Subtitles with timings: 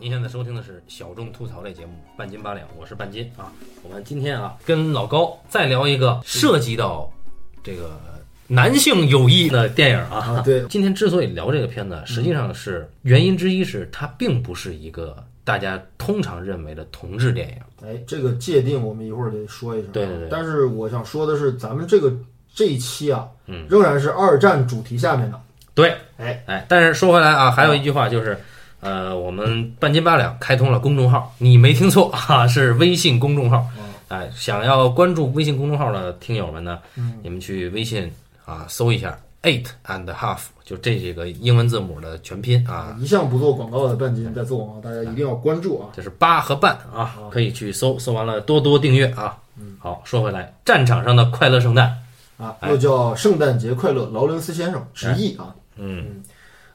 [0.00, 3.52] 您现在收听的是小众吐槽类节目《半斤八两》，我是半斤啊。
[3.82, 7.12] 我们今天啊，跟老高再聊一个涉及到
[7.62, 8.00] 这个
[8.46, 10.16] 男性友谊的电影啊。
[10.16, 17.86] 啊，对，今天之所以聊这个片子，实际上是原因之一是它并不是一个大家通常认为的同志电影。
[17.86, 19.92] 哎，这个界定我们一会儿得说一声。
[19.92, 22.10] 对对对但是我想说的是，咱们这个
[22.54, 25.38] 这一期啊，嗯，仍然是二战主题下面的。
[25.74, 28.36] 对，哎哎，但是说回来啊，还有一句话就是，
[28.80, 33.66] 呃，我们半斤八两开通了公众号，你没听错 哈、是微信公众号。
[34.08, 36.78] 哎，想要关注微信公众号的听友们呢，
[37.22, 38.10] 你们去微信
[38.44, 45.88] 啊搜一下 eight and half，就这几个英文字母的全拼啊，一向不做广告的半斤在做广告，大家一定要关注啊。
[45.94, 49.36] 这是八和半啊，可以去搜，搜完了多多订阅啊。
[49.78, 51.96] 好，说回来，战场上的快乐圣诞，
[52.36, 55.54] 啊，又叫圣诞节快乐，劳伦斯先生直译啊。
[55.76, 56.22] 嗯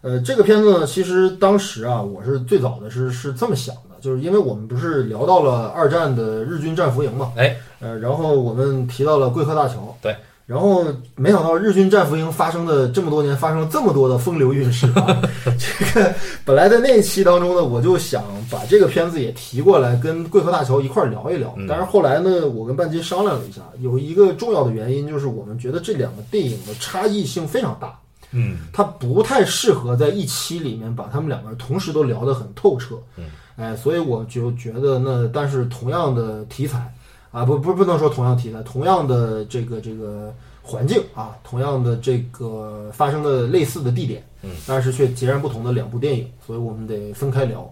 [0.06, 15.24] 呃，这个片子呢，其实当时啊，我是最早的是是这么想的，就是因为我们不是聊到了二战的日军战俘营嘛，哎，呃，然后我们提到了贵河大桥，对，然后没想到日军战俘营发生的这么多年发生了这么多的风流韵事啊，
[15.58, 16.14] 这个
[16.46, 27.98] 本来在那一期当中呢，我就想把这个片子也提过来跟贵河大桥一块儿聊一聊，但是后来呢，我跟半斤商量了一下，有一个重要的原因就是我们觉得这两个电影的差异性非常大。
[28.36, 28.58] 嗯。
[28.72, 32.96] 它不太适合在一期里面把他们两个人同时都聊得很透彻。
[33.16, 36.94] 嗯，哎，所以我就觉得那，但是同样的题材
[37.32, 47.70] 啊，不不不能说同样题材，同样的这个这个环境啊，同样的这个发生的类似的地点，嗯，但是却截然不同的两部电影，所以我们得分开聊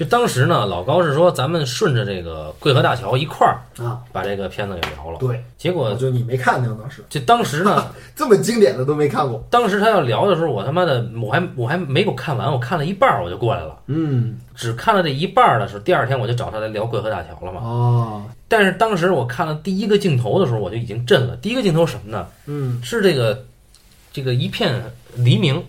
[0.00, 4.00] 就当时呢，老高是说咱们顺着这个桂河大桥一块儿啊。
[4.10, 9.44] 把这个片子给聊了，对，结果就你没看呢当时就当时呢， 这么经典的都没看过。
[9.52, 17.60] 当时他要聊的时候，我他妈的我还我还没有看完，我看了一半儿我就过来了，嗯，只看了这一半儿的时候，第二天我就找他来聊桂河大桥了嘛。
[17.60, 21.36] 哦，但是当时我看了第一个镜头的时候，我就已经震了。
[21.36, 22.26] 第一个镜头什么呢？
[22.46, 23.44] 嗯，是这个
[24.14, 24.82] 这个一片
[25.14, 25.62] 黎明，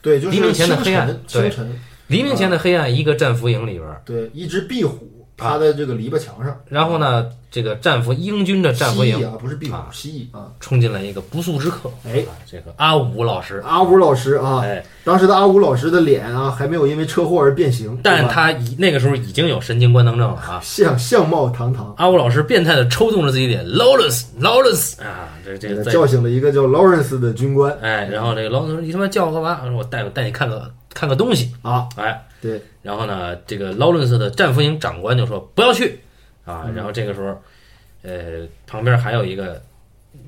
[0.00, 1.78] 对，就是黎明前的黑暗清晨。
[2.08, 10.46] 黎明前的黑暗，一个战俘营里边，对，一只壁虎趴在这个篱笆墙上，然后呢，这个战俘英军的战俘营啊，不是壁虎啊，蜥蜴啊。
[10.60, 12.20] 冲进来一个不速之客，哎。
[12.20, 20.60] 啊，这个阿武老师，阿武老师啊，哎，当时的阿武老师的脸啊，还没有因为车祸而变形，但他已那个时候已经有神经官能症了啊。
[20.62, 25.00] 相相貌堂堂，阿武老师变态的抽动着自己脸，Lawrence，Lawrence。
[25.02, 27.76] 啊，这这个叫醒了一个叫 Lawrence 的军官。
[27.80, 29.60] 哎，然后这个 Lawrence 说你他妈叫我干嘛？
[29.62, 35.98] 我说我带带你看个看个东西，啊，哎，对，然后呢，这个劳伦斯的战俘营长官就说不要去
[36.48, 36.66] 啊。
[36.74, 37.40] 然后这个时候，
[38.02, 39.62] 呃，旁边还有一个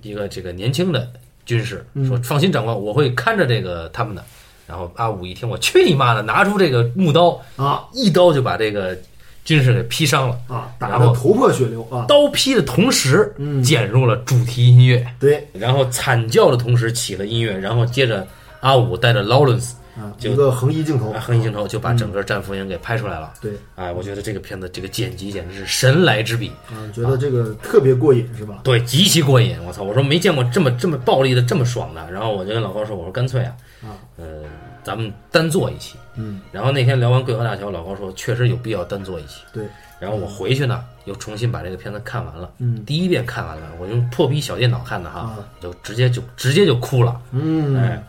[0.03, 1.10] 一个这个年轻的
[1.44, 4.25] 军士说：“放心，长官，我会看着这个他们的。”
[4.69, 8.97] 然后阿武一听，我去你妈的，拿出这个木刀，啊一刀就把这个
[9.44, 10.38] 军士给劈伤了。
[10.47, 18.25] 啊，打得头破血流啊，刀劈的同时，嗯剪入了主题音乐，对然后惨叫的同时起了音乐，然后接着
[18.60, 23.33] 阿武带着劳伦斯啊，就一个横移镜头，横移镜头就把整个战俘营给拍出来了。
[23.41, 28.61] 对哎，我觉得这个片子这个剪辑简直是神来之笔，啊，觉得这个特别过瘾是吧？
[28.62, 29.56] 对，极其过瘾。
[29.67, 32.11] 我操，我说没见过这么这么暴力的这么爽的。
[32.11, 34.43] 然后我就跟老高说，我说干脆啊，啊呃，
[34.83, 35.97] 咱们单做一期。
[36.17, 39.43] 嗯，然后那天聊完桂河大桥，老高说确实有必要单做一期。
[39.53, 39.65] 对，
[39.99, 42.50] 然后我回去呢，又重新把这个片子看完了。
[42.59, 47.19] 嗯第一遍看完了，我用破逼小电脑看的哈，啊就直接就直接就哭了。
[47.31, 48.05] 嗯，哎，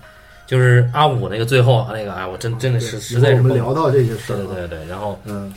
[0.51, 5.49] 就是阿五那个最后那个，哎，我真真的是实在是我们聊到这些事对儿啊，对对对，然后嗯，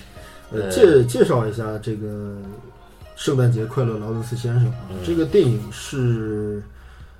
[0.70, 2.36] 介介绍一下这个
[3.16, 4.86] 圣诞节快乐，劳伦斯先生啊。
[4.90, 4.96] 嗯。
[5.04, 6.62] 这个电影是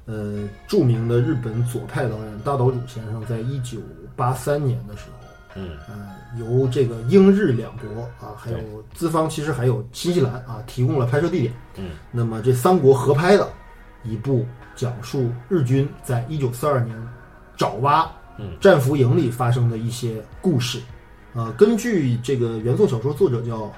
[0.05, 3.79] 呃著名的日本左派导演大岛渚先生在一九
[4.15, 5.27] 八三年的时候，
[5.57, 5.71] 嗯。
[5.89, 8.59] 呃，由这个英日两国啊，还有
[8.95, 11.53] 资方其实还有新西兰啊，提供了拍摄地点。
[11.77, 13.49] 嗯，那么这三国合拍的
[14.05, 14.47] 一部
[14.77, 16.97] 讲述日军在一九四二年
[17.57, 18.47] 爪哇嗯。
[18.61, 20.81] 战俘营里发生的一些故事。
[21.35, 23.73] 呃，根据这个原作小说作者叫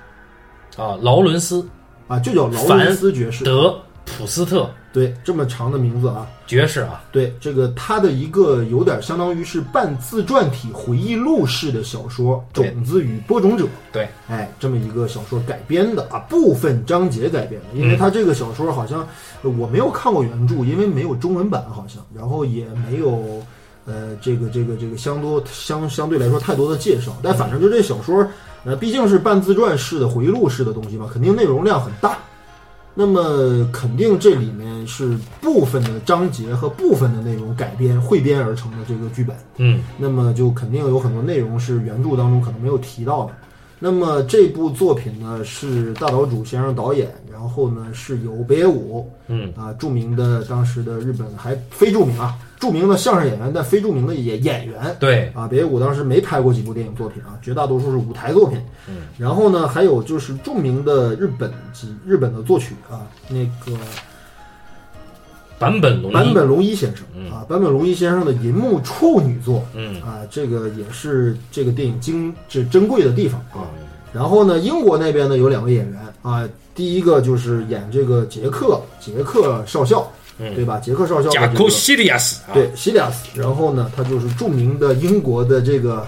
[0.83, 1.67] 啊，劳伦斯
[2.07, 4.71] 啊，就叫劳伦斯爵士，德普斯特。
[4.93, 19.07] 对，这么长的名字啊，爵士啊，对，这个他的一个有点相当于是半自传体回忆录式的小说《种子与播种者》，对，哎，这么一个小说改编的啊，部分章节改编的，因为他这个小说好像
[19.43, 23.43] 呃我没有看过原著，因为没有中文版好像，然后也没有
[23.87, 28.27] 呃这个这个这个相多相相对来说太多的介绍，但反正就这小说
[28.65, 32.19] 呃毕竟是半自传式的回忆录式的东西嘛，肯定内容量很大。
[32.99, 43.33] 那么肯定这里面是部分的章节和部分的内容改编汇编而成的这个剧本，嗯那么就肯定有很多内容是原著当中可能没有提到的。
[43.79, 54.97] 那么这部作品呢是大岛主先生导演，然后呢是由北野武，嗯啊，著名的当时的日本还非著名啊，著名的相声演员，但非著名的演演员。
[54.99, 58.59] 对，啊，北野武当时没拍过几部电影作品啊，绝大多数是舞台作品。
[58.89, 63.79] 嗯，然后呢，还有就是著名的日本及日本的作曲啊，那个
[65.59, 67.31] 坂本龙一，坂本龙一先生嗯。
[67.31, 70.01] 啊，坂本龙一先生的银幕处女作嗯。
[70.03, 73.69] 啊，这个也是这个电影精这珍贵的地方啊。
[73.79, 73.87] 嗯。
[74.13, 80.79] 然后呢，英国那边呢有两位演员啊，第一个就是演这个杰克杰克少校，嗯对吧？
[80.79, 86.07] 杰克少校的贾库西利亚斯，啊，对西利亚斯，然后呢，他就是著名的英国的这个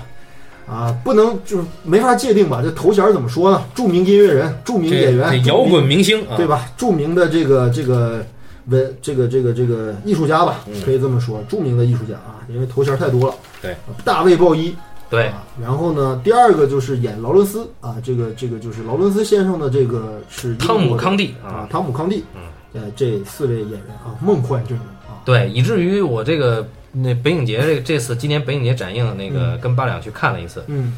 [0.67, 2.61] 啊，不能就是没法界定吧？
[2.63, 3.65] 这头衔怎么说呢？
[3.75, 6.71] 著名音乐人、著名演员、摇滚明星啊，对吧？
[6.77, 8.25] 著名的这个这个
[8.67, 13.35] 文这个这个这个艺术家吧，可以这么说，著名的艺术家啊，因为头衔太多了。
[13.63, 14.75] 对，大卫鲍伊。
[15.11, 22.43] 对，啊，然后呢，第二个就是演劳伦斯啊，这个这个就是劳伦斯先生的这个是英汤姆康帝啊，，汤姆康帝，嗯，
[22.81, 30.97] 呃，这四位演员啊，梦幻阵容啊，对，以至于我这个那北影节这这次今年北影节展映那个跟八两去看了一次，嗯。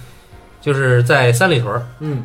[0.61, 2.25] 就是在三里屯儿，嗯。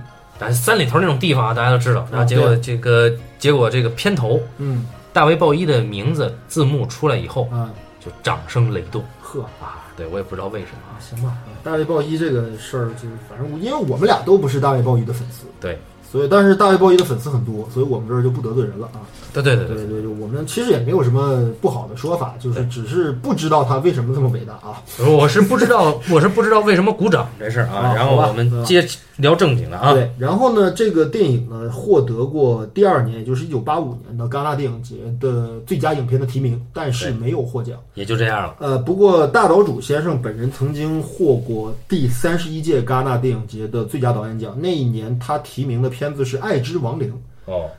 [0.51, 3.09] 三里屯儿那种地方啊，大家都知道，然后结果这个
[3.39, 4.85] 结果这个片头嗯。
[5.13, 7.71] 大卫鲍伊的名字字幕出来以后，啊，
[8.03, 9.41] 就掌声雷动呵。
[9.61, 9.81] 啊！
[9.95, 15.79] 对我也不知道为什么啊，行吧，大卫鲍伊这个事儿，就是反正因为我们俩都不是大卫鲍伊的粉丝，对，
[16.11, 19.01] 所以但是大卫鲍伊的粉丝很多，所以我们这儿就不得罪人了啊。
[19.33, 24.81] 对对对对，对我们其实也没有什么不好的说法，就是只是不知道他为什么这么伟大啊。
[25.05, 27.89] 我是不知道，我是不知道为什么鼓掌这事儿啊。
[27.89, 28.87] 啊然后我们接
[29.17, 29.93] 聊正经的啊。
[29.93, 37.77] 对，然后呢，这个电影呢获得过第二年，也就是一九八五年的戛纳电影节的最佳影片的提名，但是没有获奖。
[37.95, 38.55] 也就这样了。
[38.59, 47.13] 呃，不过大岛主先生本人曾经获过第三十一届戛纳电影节的最佳导演奖，那一年他提名的片子是《爱之亡灵》。
[47.51, 47.69] 哦，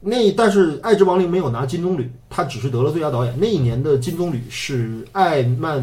[0.00, 3.34] 那但是《爱之亡灵》没有拿金棕榈，他只是得了最佳导演。
[3.38, 5.82] 那一年的金棕榈是艾曼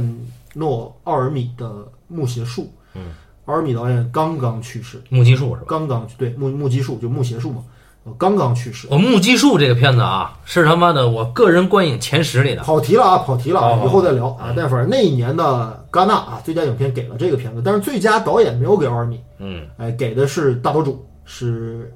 [0.54, 1.66] 诺·奥尔米的
[2.08, 2.64] 《木邪术》。
[2.94, 3.02] 嗯，
[3.46, 5.68] 奥尔米导演刚刚去世，木屐树是吧？
[5.68, 7.64] 刚刚对木木屐树就木邪术嘛，
[8.04, 8.88] 呃刚刚去世。
[8.92, 12.62] 我木屐树这个片子啊，是他妈的我个人观影前十里的。
[12.62, 14.54] 跑题了啊，跑题了啊，以后再聊啊。
[14.56, 21.94] 但反正那一年的戛纳啊，最佳影片给了这个片子，但是最佳导演没有给奥尔米，嗯，哎，给的是大岛主，是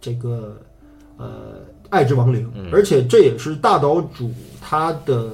[0.00, 0.60] 这个
[1.16, 1.26] 呃
[1.90, 2.70] 《爱之亡灵》，嗯。
[2.72, 4.30] 而且这也是大岛主
[4.60, 5.30] 他的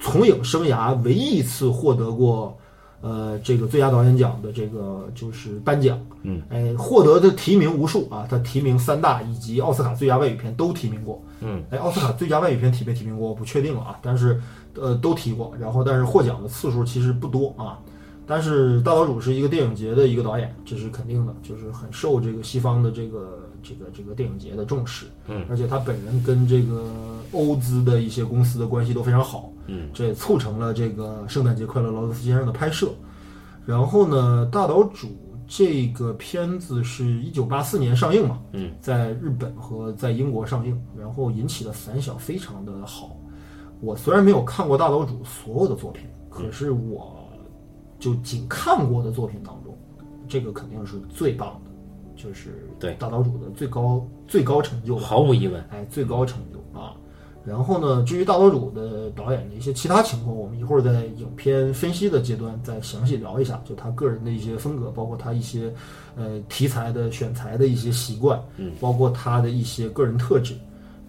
[0.00, 2.56] 从影生涯唯一一次获得过
[3.00, 14.40] 呃这个最佳导演奖的这个就是颁奖，嗯，哎，获得的提名无数啊，他提名三大以及奥斯卡最佳外语片都提名过，嗯，哎，奥斯卡最佳外语片提没提名过我不确定了啊，但是
[14.76, 17.78] 呃都提过，然后但是获奖的次数其实不多啊。
[18.26, 25.06] 但是大岛主是一个电影节的一个导演，这是肯定的，就是很受这个西方的这个这个这个电影节的重视。
[25.26, 26.84] 嗯，而且他本人跟这个
[27.32, 29.52] 欧资的一些公司的关系都非常好。
[29.66, 32.90] 嗯，这也促成了这个《圣诞节快乐，劳伦斯先生》的拍摄。
[33.64, 35.08] 然后呢，大岛主
[35.46, 43.16] 这个片子是一九八四年上映嘛，嗯，在日本和在英国上映，然后引起的反响非常的好。
[43.80, 47.21] 我虽然没有看过大岛主所有的作品，可是我
[48.02, 49.72] 就仅看过的作品当中，
[50.26, 51.70] 这个肯定是最棒的，
[52.20, 55.62] 就是对大岛主的最高最高成就，毫无疑问。
[55.70, 56.96] 哎，最高成就啊。
[57.44, 65.72] 然后呢，至于大岛主的导演的一些其他情况，我们一会儿在影片分析的阶段再详细聊一下，就他个人的一些风格，包括他一些
[66.16, 70.56] 呃题材的选材的一些习惯，嗯，包括他的一些个人特质，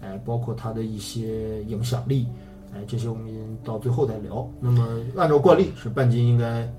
[0.00, 2.28] 哎，包括他的一些影响力，
[2.72, 3.26] 哎，这些我们
[3.64, 4.48] 到最后再聊。
[4.60, 4.86] 那么
[5.16, 6.72] 按照惯例，是半斤应该。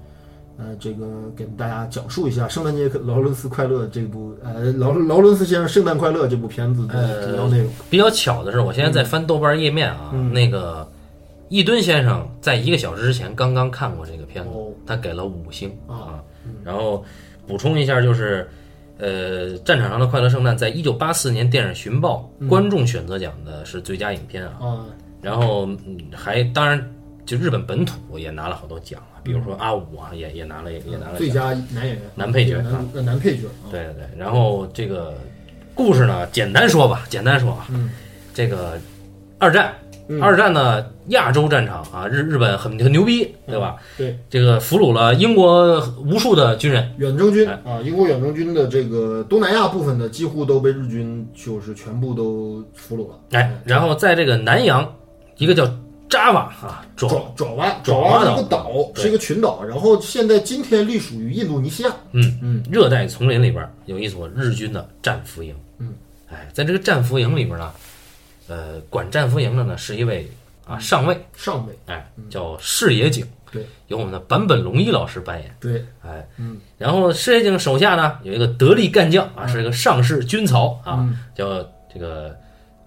[0.57, 7.69] 呃，这个给大家讲述一下《圣诞节劳伦斯快乐》这部呃劳劳伦斯先生《圣诞快乐》这部片子的主要内容。
[7.89, 10.89] 比较巧的是，我现在在翻豆瓣页面啊，嗯那个
[11.49, 16.23] 易敦先生在一个小时之前刚刚看过这个片子，哦他给了五星啊。
[16.63, 17.03] 然后
[17.45, 18.47] 补充一下，就是
[18.97, 24.53] 呃，《战场上的快乐圣诞》在一九八四年电影寻报观众选择奖的是最佳影片啊。
[24.61, 24.85] 啊，
[25.21, 26.79] 然后嗯还当然
[27.25, 31.29] 就日本本土也拿了好多奖啊，比如说阿五啊，也也拿了也也拿了最。
[31.29, 35.15] 佳男演员、男配角啊男呃男配角啊，对对对，然后这个
[35.73, 37.89] 故事呢，简单说吧，简单说啊，嗯，
[38.33, 38.79] 这个
[39.39, 39.73] 二战，
[40.07, 43.75] 嗯二战呢，亚洲战场啊，日日本很很牛逼，对吧？
[43.97, 53.19] 对，这个俘虏了英国无数的军人，远征军哎啊，英国远征军的这个东南亚部分的几乎都被日军就是全部都俘虏了。
[53.31, 54.95] 哎，然后在这个南洋
[55.37, 55.67] 一个叫
[56.09, 61.91] 扎瓦啊，爪爪爪哇，爪爪哇是一个岛是一个群岛，然后现在今天隶属于印度尼西亚。
[62.11, 65.55] 嗯嗯，热带丛林里边有一所日军的战俘营。
[65.79, 65.93] 嗯，
[66.29, 67.71] 哎，在这个战俘营里边呢，
[68.47, 70.29] 呃，管战俘营的呢是一位
[70.65, 75.55] 啊上尉，上尉，哎，叫矢野井，对，由我们的坂本龙一老师扮演。
[75.59, 81.61] 对，哎，嗯，然后矢野井手下呢有一个得力干将啊，是一个上士军曹啊，嗯叫
[81.93, 82.37] 这个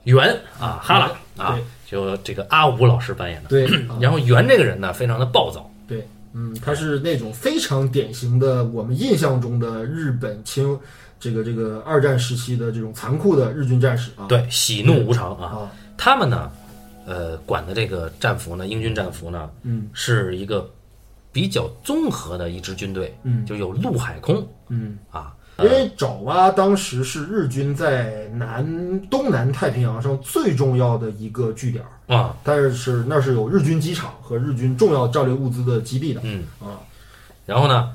[0.04, 3.48] 袁啊哈拉啊对，就这个阿武老师扮演的。
[3.48, 3.96] 对， 啊。
[4.00, 10.78] 然后袁这个人呢非常的暴躁，对，嗯，他是那种非常典型的我们印象中的日本清
[11.18, 14.26] 这个这个二战时期的这种残酷的日军战士啊。
[14.28, 15.46] 对，喜怒无常啊。
[15.46, 16.50] 啊，他们呢，
[17.06, 19.88] 呃，管的这个战俘呢，英军战俘呢，嗯。
[19.94, 20.70] 是一个
[21.32, 23.46] 比较综合的一支军队，嗯。
[23.46, 28.64] 就有陆海空嗯，啊，因为爪哇当时是日军在南
[29.10, 36.20] 东南太平洋上最重要的一个据点儿，啊，但是那是有日军机场和日军重要战略物资的基地的。
[36.24, 36.78] 嗯，啊。
[37.44, 37.90] 然后呢，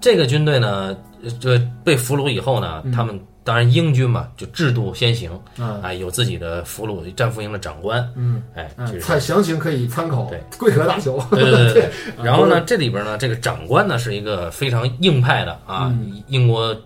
[0.00, 9.00] 这个军队呢，呃这被俘虏以后呢，他们当然英军嘛，就制度先行，啊，啊，有自己的俘虏战俘营的长官，嗯，哎，啊就是。
[9.00, 11.12] 参详情可以参考对《贵河大桥》。
[11.30, 11.90] 对对对
[12.22, 16.22] 然后呢，这里边呢，这个长官呢是一个非常硬派的啊，嗯。
[16.28, 16.76] 英国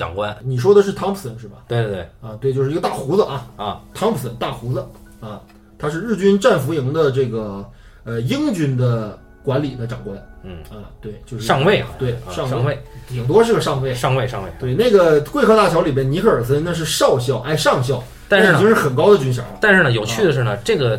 [0.00, 1.58] 长官，你说的是汤普森是吧？
[1.68, 2.00] 对对对。
[2.22, 4.84] 啊，对，就是一个大胡子啊，啊，汤普森大胡子
[5.20, 5.40] 啊，
[5.78, 7.64] 他是日军战俘营的这个
[8.04, 10.16] 呃英军的管理的长官。
[10.42, 13.94] 嗯，啊，对，就是上尉啊对啊上上尉，顶多是个上尉。
[13.94, 19.58] 上尉上尉，对，那个《贵客大桥》里边，尼克尔森那是少校，哎，上校，但是已经是很高的军衔了。
[19.60, 20.98] 但是呢，有趣的是呢，这个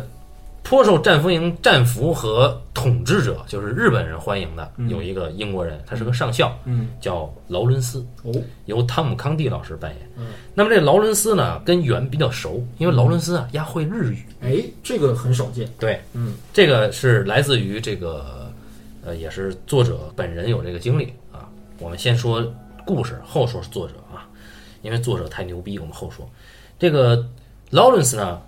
[0.62, 8.32] 颇受战俘营战俘和统治者，就是日本人欢迎的，有一个英国人，他是个上校，嗯，叫劳伦斯，哦，
[8.66, 10.08] 由汤姆康蒂老师扮演。
[10.16, 14.24] 嗯，那么这劳伦斯呢，跟袁比较熟，因为劳伦斯啊，丫会日语。
[14.40, 15.68] 哎，这个很少见。
[15.78, 18.50] 对，嗯，这个是来自于这个，
[19.04, 21.48] 呃，也是作者本人有这个经历啊。
[21.78, 22.42] 我们先说
[22.86, 24.26] 故事，后说作者啊，
[24.82, 26.28] 因为作者太牛逼，我们后说。
[26.78, 27.24] 这个
[27.70, 28.40] 劳伦斯呢，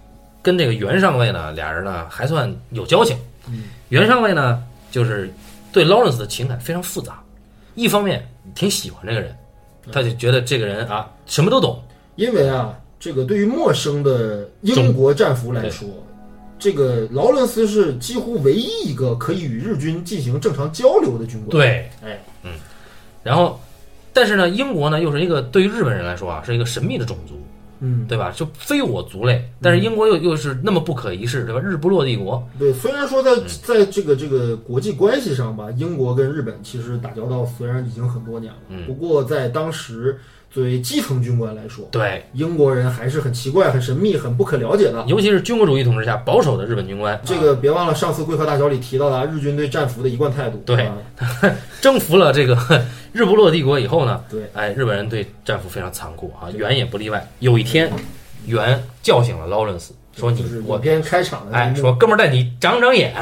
[0.45, 3.17] 跟这个袁上尉呢，俩人呢还算有交情。
[3.49, 5.33] 嗯，袁上尉呢，就是
[5.73, 7.21] 对劳伦斯的情感非常复杂，
[7.75, 8.25] 一方面
[8.55, 9.35] 挺喜欢这个人，
[9.91, 11.83] 他就觉得这个人啊什么都懂，
[12.17, 15.89] 因为啊，这个对于陌生的英国战俘来说，
[16.59, 22.23] 这个劳伦斯是几乎唯一一个可以与日军进行正常交流的军官。，对，哎，
[23.23, 23.59] 然后，
[24.13, 27.43] 但是呢，英国呢又是一个对于日本人来说啊是一个神秘的种族，
[27.85, 28.33] 嗯，对吧？
[28.35, 31.61] 就非我族类，但是英国又又是那么不可一世，对吧？
[31.61, 33.31] 日不落帝国，对，虽然说在
[33.63, 40.19] 在这个这个国际关系上吧，英国跟日本其实打交道虽然已经很多年了，嗯不过在当时
[40.51, 45.05] 作为基层军官来说，对，英国人还是很奇怪、很神秘、很不可了解的。
[45.09, 50.63] 尤其是军国主义统治下保守的日本军官，这个别忘了上次贵客大桥里提到的啊日军对战俘的一贯态度。
[50.65, 50.97] 对啊
[51.83, 52.57] 征服了这个
[53.15, 57.25] 日不落帝国以后呢，对，哎，日本人对战俘非常残酷啊，元也不例外。
[57.39, 57.89] 有一天，
[58.47, 63.15] 元叫醒了劳伦斯，说你我边开场的哎，说哥们儿带你长长眼，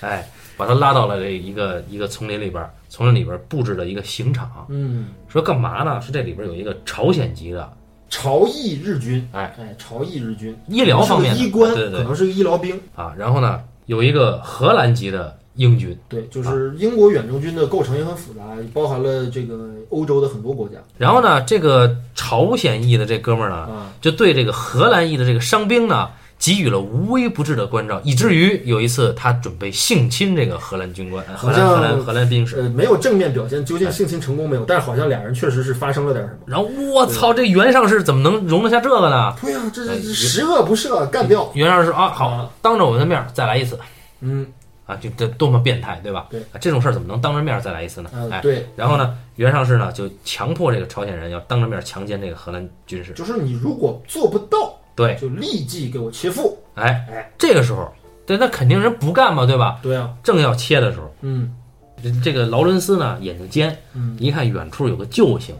[0.00, 6.00] 哎，把他拉到了这一个一个丛林里边儿，丛林里边儿布置了一个刑场，嗯，说干嘛呢？
[6.00, 7.68] 是这里边有一个朝鲜籍的
[8.08, 18.40] 朝裔日军，哎哎，朝裔日军，医疗方面的医官，对对对可能是个医疗兵，啊，然后呢有一个荷兰籍的英军，对，就是英国远征军的构成也很复杂，
[18.72, 26.08] 包含了这个欧洲的很多国家然后呢这个朝鲜裔的这哥们儿呢，啊，就对这个荷兰裔的这个伤兵呢。
[26.44, 36.38] 给予了无微不至的关照，以至于有一次他准备性侵这个荷兰军官，荷兰荷兰荷兰兵士，呃，没有正面表现究竟性侵成功没有，但是好像俩人确实是发生了点什么。
[36.46, 39.32] 然后我操，这袁上士怎么能容得下这个呢？
[39.40, 41.48] 对呀、这这哎这十恶不赦，干掉。
[41.54, 43.78] 袁上士啊，好啊，当着我们的面儿再来一次
[44.20, 44.44] 嗯，
[44.86, 46.26] 啊，就这多么变态，对吧？
[46.30, 48.10] 对啊，这种事儿怎么能当着面再来一次呢？
[48.12, 56.58] 呃，哎，对，然后呢，袁尚士呢就强迫这个朝鲜人要当着面强奸这个荷兰军士，就是你如果做不到，对，就立即给我切腹。
[56.74, 57.92] 哎哎，这个时候，
[58.26, 59.78] 对，那肯定人不干嘛，对吧？
[59.82, 61.54] 对啊，正要切的时候，嗯
[62.02, 65.54] 这这个劳伦斯呢眼睛尖，嗯，一看远处有个救星，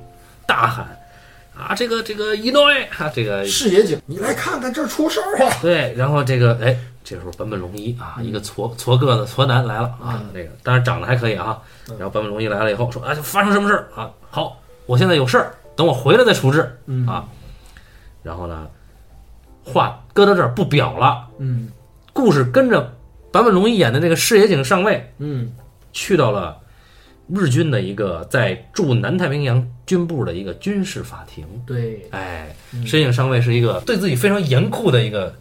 [0.45, 0.99] 大喊
[1.57, 5.53] 啊，这个这个一诺伊啊，这个视野警，你来看看这儿出事儿了。
[5.63, 11.61] 对，然后这个哎，这时候坂本龙一啊，一个矬矬个子矬男来了啊那，这个当然长得还可以啊。
[11.89, 14.11] 嗯然后坂本龙一来了以后说啊，发生什么事儿啊？
[14.31, 17.29] 好，我现在有事儿，等我回来再处置嗯啊。
[18.23, 18.69] 然后呢，
[19.65, 21.69] 话搁到这儿不表了，嗯
[22.13, 22.93] 故事跟着
[23.33, 25.53] 坂本龙一演的那个矢野井上尉嗯
[25.93, 26.57] 去到了
[27.29, 31.45] 日军的一个在驻南太平洋军部的一个军事法庭。
[31.67, 35.35] 对，哎，嗯矢野井上尉是一个对自己非常严酷的一个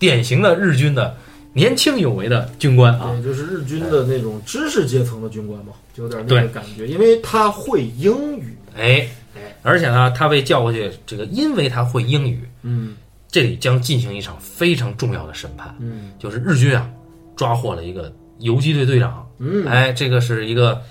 [0.00, 1.16] 典型的日军的
[1.52, 3.12] 年轻有为的军官啊。
[3.12, 8.56] 对，就是日军的那种知识阶层的军官嘛，就有点那对个感觉，因为他会英语。
[8.76, 12.96] 哎哎，而且呢，他被叫过去，这个因为他会英语，嗯
[13.28, 16.88] 这里将进行一场非常重要的审判，嗯就是日军啊
[17.36, 20.82] 抓获了一个游击队队长，嗯，哎，这个是一个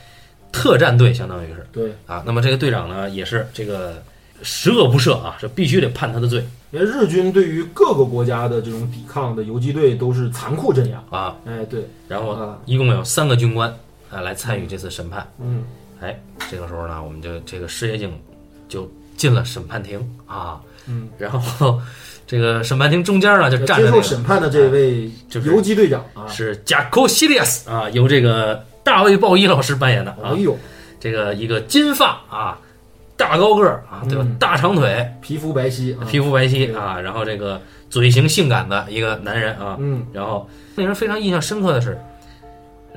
[0.52, 2.24] 特战队，相当于是对，啊。
[2.26, 4.02] 那么这个队长呢，也是这个
[4.42, 11.04] 十恶不赦啊，这必须得判他的罪因为日军对于各个国家的这种抵抗的游击队都是残酷镇压。
[11.10, 11.36] 啊。
[11.46, 13.74] 哎，对，然后啊一共有三个军官
[14.12, 15.28] 啊来参与这次审判。
[15.42, 15.64] 嗯
[16.02, 16.18] 哎，
[16.50, 18.18] 这个时候呢，我们就这个失业警
[18.70, 21.78] 就进了审判庭啊，嗯，然后
[22.26, 30.58] 这个审判庭中间呢就站着那个审判的这位就是游击队长啊，是贾科西利亚斯啊，由这个大卫鲍伊老师扮演的啊哎，呦，
[31.02, 32.58] 这个一个金发啊，
[33.20, 34.24] 大高个儿啊，对吧？
[34.26, 42.00] 嗯大长腿，皮肤白皙啊，皮肤白皙啊，然后这个嘴型性感的一个男人啊，嗯然后令人非常印象深刻的是，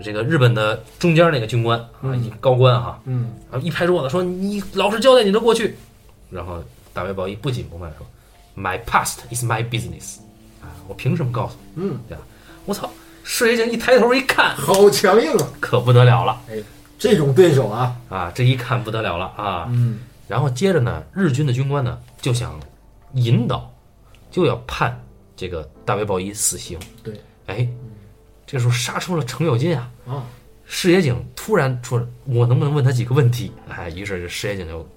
[0.04, 5.76] 这个日本的中间那个军官啊，嗯一高官啊，嗯然后一拍桌子说：“你老实交代你的过去。”
[6.30, 6.62] 然后
[6.94, 8.06] 大卫鲍伊不紧不慢说
[8.56, 10.18] ：“My past is my business。”
[10.62, 11.82] 啊，我凭什么告诉你？
[11.82, 12.22] 嗯，对吧
[12.64, 12.88] 我操！
[13.24, 15.48] 石野井一抬头一看，好强硬啊！
[15.60, 16.40] 可不得了了
[16.98, 18.32] 这种对手啊，啊！
[18.34, 19.66] 这一看不得了了啊！
[19.70, 19.98] 嗯
[20.28, 22.58] 然后接着呢，日军的军官呢就想
[23.14, 23.70] 引导，
[24.30, 24.98] 就要判
[25.36, 26.78] 这个大卫鲍伊死刑。
[27.02, 27.68] 对，哎，
[28.46, 29.90] 这时候杀出了程咬金啊！
[30.06, 30.24] 啊，
[30.64, 34.88] 石野井突然说：“我能不能问他几个问题？”哎，于是石野井就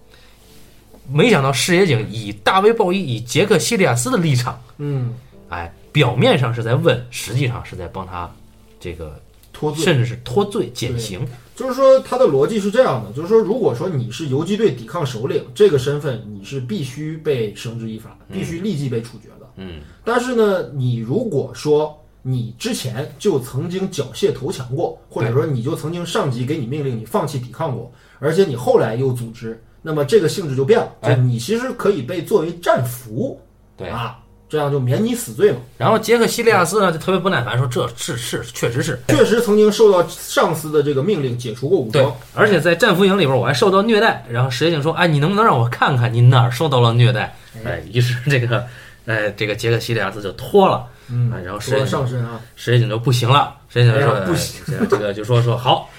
[1.12, 5.14] 没想到石野井以大卫鲍伊、以杰克西利亚斯的立场，嗯，
[5.50, 8.32] 哎，表面上是在问，实际上是在帮他
[8.80, 9.84] 这个，脱罪。
[9.84, 11.28] 甚至是脱罪减刑。
[11.56, 19.50] 就是说，他的逻辑是这样的，就是说，如果说你是游击队抵抗首领这个身份，你是必须被绳之以法，必须立即被处决的。
[19.56, 33.40] 嗯，但是呢，你如果说你之前就曾经缴械投降过，或者说你就曾经上级给你命令你放弃抵抗过，而且你后来又组织，那么这个性质就变了，就哎你其实可以被作为战俘，
[33.78, 33.88] 对。
[33.88, 34.20] 啊，
[34.56, 35.58] 这样就免你死罪嘛。
[35.78, 48.66] 然后杰克西利亚斯呢就特别不耐烦说：“这是是确实是确实曾经受到上司的这个命令解除过武装，，而且在战俘营里边我还受到虐待。”然后石野井说：“哎，你能不能让我看看你哪儿受到了虐待？”哎，于是这个，
[49.06, 55.90] 哎，这个杰克西利亚斯就脱了，嗯哎，然后石说上身啊，石野井就不行了，石野井说、哎不行，这个这个就说说好，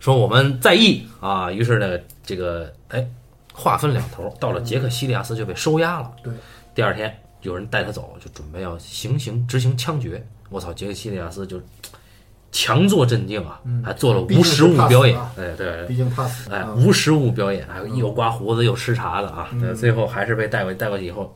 [0.00, 3.06] 说我们在意啊，于是呢，这个哎，
[3.52, 6.10] 话分两头，到了杰克西利亚斯就被收押了。
[6.22, 6.32] 对，
[6.74, 7.12] 第二天
[7.42, 10.24] 有人带他走，就准备要行刑执行枪决。
[10.48, 11.60] 我操，杰克西利亚斯就
[12.50, 15.86] 强作镇定啊，还做了无实物表演啊，哎，对。
[15.86, 16.74] 毕竟怕死哎，啊。
[16.74, 19.48] 无实物表演，还有又刮胡子又吃茶的啊！
[19.60, 21.34] 对，最后还是被带过带过去以后，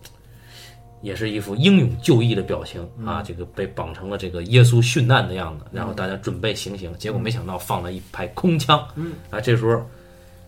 [1.00, 3.22] 也是一副英勇就义的表情啊！
[3.22, 9.82] 这个被绑成了这个耶稣殉难的样子，然后大家准备行刑，结果没想到放了一排空枪，嗯啊，这时候，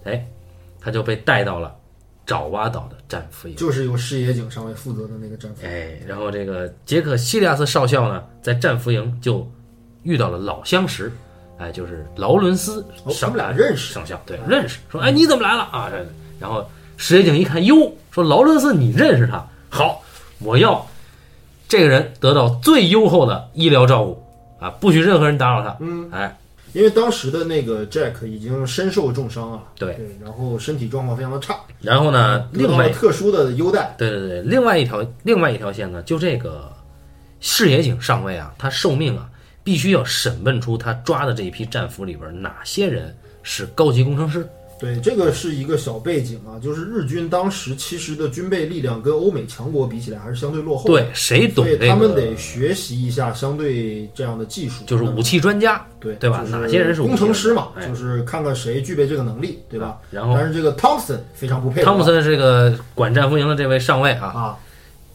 [0.05, 0.23] 哎，
[0.79, 1.75] 他就被带到了
[2.29, 3.57] 爪哇岛的战俘营。
[3.57, 5.67] 就是由矢野井上尉负责的那个战俘。
[5.67, 9.51] 哎，然后这个杰克西利亚斯少校呢，在战俘营就
[10.03, 11.11] 遇到了老相识，
[11.57, 13.95] 哎，就是劳伦斯哦，他们俩认识。
[13.95, 15.89] 上校，对，认识，说，哎，你怎么来了啊？
[15.91, 16.07] 这
[16.39, 20.03] 然后石野井一看，哟，说劳伦斯你认识他，好，
[20.41, 20.87] 我要
[21.67, 24.23] 这个人得到最优厚的医疗照顾
[24.61, 25.75] 啊，不许任何人打扰他。
[25.81, 26.39] 嗯，哎，
[26.73, 33.95] 因为当时的那个 Jack 已经身受重伤啊，对对，然后身体状况非常的差，然后呢，另外，特殊的优待。
[33.97, 36.71] 对对对，另外一条另外一条线呢，就这个
[37.41, 39.29] 视野井上尉啊，他受命啊，
[39.65, 44.47] 必须要审问出他抓的这一批战俘里边哪些人是高级工程师。
[44.79, 51.77] 对，这个是一个小背景啊，就是日军当时其实的军备力量跟欧美强国比起来还是相对落后的，对，谁懂这个？
[51.79, 59.99] 所以他们得学习一下相对这样的技术，就是武器专家，对对吧就是哪些人是武器工程师嘛，哎就是看看谁具备这个能力，对吧？
[60.11, 64.57] 然后但是这个汤普森非常不配合，汤姆森是这个管战俘营的这位上尉啊，啊，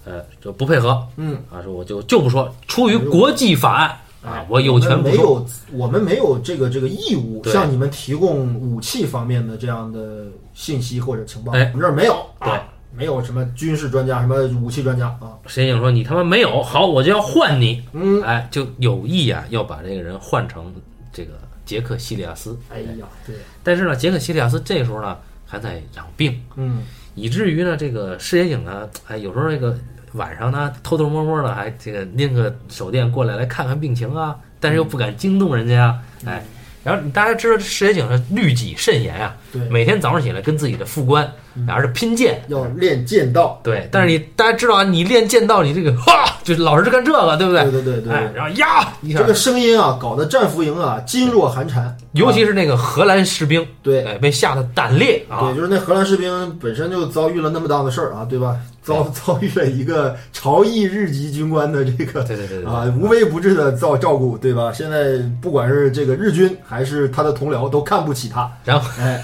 [0.06, 1.38] 呃，就不配合嗯。
[1.50, 5.02] 啊，说我就就不说，出于国际法案啊哎，我有权。
[5.04, 12.60] 没有，我们没有这个这个义务向你们提供武器方面的这样的信息或者情报，哎我们这儿没有，啊对，
[12.96, 20.74] 没有什么军事专家、什么武器专家啊，石井说你他妈没有，好，我就要换你，嗯，哎，就有意啊，要把这个人换成
[21.12, 21.32] 这个
[21.66, 22.58] 杰克西利亚斯。
[22.70, 26.84] 哎呀，对，但是呢，杰克西利亚斯这时候呢还在养病，嗯，
[27.16, 29.78] 以至于呢，这个石野井呢，哎，有时候这个
[30.14, 36.44] 晚上呢，偷偷摸摸的还这个拎个手电过来来看看病情啊，但是又不敢惊动人家啊，哎，
[36.84, 41.30] 然后你大家知道这矢野井是律己慎言啊，对，每天早上起来跟自己的副官
[41.68, 43.60] 俩人是拼剑，要练剑道。
[43.64, 47.64] 对，但是你大家知道啊，你练剑道，你这个 哈，就老是干这个，对不对？
[47.64, 51.96] 对对对对哎，然后呀一下这个声音啊，搞得战俘营啊噤若寒蝉。
[52.14, 58.56] 尤其是那个荷兰士兵，对哎，被吓得胆裂啊对，，就是那荷兰士兵本身就遭遇了那么大的事儿啊，对吧？
[58.84, 64.74] 遭遭遇了一个朝议日籍军官的这个对对对对啊无微不至的照照顾，对吧？
[64.74, 68.52] 现在不管是这个日军还是他的同僚，都看不起他。
[68.66, 69.24] 然后哎，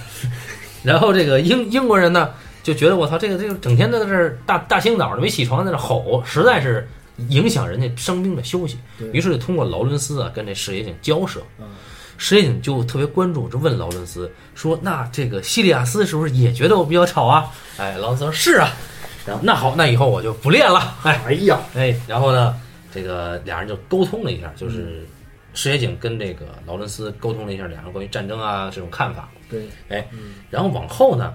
[0.84, 2.30] 然后这个英英国人呢
[2.64, 6.88] 就觉得我操，这个这个整天在这儿大大清早的没起床在那吼，实在是
[7.30, 8.78] 影响人家伤兵的休息。
[9.12, 11.66] 于是就通过劳伦斯啊跟这石野井交涉嗯，
[12.18, 18.70] 石野井就特别关注，就问劳伦斯说：“那这个西利亚斯是不是也觉得我比较吵啊？”哎，劳伦斯说：“是啊。”
[19.26, 20.96] 然后那好，那以后我就不练了。
[21.04, 22.56] 哎哎呀，哎，然后呢，
[22.92, 25.06] 这个俩人就沟通了一下，就是
[25.54, 29.30] 石野井跟这个劳伦斯沟通了一下两人关于战争啊这种看法。
[29.50, 30.08] 对，哎
[30.50, 31.34] 然后往后呢，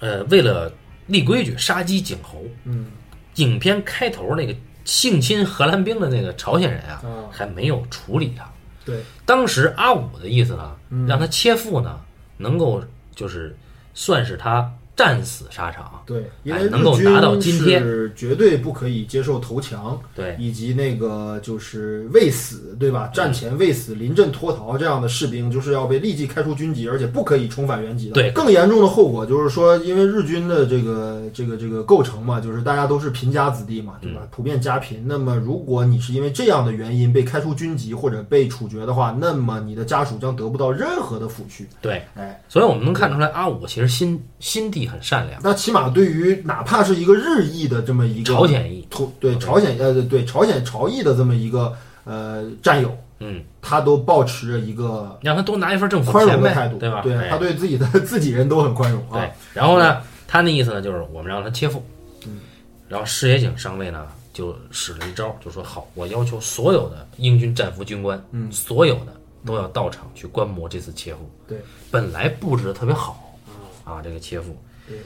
[0.00, 0.72] 呃，为了
[1.06, 2.90] 立规矩，杀鸡儆猴，嗯
[3.36, 8.50] 影片开头那个性侵荷兰兵的那个朝鲜人啊，啊，还没有处理他。
[8.84, 12.00] 对，当时阿武的意思呢，嗯让他切腹呢，
[12.36, 12.82] 能够
[13.14, 13.56] 就是
[13.94, 16.02] 算是他战死沙场。
[16.04, 23.08] 对，因哎为能够拿到今天是绝对不可以接受投降，对以及那个就是未死，对吧？
[23.14, 28.14] 战前未死、临阵脱逃这样的士兵，就是要被立即开除军籍，而且不可以重返原籍的。
[28.14, 34.20] 对更严重的后果就是说，因为日军的这个这个这个构成嘛，就是大家都是贫家子弟嘛，对吧？
[34.22, 35.04] 嗯普遍家贫。
[35.06, 41.64] 那么，如果你是因为这样的原因被开除军籍或者被处决的话，那么你的家属将得不到任何的抚恤。
[41.80, 51.72] 对，哎，所以我们能看出来阿武其实心心地很善良，那起码对于哪怕是一个日裔的这么一个朝鲜裔，突对朝鲜呃对朝鲜朝裔的这么一个
[52.04, 57.02] 呃战友，嗯，他都保持着一个让他多拿一份政府宽容的态度，对吧？
[57.02, 57.28] 对哎。
[57.28, 59.20] 他对自己的 自己人都很宽容对。
[59.20, 61.84] 啊。，然后呢，他那意思呢，就是我们让他切腹，
[62.26, 62.40] 嗯，
[62.88, 68.50] 然后石野井上尉呢就使了一招，就说好，我要求所有的英军战俘军官，嗯。
[68.52, 69.12] 所有的
[69.44, 71.30] 都要到场去观摩这次切腹。
[71.46, 71.58] 对，
[71.90, 73.36] 本来布置的特别好
[73.84, 74.58] 啊，这个切腹，对，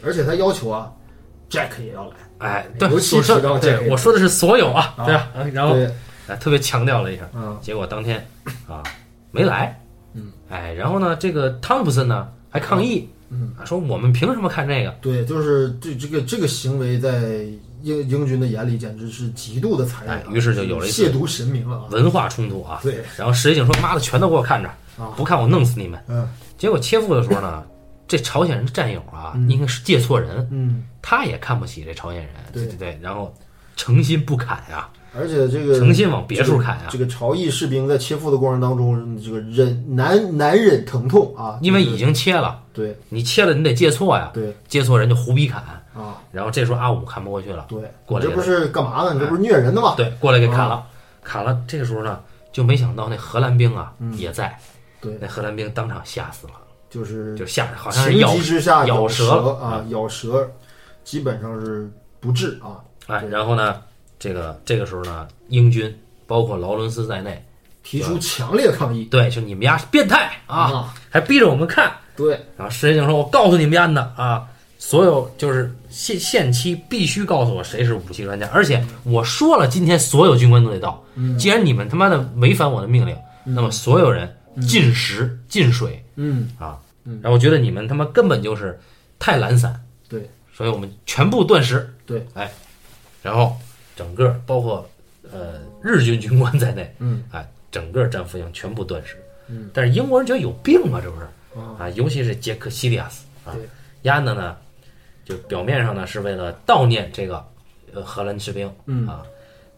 [0.05, 0.90] 而且他要求啊
[1.51, 5.29] ，Jack 也要来，哎，对，尤其我说提到对我说的是所有啊，啊对吧？
[5.35, 5.77] 啊然后，
[6.29, 8.25] 哎特别强调了一下，嗯结果当天
[8.68, 8.83] 啊
[9.31, 9.79] 没来，
[10.14, 13.09] 嗯，哎，然后呢，这个汤普森呢还抗议，
[13.64, 14.90] 说我们凭什么看这个？
[15.01, 17.45] 对，就是这这个这个行为在
[17.83, 21.85] 英英军的眼里简直是极度的残忍啊，哎于是就有了一次亵渎神明了啊。
[21.90, 24.68] 文化冲突啊，对，然后石野井说：“妈的，全都给我看着，
[25.03, 25.99] 啊不看我弄死你们。
[26.09, 27.64] 嗯”结果切腹的时候呢，
[28.09, 32.67] 这朝鲜人的战友啊，应该是借错人，嗯，他也看不起这朝鲜人，对。
[32.67, 33.35] 对对，然后
[33.77, 42.97] 诚心不砍呀，而且这个诚心往别处砍呀这，个朝裔士兵在切腹的过程当中，这个忍难难忍疼痛啊，因为已经切了，对。
[43.09, 44.55] 你切了你得借错呀，对。
[44.69, 45.62] 借错人就胡逼砍，
[45.95, 49.15] 啊，然后这时候阿武看不过去了，对，过来这不是干嘛呢？
[49.15, 49.95] 你这不是虐人的吗？
[49.97, 50.85] 对，过来给砍了，
[51.23, 51.59] 砍了。
[51.67, 52.21] 这个时候呢，
[52.53, 54.17] 就没想到那荷兰兵啊嗯。
[54.19, 54.59] 也在，
[55.01, 56.53] 对，那荷兰兵当场吓死了，
[56.93, 60.47] 就是就吓好像是情咬急之下咬舌舌了啊，咬舌，
[61.05, 62.85] 基本上是不治啊。
[63.07, 63.81] 哎，然后呢，
[64.19, 65.93] 这个这个时候呢，英军
[66.27, 67.43] 包括劳伦斯在内，
[67.83, 70.95] 提出强烈抗议对，就你们家是变态啊，！
[71.09, 71.91] 还逼着我们看。
[72.15, 74.47] 对，然后石野井说：“我告诉你们家的啊，
[74.79, 81.03] 所有就是限限期必须告诉我谁是武器专家，而且我说了，今天所有军官都得到。
[81.15, 86.79] 嗯既然你们他妈的违反我的命令，那么所有人禁食禁水嗯，啊。
[87.05, 88.79] 嗯然后我觉得你们他妈根本就是
[89.19, 91.93] 太懒散，对，所以我们全部断食。
[92.07, 92.49] 对，哎，
[93.23, 93.57] 然后
[93.97, 94.88] 整个包括
[95.33, 99.17] 呃日军军官在内，嗯，哎，整个战俘营全部断食。
[99.49, 101.27] 嗯，但是英国人觉得有病啊，这不是？
[101.59, 103.69] 啊，啊，尤其是杰克西利亚斯啊对，
[104.03, 104.57] 丫的呢，
[105.25, 107.45] 就表面上呢是为了悼念这个
[107.93, 109.23] 呃荷兰士兵嗯啊，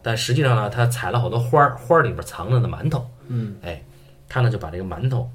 [0.03, 3.83] 但实际上呢，他采了好多花儿，花儿里边藏着的馒头，嗯，哎，
[4.35, 5.31] 他呢就把这个馒头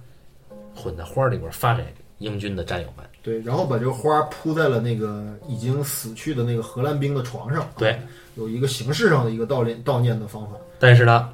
[0.75, 1.85] 混在花儿里边发给
[2.17, 7.61] 英军的战友们，对，然后把这个花铺在了那个已经死去的那个荷兰兵的床上。
[7.61, 7.97] 啊对，
[8.35, 10.57] 有一个形式上的一个悼念悼念的方法。
[10.79, 11.29] 但是呢，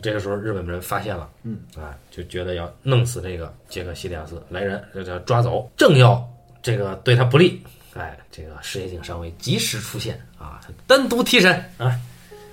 [0.00, 6.26] 这个时候日本人发现了，嗯，啊，就觉得要弄死这个杰克西利亚斯，来人，这叫抓走，正要
[6.62, 11.94] 这个对他不利，哎，这个石野井上尉及时出现啊，单独提审啊，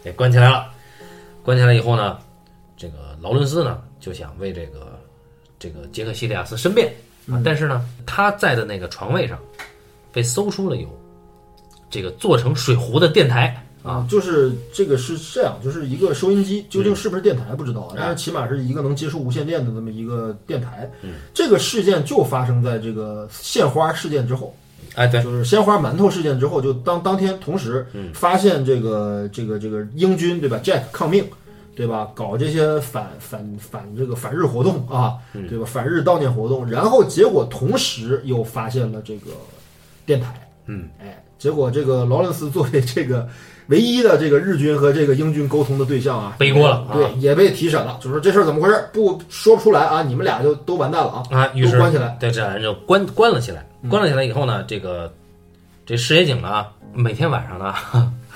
[0.03, 0.69] 给关起来了。
[1.43, 2.19] 关起来以后呢，
[2.75, 4.99] 这个劳伦斯呢就想为这个
[5.57, 6.93] 这个杰克西利亚斯申辩
[7.31, 9.39] 啊，但是呢，他在的那个床位上
[10.11, 10.89] 被搜出了有
[11.89, 20.91] 这个做成水壶的电台啊，，就是这个是这样，就是一个收音机，究竟是不是电台不知道，嗯但是起码是一个能接收无线电的这么一个电台。
[21.01, 24.53] 嗯，这个事件就发生在这个献花事件之后。
[24.95, 31.25] 哎，对，就是鲜花馒头事件之后，就当当天同时嗯发现这个这个这个英军对吧，Jack 抗命。
[31.75, 32.09] 对吧？
[32.13, 35.65] 搞这些反反反这个反日活动啊，嗯对吧？
[35.65, 39.31] 反日悼念活动，然后结果同时又发现了这个
[40.05, 40.33] 电台，
[40.67, 43.27] 嗯，哎，结果这个劳伦斯作为这个
[43.67, 48.89] 唯一的这个日军和这个英军沟通的对象啊，背锅了啊对，也被提审了，就说这事儿怎么回事？
[48.93, 51.23] 不说不出来啊，你们俩就都完蛋了啊！
[51.31, 53.65] 啊，于是关起来，对，这俩人就关关了起来。
[53.81, 55.13] 嗯关了起来以后呢，这个
[55.85, 57.73] 这石野井呢，每天晚上呢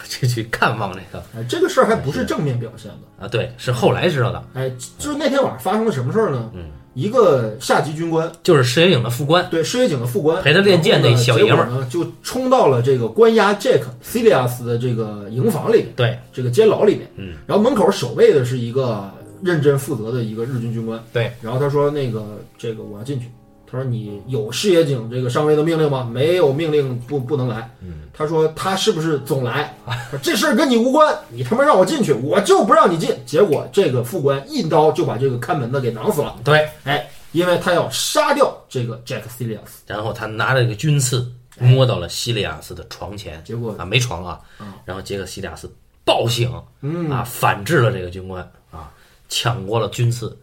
[0.22, 1.24] 就去看望这个。
[1.36, 6.50] 哎，这个事儿还不是正面表现的，啊，对，是后来知道的，哎，就是那天晚上发生了什么事儿呢？
[6.56, 16.18] 嗯，一个下级军官，就是石野井的副官，对石野井的副官陪他练剑那小爷们儿就冲到了这个关押 Jack Cilius 的这个营房里面，对。
[16.34, 19.12] 这个监牢里面，嗯，然后门口守卫的是一个
[19.44, 23.26] 认真负责的一个日军军官，对，然后他说那个这个我要进去，
[23.70, 26.10] 他说你有视野井这个上尉的命令吗？
[26.10, 29.76] 没有命令不不能来，嗯，他说他是不是总来？
[30.10, 33.14] 说 这事儿跟你无关，你他妈让我进去，我就不让你进。
[33.26, 44.40] 结果这个副官一刀就把这个看门的给囊死了，对，哎，因为他要杀掉这个 Jack Cilius，然后他拿着这个军刺摸到了西利亚斯的床前，结果啊没床啊。
[44.60, 45.70] 嗯，然后杰克西利亚斯
[46.06, 46.50] 暴醒
[46.82, 47.10] 嗯。
[47.10, 48.92] 啊，反制了这个军官啊，
[49.28, 50.38] 抢过了军刺，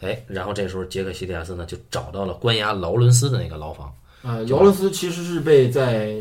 [0.00, 6.14] 哎哎，然后这时候杰克西利亚斯呢就找到了关押劳伦斯的那个牢房，啊，劳伦斯其实是被在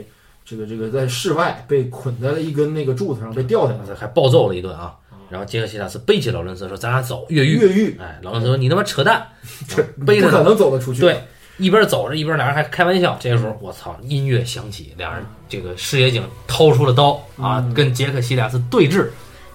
[0.44, 4.96] 这个这个在室外被捆在了一根那个柱子上被吊起来，还暴揍了一顿啊。
[5.30, 7.58] 然后杰克西利亚斯背起劳伦斯说：“咱俩走越狱。
[7.58, 9.28] 越狱，哎，劳伦斯说：“你他妈扯淡！
[9.68, 11.02] ”这背着不可能走得出去。
[11.02, 11.22] 对，
[11.58, 13.18] 一边走着一边俩人还开玩笑。
[13.20, 19.06] 这个时候，我操，音乐响起，俩人这个视野警掏出了刀啊，嗯跟杰克西利亚斯对峙。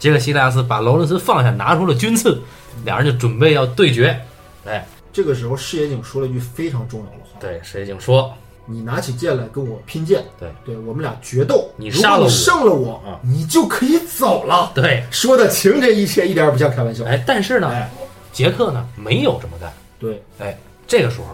[0.03, 2.43] 杰克西利亚斯把劳伦斯放下，拿出了军刺，
[2.85, 4.21] 俩人就准备要对决。
[4.67, 8.35] 哎，这个时候，视野井说了一句非常重要的话对，视野井说
[8.67, 11.71] 你拿起剑来跟我拼剑，对，对我们俩决斗。
[11.77, 14.73] 你你杀了我胜了我，啊你就可以走了。
[14.75, 17.05] 对，说的情真意切一点也不像开玩笑。
[17.05, 17.89] 哎，但是呢，哎，
[18.33, 19.73] 杰克呢没有这么干。
[20.01, 21.27] 对，哎，这个时候，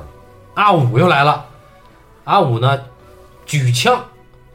[0.52, 1.46] 阿五又来了。
[2.24, 2.78] 阿五呢，
[3.46, 4.04] 举枪，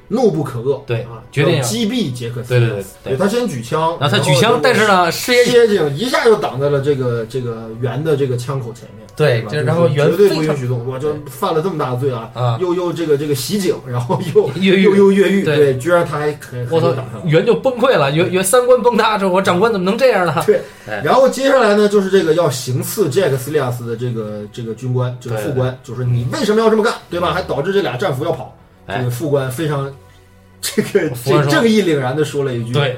[0.10, 2.50] 怒不可遏，对啊，决定击毙杰克斯。
[2.50, 9.06] 对对对对对他先举枪，然后他举枪，但是呢，矢野矢野井一下就挡在了这个这个圆的这个枪口前面。
[9.08, 12.32] 吧对这然后圆绝对不允许动，我就犯了这么大的罪啊！
[12.34, 17.22] 啊又又这个这个袭警，然后又越狱又又越狱，对对，居然他还还我操还打上，了。
[17.26, 20.44] 袁就崩溃了，袁袁三观崩塌，这我长官怎么能这样呢？
[20.48, 27.32] 对哎，然后接下来呢，就是这个要行刺杰克斯利亚斯的这个这个军官，这个副官，就是你为什么要这么干，对吧？
[27.34, 28.58] 还导致这俩战俘要跑。
[28.86, 29.92] 哎这个副官非常
[30.62, 32.98] 这个这正义凛然的说了一句：“对，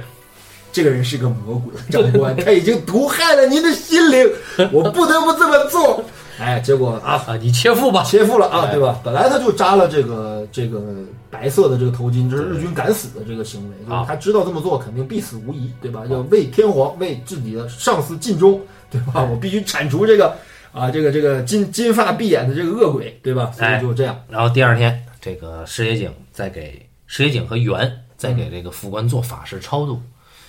[0.71, 4.29] 这个人是个魔鬼，长官， 他已经毒害了您的心灵，
[4.71, 6.03] 我不得不这么做。
[6.37, 8.03] ”哎，结果啊，啊，你切腹吧。
[8.03, 8.99] 切腹了啊，哎对吧？
[9.03, 10.83] 本来他就扎了这个这个
[11.31, 16.03] 白色的这个头巾，这是日军敢死的这个行为，就是啊他知道这么做肯定必死无疑，对吧？
[16.09, 18.59] 要为天皇、为自己的上司尽忠，
[18.91, 19.23] 对吧？
[19.23, 20.35] 我必须铲除这个
[20.73, 23.49] 啊，这个这个金金发碧眼的这个恶鬼，对吧？
[23.57, 29.99] 所哎以就这样，然后第二天，这个石野井在给石野井和元在给这个副官做法事超度，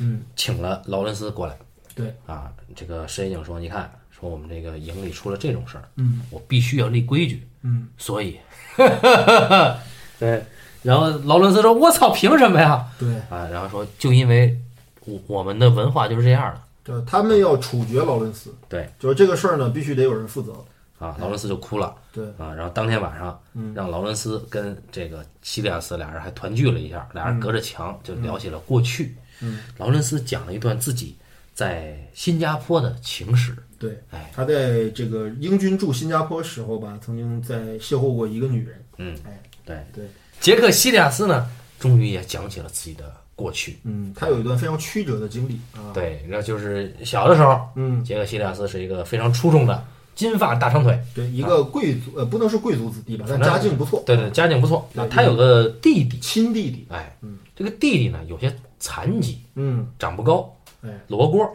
[0.01, 1.57] 嗯，请了劳伦斯过来。
[1.95, 8.39] 对啊，这个石野井说：“你看，说我们这个营里出了这种事儿，嗯我必须要立规矩，嗯，所以，
[10.21, 10.45] 对。
[10.83, 14.61] 然后劳伦斯说：‘我操，凭什么呀对，？’啊，然后说就因为
[15.07, 16.61] 我我们的文化就是这样的。
[16.85, 20.53] 就他们要处决劳伦斯，对，就是这个事儿呢，必须得有人负责，
[20.99, 21.95] 啊，劳伦斯就哭了。
[22.13, 29.15] 对，啊，然后当天晚上，嗯让劳伦斯跟这个西利亚斯俩人还团聚了一下，俩人隔着墙就聊起了过去。
[29.41, 31.17] 嗯，劳伦斯讲了一段自己
[31.55, 33.55] 在新加坡的情史。
[33.79, 40.05] 对，哎，他在这个英军驻新加坡时候吧，曾经在邂逅过一个女人，嗯，哎，对对，
[40.41, 41.47] 杰克西利亚斯呢，
[41.79, 43.79] 终于也讲起了自己的过去。
[43.85, 49.85] 嗯，他有一段非常曲折的经历啊，，对，那就是小的时候，嗯，杰克西利亚斯是一个非常出众的
[50.17, 54.89] 金发大长腿，对，一个贵族，呃，不能是贵族子弟吧，但家境不错，对对，家境不错。
[54.95, 60.51] 对啊，他有个弟弟，亲弟弟，哎嗯，这个弟弟呢有些残疾，嗯，长不高，
[60.83, 61.47] 哎，罗锅，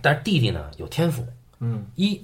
[0.00, 1.24] 但是弟弟呢有天赋，
[1.60, 1.84] 嗯。
[1.94, 2.20] 一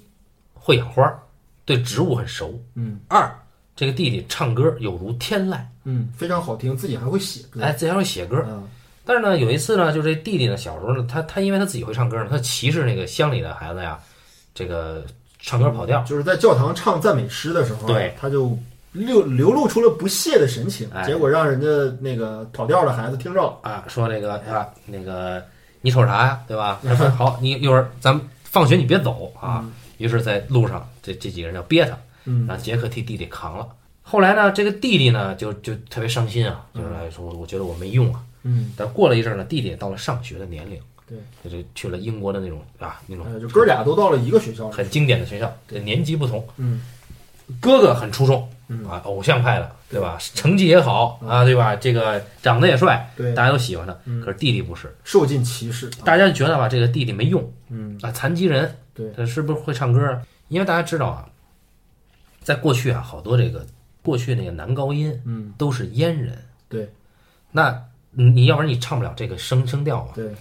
[0.55, 1.23] 会养花，
[1.67, 2.99] 对植物很熟；嗯。
[3.09, 3.31] 二
[3.77, 8.43] 这个弟弟唱歌有如天籁，嗯，非常好听，自己还会写歌，哎，自己还会写歌。
[8.49, 8.67] 嗯。
[9.05, 13.99] 但是呢，有一次呢，就这弟弟呢，小时候呢，他他因为他自己会唱歌呢，他歧视那个乡里的孩子呀，
[14.55, 15.05] 这个
[15.43, 18.57] 唱歌跑调，就是在教堂唱赞美诗的时候，对，他就
[18.93, 21.67] 流流露出了不屑的神情，哎结果让人家
[22.01, 25.45] 那个跑调的孩子听着了，啊，说那个啊，那个
[25.81, 26.81] 你瞅啥呀，对吧？
[26.85, 29.65] 他说 好，你一会儿咱们放学你别走啊。
[29.99, 33.67] 于是，在路上这这几个人要憋他，嗯让杰克替弟弟扛了。
[34.03, 38.21] 后来呢，这个弟弟呢就就特别伤心啊，就是来说，我觉得我没用啊。
[38.43, 45.53] 嗯，但过了一阵儿呢，弟弟也到了上学的年龄，对，就就去了英国的那种啊那种呃，就哥俩都到了一个学校，很经典的学校，
[45.85, 46.47] 年级不同。
[46.57, 46.81] 嗯。
[47.61, 48.85] 哥哥很出众嗯。
[48.87, 50.17] 啊，偶像派的，对吧？
[50.35, 51.77] 成绩也好啊，对吧？
[51.77, 53.95] 这个长得也帅，对，大家都喜欢他。
[54.05, 54.23] 嗯。
[54.23, 57.99] 可是弟弟不是，受尽歧视，大家就觉得吧，这个弟弟没用嗯。
[58.01, 59.11] 啊，残疾人，对。
[59.15, 60.01] 他是不是会唱歌？
[60.07, 60.23] 啊？
[60.49, 61.29] 因为大家知道啊，
[62.43, 63.67] 在过去啊，好多这个
[64.03, 65.53] 过去那个男高音嗯。
[65.59, 66.39] 都是阉人，
[66.69, 66.91] 对。
[67.51, 70.09] 那你你要不然你唱不了这个声声调啊。
[70.15, 70.33] 对，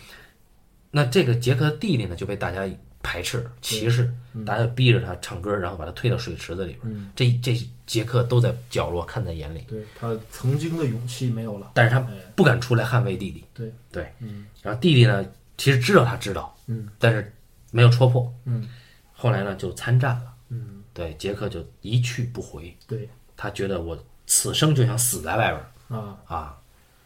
[0.91, 2.69] 那这个杰克的弟弟呢，就被大家
[3.01, 4.13] 排斥、歧视，
[4.45, 6.81] 大家逼着他唱歌，然后把他推到水池子里边。
[6.83, 13.43] 嗯这这杰克都在角落看在眼里，对他曾经的勇气没有了，但是他哎不敢出来捍卫弟弟。
[13.53, 15.25] 对对，嗯然后弟弟呢，
[15.57, 17.33] 其实知道他知道，嗯但是
[17.71, 18.31] 没有戳破。
[18.45, 18.67] 嗯
[19.13, 20.33] 后来呢，就参战了。
[20.49, 26.57] 嗯，对，杰克就一去不回，对他觉得我此生就想死在外边儿啊，啊。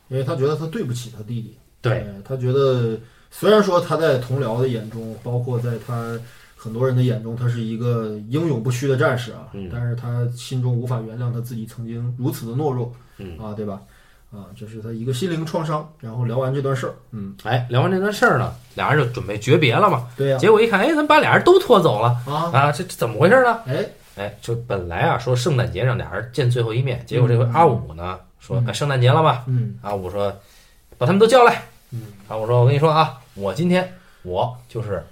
[0.07, 2.99] 因为他觉得他对不起他弟弟，对，哎他觉得
[3.37, 6.17] 虽然说他在同僚的眼中，包括在他
[6.55, 13.81] 很多人的眼中，他是一个英勇不屈的战士啊，嗯但是他心中无法原谅他自己曾经如此的懦弱，嗯啊，对吧？
[14.31, 15.87] 啊，这是他一个心灵创伤。
[15.99, 20.07] 然后聊完这段事儿，嗯，哎，聊完这段事儿呢，俩人就准备诀别了嘛。
[20.15, 22.71] 对呀、结果一看，哎，怎么把俩人都拖走了啊，啊？
[22.71, 23.59] 这这怎么回事呢？
[23.67, 29.43] 哎，哎，就本来啊说圣诞节让俩人见最后一面，结果这回阿五呢说，嗯哎，圣诞节了吧？
[29.47, 30.33] 嗯阿五说，
[30.97, 31.63] 把他们都叫来。
[31.91, 33.93] 嗯阿五说，我跟你说啊，我今天
[34.23, 35.05] 我就是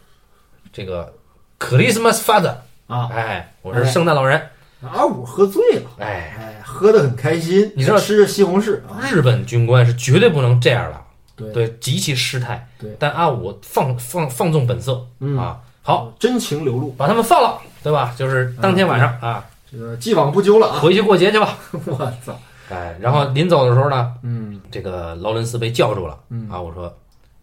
[0.72, 1.14] 这个
[1.60, 2.56] Christmas Father，
[2.88, 4.50] 啊，哎，我是圣诞老人，
[4.82, 8.78] 阿五喝醉了，哎，哎，喝得很开心，你知道吃着西红柿。
[8.88, 11.02] 啊，日本军官是绝对不能这样的，
[11.36, 11.52] 对。
[11.52, 12.66] 对，极其失态。
[12.80, 12.96] 对。
[12.98, 15.06] 但阿五放放放纵本色。
[15.20, 15.38] 嗯。
[15.38, 18.16] 啊，好，真情流露，把他们放了，对吧？
[18.18, 20.80] 就是当天晚上啊，这个既往不咎了啊！
[20.80, 21.58] 回去过节去吧。
[21.86, 24.62] 我操，哎，然后临走的时候呢，嗯。
[24.72, 26.50] 这个劳伦斯被叫住了，嗯。
[26.50, 26.96] 啊，我说，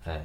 [0.04, 0.24] 哎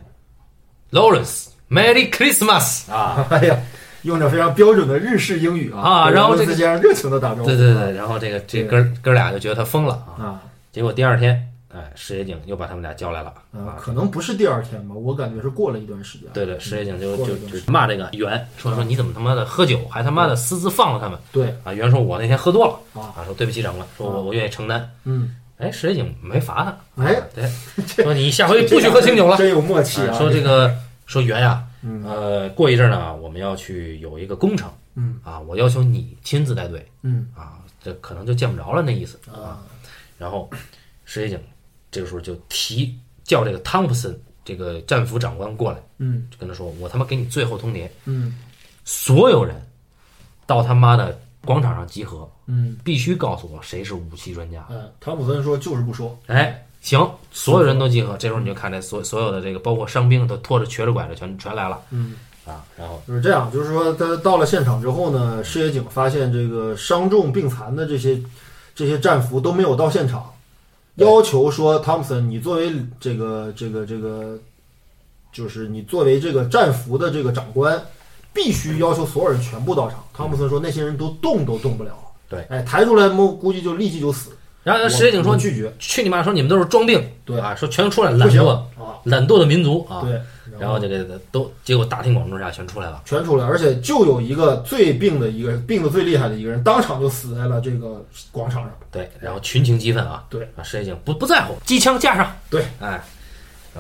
[0.91, 2.91] ，Lawrence，Merry Christmas.
[2.91, 3.59] 啊，哎呀，
[4.03, 9.95] 用着非常标准的日式英语啊啊然后这个之间热情的打招呼，对对对，然后这个这哥哥俩就觉得他疯了。
[10.17, 13.33] 啊，啊结果第二天，哎，石野井又把他们俩叫来了。
[13.53, 16.27] 啊，可能不是第二天吧，我感觉是过了一段时间。
[16.33, 21.17] 对对，石野井就就就骂这个袁，说说你怎么他妈的喝酒，还他妈的私自放了他们？
[21.31, 21.73] 对，啊？
[21.73, 23.15] 袁说我那天喝多了啊。
[23.17, 24.87] 啊，说对不起长官，说我我愿意承担。
[25.05, 29.37] 嗯，哎，石井没罚他，哎啊，对，说你下回不许喝清酒了。
[29.39, 30.17] 真有默契哎啊！
[30.17, 35.19] 说这个说袁呀，嗯呃，过一阵儿呢，我们要去有一个工程嗯。
[35.23, 37.27] 啊，我要求你亲自带队嗯。
[37.35, 39.63] 啊，这可能就见不着了那意思啊，
[40.17, 40.49] 然后
[41.05, 41.39] 石井
[41.89, 46.27] 这个时候就提叫这个汤普森这个战俘长官过来，嗯。
[46.29, 48.37] 就跟他说：“我他妈给你最后通牒，嗯。
[48.83, 49.55] 所有人
[50.45, 54.65] 到他妈的广场上集合，嗯，必须告诉我谁是武器专家。
[54.69, 58.17] 嗯，汤普森说就是不说，哎，行，所有人都集合。
[58.17, 61.79] 这时候你就看这所所有的这个包括伤兵都拖着瘸着拐着全全来了。
[61.91, 63.01] 嗯，啊，然后。
[63.07, 68.19] 就是这样，就是说他到了现场之后呢，矢野警发现这个伤重病残的这些
[68.73, 70.31] 这些战俘都没有到现场，
[70.95, 74.37] 要求说汤普森，你作为这个这个这个，
[75.31, 77.81] 就是你作为这个战俘的这个长官，
[78.35, 80.03] 必须要求所有人全部到场。
[80.13, 81.91] 汤普森说那些人都动都动不了，
[82.29, 84.37] 对，哎，抬出来摸估计就立即就死。
[84.61, 86.23] 然后石野井说拒绝，去你妈！
[86.23, 90.19] 说你们都是装病，对啊，说全出来懒惰啊，懒惰的民族啊，对，
[90.59, 98.71] 然后这个都结果大庭广众下全出来了，全出来，而且就有一个最病的一个病的最厉害的一个人，当场就死在了这个广场上。
[98.91, 102.99] 对，然后群情激愤啊，对啊，石野井不不在乎，机枪架上，对，哎，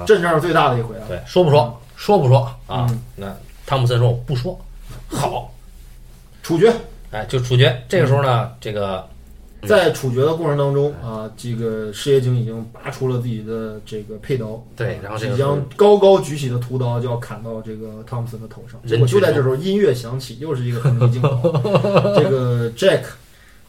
[0.05, 1.05] 阵仗最大的一回啊！
[1.07, 3.01] 对，说不说，说不说啊嗯？
[3.15, 3.35] 那
[3.65, 4.59] 汤姆森说我不说，
[5.07, 5.51] 好，
[6.43, 6.73] 处决，
[7.11, 7.83] 哎，就处决。
[7.89, 9.07] 这个时候呢，这个
[9.67, 18.79] 在处决的过程当中啊，这个矢野井已经拔出了自己的这个佩刀，啊对然后这个即将高高举起的屠刀就要砍到这个汤姆森的头上。
[18.85, 21.51] 结果就在这时候，音乐响起，又是一个横移镜头。
[22.15, 23.01] 这个 Jack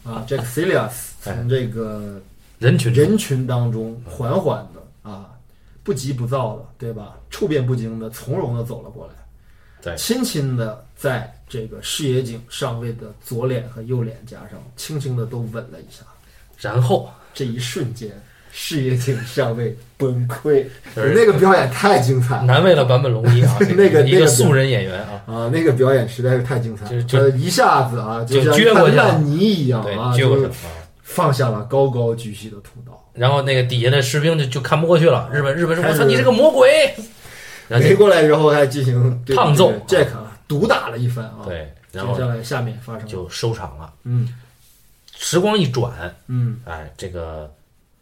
[0.03, 2.21] 啊，Jack Cilius 从这个
[2.59, 5.31] 人群人群当中缓缓的啊，
[5.83, 7.15] 不急不躁的，对吧？
[7.31, 9.26] 处变不惊的，从容的走了过来，对
[9.95, 16.03] 轻轻的在这个视野井上尉的左脸和右脸颊上轻轻的都吻了一下。
[16.59, 18.09] 然后这一瞬间，
[18.51, 20.65] 视野井上尉崩溃，
[20.95, 25.49] 就是那个表演太精彩了难为了坂本龙一啊， 那个那个一个素人演员啊，啊！
[25.53, 30.51] 那个表演实在是太精彩了，就就一下子啊，就像烂泥一样，啊，就啊。
[31.03, 33.09] 放下了高高举起的屠刀。
[33.13, 36.93] 然后那个底下的士兵就就看不过去了，日本日本说：“开始我操，你这个魔鬼！”
[37.67, 39.71] 然后围过来之后，还进行对烫揍。
[39.87, 43.93] 这个 Jack 啊毒打了一番啊。，对，然接后下来下面发生就收场了。
[44.03, 44.33] 嗯。
[45.19, 47.51] 时光一转，嗯，哎，这个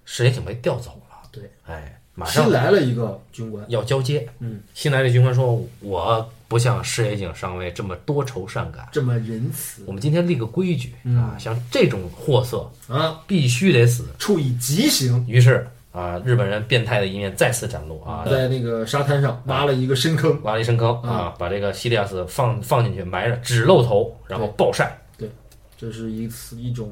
[0.03, 4.27] 石野井被调走了，对，哎，马上新来了一个军官，要交接。
[4.39, 9.83] 嗯，新来的军官说：“我不像石野井上尉这么多愁善感，这么仁慈。
[9.85, 11.15] 我们今天立个规矩嗯。
[11.15, 14.05] 啊，像这种货色啊，必须得死。
[14.19, 25.29] 处以极刑。”于是啊，日本人变态的一面再次展露啊，在那个沙滩上挖了一个深坑，挖了一深坑啊，把这个西利亚斯放放进去埋着，只露头，然后暴晒，对
[25.77, 26.91] 这是一次一种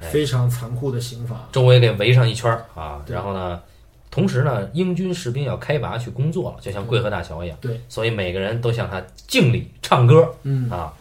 [0.00, 1.48] 哎非常残酷的刑罚。
[1.52, 3.00] 周围给围上一圈儿啊。
[3.06, 3.62] 然后呢，
[4.10, 7.56] 同时呢，英军士兵要开拔去工作了，就像贵河大桥一样。
[7.60, 10.92] 对，所以每个人都向他敬礼、唱歌嗯，啊。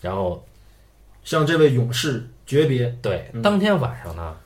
[0.00, 0.44] 然后
[1.22, 2.86] 向这位勇士诀别。
[3.00, 4.36] 对，嗯当天晚上呢，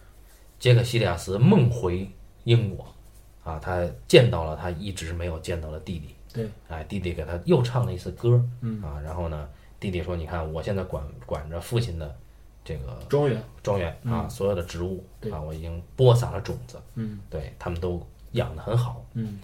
[0.58, 2.08] 杰克西利亚斯梦回
[2.44, 2.86] 英国
[3.44, 6.14] 啊，他见到了他一直没有见到的弟弟。
[6.32, 12.16] 对，哎，弟弟给他又唱了一次歌，嗯啊，然后呢，弟弟说：“你看，我现在管管着父亲的
[12.64, 18.00] 这个庄园，庄园啊，所有的植物对啊，我已经播撒了种子，嗯对他们都
[18.32, 19.04] 养得很好。
[19.12, 19.38] 嗯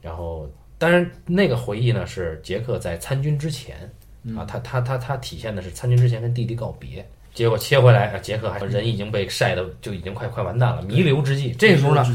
[0.00, 7.06] 然后，当然那个回忆呢，是杰克在参军之前嗯啊，他他他他体现的是参军之前跟弟弟告别。
[7.34, 11.50] 结果切回来，啊，杰克还人已经被晒的就已经快快完蛋了，弥留之际。
[11.58, 12.06] 这时候呢，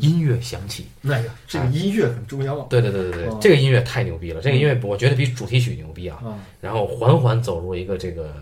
[0.00, 2.58] 音乐响起，那个这个音乐很重要。
[2.58, 6.18] 啊对对对对对哦，这个音乐太牛逼了，这个音乐我觉得比主题曲牛逼啊。
[6.24, 8.34] 啊，然后缓缓走入一个这个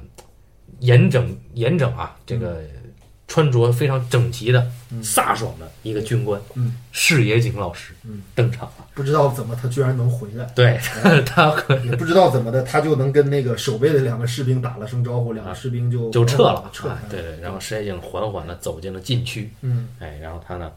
[0.81, 2.63] 严整严整啊，这个
[3.35, 4.65] 穿着非常整齐的、
[5.03, 8.23] 飒爽的一个军官，嗯，视野井老师嗯。
[8.33, 8.87] 登场了。
[8.95, 10.79] 不知道怎么他居然能回来，对
[11.27, 16.95] 他可也不知道怎么的，他就能跟那个守备的两个士兵打了声招呼，两个士兵就就撤了，撤了。
[16.95, 19.89] 啊对对，然后视野景缓缓的走进了禁区，嗯。
[19.99, 20.71] 哎，然后他呢，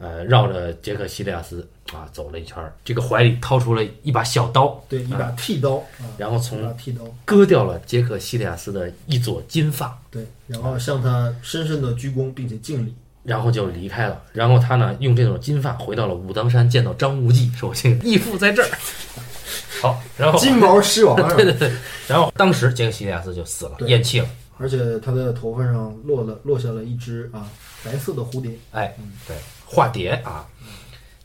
[0.00, 12.94] 呃，绕着杰克西利亚斯啊走了一圈儿，这个怀里掏出了一把小刀，对，一把剃刀啊，然后从剃刀，割掉了杰克西利亚斯的一撮金发，对，然后向他深深的鞠躬，并且敬礼。
[13.22, 14.18] 然后就离开了。
[14.32, 18.68] 然后他呢，用这种金发回到了武当山，见到张无忌，说：“我这个义父在这儿。
[19.82, 21.70] ”好，然后金毛狮王啊， 对对对，
[22.08, 24.28] 然后当时杰克西利亚斯就死了，咽气了。
[24.56, 27.46] 而且他的头发上落了落下了一只啊
[27.84, 28.52] 白色的蝴蝶。
[28.72, 28.96] 哎，
[29.28, 29.36] 对，
[29.70, 30.46] 化蝶啊。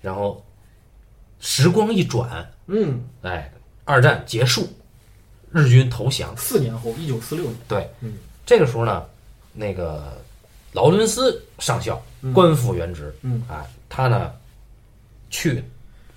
[0.01, 0.45] 然后
[1.39, 3.51] 时光一转，嗯，哎，
[3.83, 4.69] 二战结束，
[5.51, 6.31] 日军投降。
[6.37, 8.13] 四年后，一九四六年，对，嗯
[8.45, 9.03] 这个时候呢，
[9.51, 10.21] 那个
[10.73, 14.31] 劳伦斯上校嗯官复原职，嗯，啊，他呢
[15.31, 15.63] 去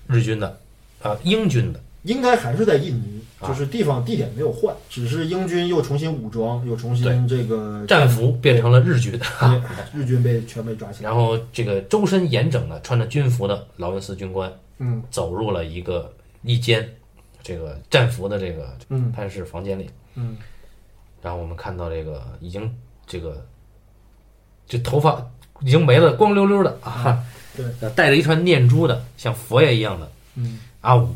[0.06, 0.60] 日军的，
[1.00, 1.80] 呃，英军的。
[2.02, 9.62] 应该还是在印尼，啊就是地方地点没有换，只是英军又重新武装，又重新这个战俘变成了日军，对
[9.92, 11.10] 日军被全被抓起来。
[11.10, 15.02] 然后这个周身严整的穿着军服的劳伦斯军官嗯。
[15.10, 16.12] 走入了一个
[16.42, 16.88] 一间
[17.42, 19.12] 这个战俘的这个嗯。
[19.12, 20.36] 探视房间里，嗯，
[21.22, 22.74] 然后我们看到这个已经
[23.06, 23.46] 这个
[24.66, 25.24] 这头发
[25.60, 27.24] 已经没了，光溜溜的啊，
[27.56, 31.12] 对，带着一串念珠的，像佛爷一样的嗯，阿武，对，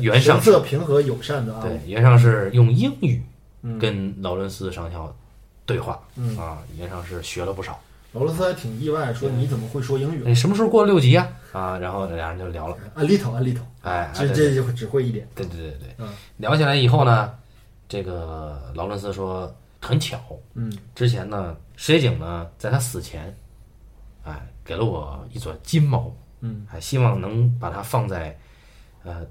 [0.00, 3.22] 原上神色平和友善的啊，对，原上是用英语
[3.62, 5.14] 嗯跟劳伦斯上校
[5.66, 7.78] 对话嗯，啊，原上是学了不少。
[8.12, 11.28] 劳伦斯还挺意外，说你怎么会说英语你什么时候过六级呀？
[11.52, 15.28] 啊，然后俩人就聊了，？A little, a little，哎，其实啊对这就只会一点。
[15.34, 17.32] 对对对对，嗯聊起来以后呢，
[17.88, 20.18] 这个劳伦斯说很巧，
[20.54, 23.32] 嗯之前呢，石野井呢在他死前，
[24.24, 28.36] 哎，给了我一撮金毛，嗯，还希望能把它放在
[29.04, 29.24] 呃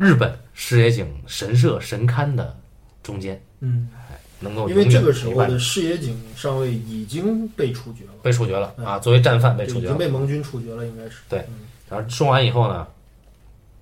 [0.00, 2.58] 日本石野井神社神龛的
[3.02, 3.90] 中间，嗯，
[4.38, 9.88] 能够因为这个时候陪伴的矢野井上尉已经被处决了，被处决了啊，作为战犯被处决了。
[9.88, 11.46] 经被盟军处决了，应该是对。
[11.86, 12.88] 然后说完以后呢，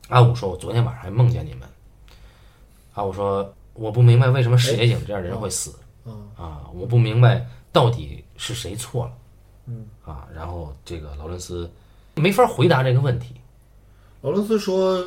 [0.09, 1.61] 阿武说：“我昨天晚上还梦见你们。”
[2.95, 5.73] 阿武说：“我不明白为什么视野井这样的人会死
[6.05, 9.13] 啊，啊，我不明白到底是谁错了。”
[9.71, 11.71] 嗯啊，然后这个劳伦斯
[12.17, 13.37] 没法回答这个问题。
[14.23, 15.07] 劳伦斯说，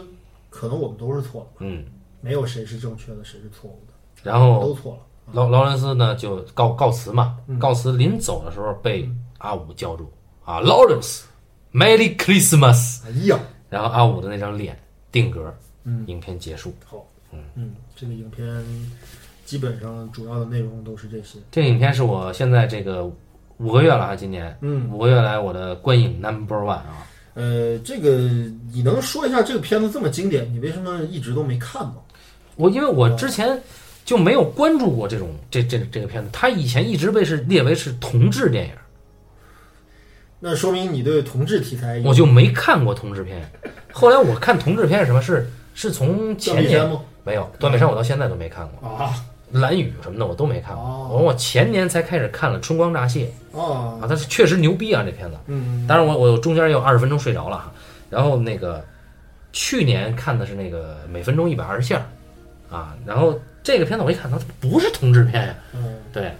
[0.51, 1.83] 可能我们都是错了，嗯，
[2.19, 4.99] 没有谁是正确的，谁是错误的，然后都错了。
[5.33, 7.57] 劳劳伦斯呢就告告辞嘛，嗯。
[7.57, 10.11] 告辞临走的时候被阿五叫住。
[10.43, 13.05] 啊，Lawrence，Merry Christmas。
[13.05, 13.39] 哎呀，
[13.69, 14.77] 然后阿五的那张脸
[15.09, 16.73] 定格，嗯，影片结束。
[16.83, 17.39] 好，嗯。
[17.55, 18.45] 嗯，这个影片
[19.45, 21.39] 基本上主要的内容都是这些。
[21.49, 23.09] 这个影片是我现在这个
[23.57, 24.57] 五个月了啊，今年。
[24.61, 27.07] 嗯，五个月来我的观影 number one 啊。
[27.33, 28.17] 呃，这个
[28.73, 31.95] 你能说一下这个片子这么经典，你为什么一直都没看吗？
[32.55, 33.59] 我因为我之前
[34.03, 38.73] 就没有关注过这种这这这个片子，它以前一直被是列为是同志电影，
[40.39, 43.49] 那说明你对同志题材我就没看过同志片。
[43.91, 45.21] 后来我看同志片是什么？
[45.21, 47.01] 是是从前年吗？
[47.23, 48.89] 没有断背山，我到现在都没看过。
[48.89, 49.13] 啊，
[49.51, 51.09] 蓝雨什么的我都没看过，哦。
[51.11, 53.25] 我我前年才开始看了《春光乍泄》
[53.57, 53.99] 哦。
[54.01, 55.37] 啊，，它是确实牛逼啊这片子。
[55.47, 57.71] 嗯，当然我我中间也有二十分钟睡着了哈，
[58.09, 58.83] 然后那个
[59.53, 62.05] 去年看的是那个每分钟一百二十下。
[62.69, 66.31] 啊，然后这个片子我一看，它不是同志片呀，嗯，对，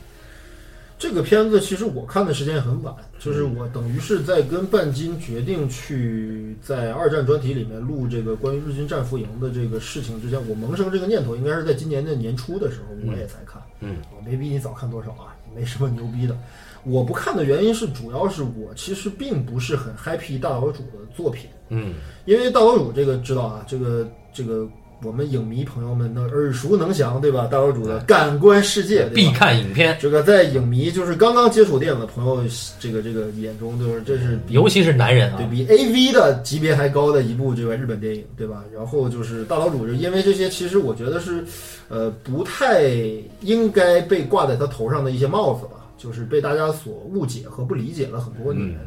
[1.01, 13.59] 这个片子其实我看的时间也很晚，就是我等于是在跟半斤决定去在二战专题里面录这个关于日军战俘营的这个事情之前，我萌生这个念头应该是在今年的年初的时候，我也才看。
[13.79, 16.37] 嗯，我没比你早看多少啊，也没什么牛逼的。
[16.83, 21.95] 我不看的原因是，主要是我其实并不是很 happy 大岛主的作品，嗯
[22.25, 24.69] 因为大岛主这个知道啊，这个这个
[25.03, 27.47] 我们影迷朋友们的耳熟能详，对吧？
[27.51, 32.43] 大岛主的感官世界，必看影片，这个在影迷就是刚刚接触电影的朋友，
[32.79, 38.63] 这个这个眼中就是这是尤其是男人啊，对比 A V 的级别还高的一部这个日本电影，对吧？
[38.73, 41.43] 然后就是大岛主，就因为这些，其实我觉得是，
[41.89, 42.83] 呃，不太
[43.41, 48.77] 应该被挂在他头上的一些帽子吧，就是被大家所误解和不理解了很多年。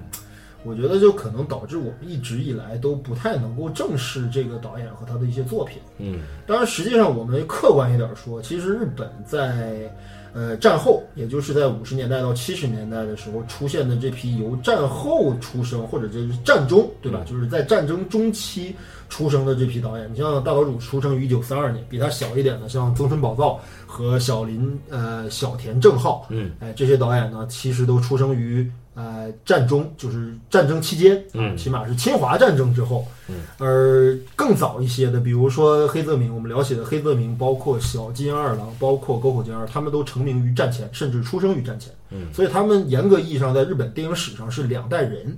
[0.65, 5.79] 我觉得就可能导致我们一直以来都不太能够正视这个导演和他的一些作品。
[5.99, 9.91] 嗯当然，实际上我们客观一点说，其实日本在
[10.33, 17.23] 呃战后，也就是在五十年代到七十年代的时候出现的这批由战后出生或者这是战中，对吧？
[17.25, 18.75] 就是在战争中期
[19.09, 31.57] 出生的这批导演，你像大岛主出生于一九三二年，比他小一点的像增村宝造和小林呃小田正浩，嗯，哎，这些导演呢，其实都出生于呃战中，就是战争期间，嗯。
[31.57, 45.36] 起码是侵华战争之后，嗯，而更早一些的，比如说黑泽明，我们了解的黑泽明，包括小金二郎，包括沟口健二，他们都成名于战前，甚至出生于战前，嗯，所以他们严格意义上在日本电影史上是两代人。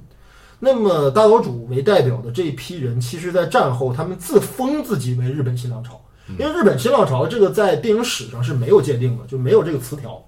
[0.58, 6.00] 那么大岛主为代表的这一批人，其实在战后他们自封自己为日本新浪潮，
[6.38, 10.18] 因为日本新浪潮这个在电影史上是没有界定的，就没有这个词条。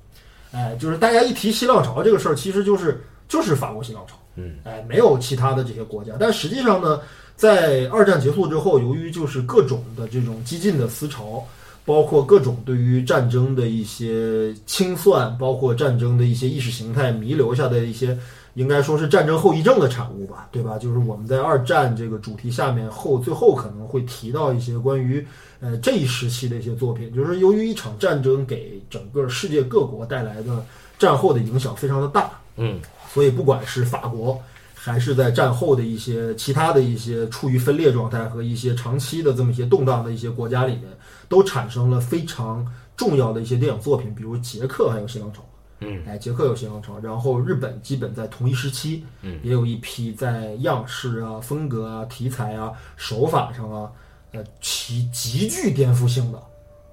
[0.53, 6.15] 哎，就是大家一提新浪潮这个事儿，其实就是就是法国新浪潮，嗯，哎，没有其他的这些国家。
[6.19, 7.01] 但实际上呢，
[7.37, 11.47] 在二战结束之后，由于就是各种的这种激进的思潮，
[11.85, 18.19] 包括各种对于战争的一些清算，包括战争的一些意识形态弥留下的一些，
[18.55, 20.79] 应该说是战争后遗症的产物吧，对吧？
[20.79, 25.25] 就是我们在二战这个主题下面后最后可能会提到一些关于
[25.61, 30.65] 呃这一时期的一些作品，就是由于一场战争给整个世界各国带来的
[30.99, 32.81] 战后的影响非常的大，嗯
[33.19, 34.41] 所以不管是法国，
[34.77, 40.85] 还是在战后的一些其他的一些处于分裂状态和一些长期的这么一些动荡的一些国家里面，
[41.29, 42.65] 都产生了非常
[42.97, 45.45] 重要的一些电影作品，比如捷克还有新浪潮。
[45.81, 53.91] 嗯，哎，捷克有新浪潮，然后日本基本在同一时期，嗯，也有一批在样式啊、风格啊、题材啊、手法上啊，
[54.31, 56.41] 呃，其极具颠覆性的、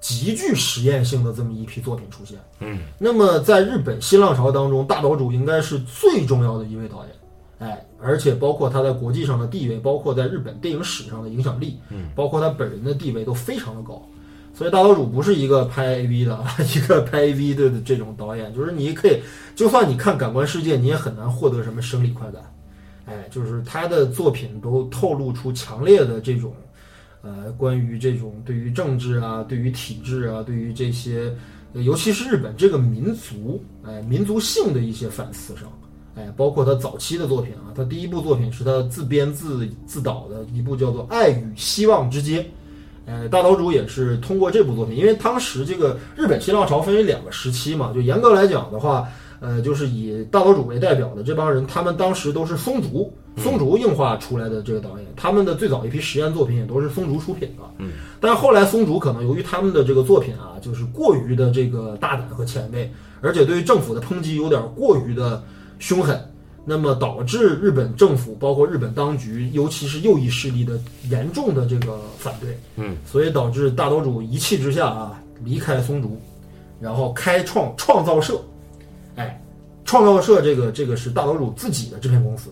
[0.06, 2.38] 极具实验性的这么一批作品出现。
[2.60, 14.00] 嗯，那么在日本新浪潮当中，大岛主应该是最重要的一位导演，哎，而且包括他在国际上的地位，包括在日本电影史上的影响力，嗯，包括他本人的地位都非常的高。
[14.54, 16.38] 所以大岛主不是一个拍 AV 的，
[16.76, 19.20] 一个拍 AV 的这种导演，就是你可以，
[19.56, 22.40] 就算你看《感官世界》，你也很难获得什么生理快感。
[23.06, 26.54] 哎，就是他的作品都透露出强烈的这种，
[27.26, 31.34] 呃，关于这种对于政治啊、对于体制啊、对于这些，
[31.72, 35.64] 尤其是日本这个民族，哎，民族性的一些反思上。
[36.14, 42.40] 哎，包括他早期的作品啊，他第一部作品是他自编自自导的一部叫做《爱与希望之街》。
[43.06, 49.06] 呃，大岛主也是通过这部作品，因为当时这个日本新浪潮分为两个时期嘛，就严格来讲的话，
[49.40, 57.62] 呃，就是以大岛主为代表的这帮人，他们当时都是松竹松竹映画出来的这个导演，他们的最早一批实验作品也都是松竹出品的。
[57.78, 65.42] 嗯，但后来松竹可能由于他们的这个作品啊，就是过于的这个大胆和前卫，而且对于政府的抨击有点过于的
[65.78, 66.20] 凶狠。
[66.68, 70.76] 那么导致日本政府，包括日本当局，尤其是右翼势力的
[71.08, 76.20] 严重的这个反对，嗯，所以导致大岛主一气之下啊离开松竹，
[76.80, 78.55] 然后开创创造社，哎，
[79.86, 82.50] 创造社这个这个是大岛主自己的制片公司，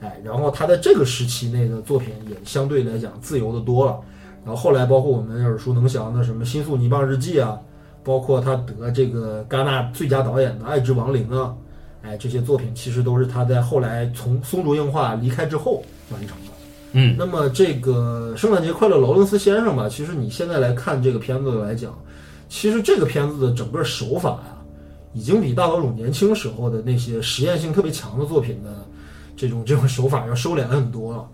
[0.00, 3.98] 哎，然后他在这个时期内的作品也相对来讲自由的多了，
[4.44, 7.58] 然后后来包括我们耳熟能详的什么《新宿泥棒日记》啊，
[8.04, 11.54] 包括他得这个戛纳最佳导演的《爱之亡灵》啊。
[12.02, 16.52] 哎，这些作品其实都是他在后来从松竹映画离开之后完成的。
[16.92, 21.98] 嗯，那么这个《圣诞节快乐，劳伦斯先生》吧，其实你现在来看这个片子来讲，
[22.50, 24.53] 其实这个片子的整个手法呀，
[25.14, 28.84] 已经比大岛主年轻时候的那些实验性特别强的作品的
[29.36, 31.26] 这种 这种手法要收敛很多了。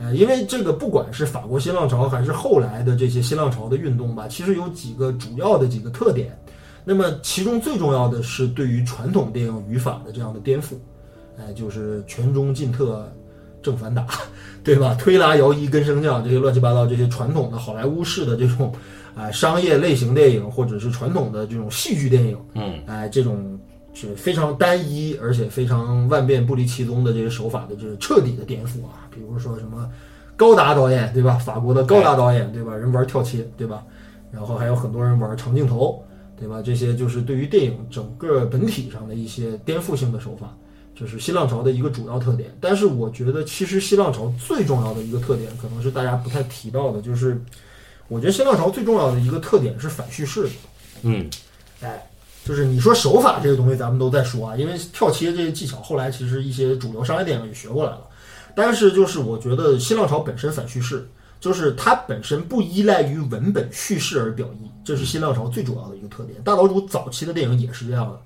[0.00, 6.38] 呃，因为这个不管是法国新浪潮还是后来的这些新浪潮的运动吧，其实有几个主要的几个特点。
[6.84, 10.74] 那么其中最重要的是对于传统电影语法的这样的颠覆，
[11.36, 13.12] 哎，就是全中进特
[13.60, 14.06] 正反打，
[14.62, 14.94] 对吧？
[14.94, 18.72] 推拉摇移跟升降这些乱七八糟这些传统的好莱坞式的这种
[19.14, 23.58] 啊、商业类型电影或者是传统的这种戏剧电影，嗯，哎，这种
[23.92, 29.08] 是非常单一而且非常万变不离其宗的这些手法的，就是彻底的颠覆啊。
[29.10, 29.90] 比如说什么
[30.36, 31.34] 高达导演，对吧？
[31.34, 32.76] 法国的高达导演，对吧？
[32.76, 33.82] 人玩跳切，对吧？
[34.30, 36.00] 然后还有很多人玩长镜头，
[36.38, 36.62] 对吧？
[36.62, 40.54] 这些就是对于电影整个本体上的一些颠覆性的手法，
[40.94, 42.50] 这是新浪潮的一个主要特点。
[42.60, 47.40] 但是我觉得，其实新浪潮最重要的一个特点，可能是大家不太提到的，就是
[48.08, 50.50] 我觉得新浪潮最重要的一个特点是反叙事的。
[51.02, 51.30] 嗯，
[51.80, 52.10] 哎，
[52.44, 58.00] 就是你说手法这个东西，咱们都在说啊，因为跳切这些技巧，后来其实一些主流商业电影也学过来了。
[58.56, 66.42] 但是就是我觉得新浪潮本身反叙事，就是它本身不依赖于文本叙事而表意，这是新浪潮最主要的一个特点。
[66.42, 68.18] 大岛主早期的电影也是这样的，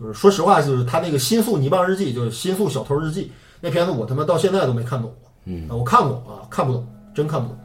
[0.00, 3.24] 就是说实话，就是他那个《新宿泥棒日记》，就是《新宿小偷日记》
[3.60, 5.30] 那片子，我他妈到现在都没看懂过。
[5.44, 7.56] 嗯，我看过啊，看不懂，真看不懂。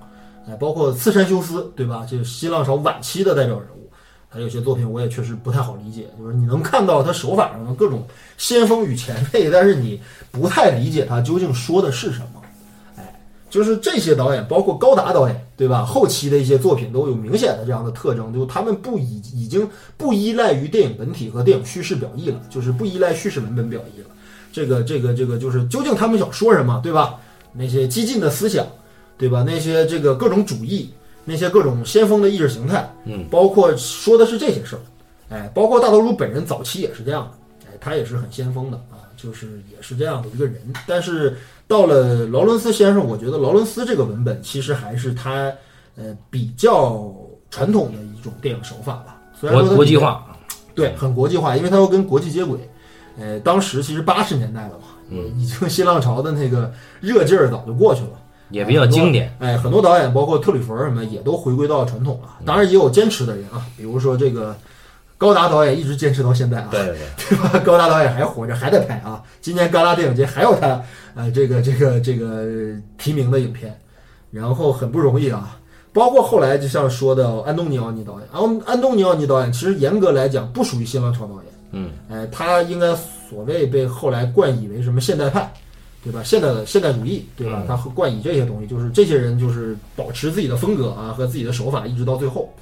[0.48, 2.06] 哎，包括刺山修斯，对吧？
[2.10, 3.89] 这是新浪潮晚期的代表人物。
[4.30, 8.04] 他有些作品我也确实不太好理解，就是你能看到他手法上的各种
[8.36, 12.41] 先锋与前辈，但是你不太理解他究竟说的是什么。
[12.98, 15.86] 哎，就是这些导演，包括高达导演，对吧？
[15.86, 24.08] 后期的一些作品都有明显的这样的特征，就他们不已已经不依赖于电影本体和电影叙事表意了，就是不依赖叙事文本表意了。
[24.52, 27.20] 这个这个这个就是究竟他们想说什么，对吧？
[27.54, 28.66] 那些激进的思想，
[29.18, 29.43] 对吧？
[29.45, 30.91] 那些这个各种主义。
[31.26, 34.82] 那些各种先锋的意识形态，嗯，包括说的是这些事儿，
[35.34, 40.61] 哎，包括大头猪本人早期也是这样的，哎，他也是很先锋的啊，就是也是这样的一个人。
[40.86, 45.49] 但是到了劳伦斯先生，我觉得劳伦斯这个文本其实还是他
[45.95, 47.09] 呃比较
[47.49, 50.28] 传统的一种电影手法吧，虽然说国国际化，
[50.76, 52.59] 对，很国际化，因为他要跟国际接轨。
[53.18, 58.20] 呃，当时其实八十年代了嘛，嗯，已经新浪潮的那个热劲儿早就过去了。
[58.54, 59.36] 也比较经典。
[59.39, 62.30] 哎，很多导演，包括特吕弗尔什么，也都回归到传统了。
[62.45, 64.56] 当然，也有坚持的人啊，比如说这个
[65.18, 67.60] 高达导演一直坚持到现在啊，对对对， 对吧？
[67.66, 69.22] 高达导演还活着，还在拍啊。
[69.41, 70.82] 今年戛纳电影节还有他
[71.16, 72.45] 呃这个这个这个
[72.97, 73.76] 提名的影片，
[74.32, 75.58] 然后很不容易啊。
[75.91, 82.95] 包括后来就像说的安东尼奥尼导演，安安东尼奥尼导演其实严格来讲不属于新浪潮导演，嗯，哎，他应该
[83.30, 85.54] 所谓被后来冠以为什么现代派，
[86.04, 86.22] 对吧？
[86.24, 87.68] 现代的现代主义，对吧嗯？
[87.68, 92.54] 他会冠以这些东西，就是这些人就是保持自己的风格啊和自己的手法，一直到最后。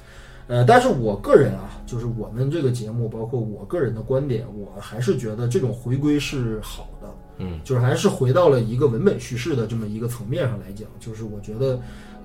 [0.48, 11.80] 呃，但是我个人啊，就是我们这个节目，包括我个人的观点，我还是觉得这种回归是好的，嗯，就是还是回到了一个文本叙事的这么一个层面上来讲，就是我觉得，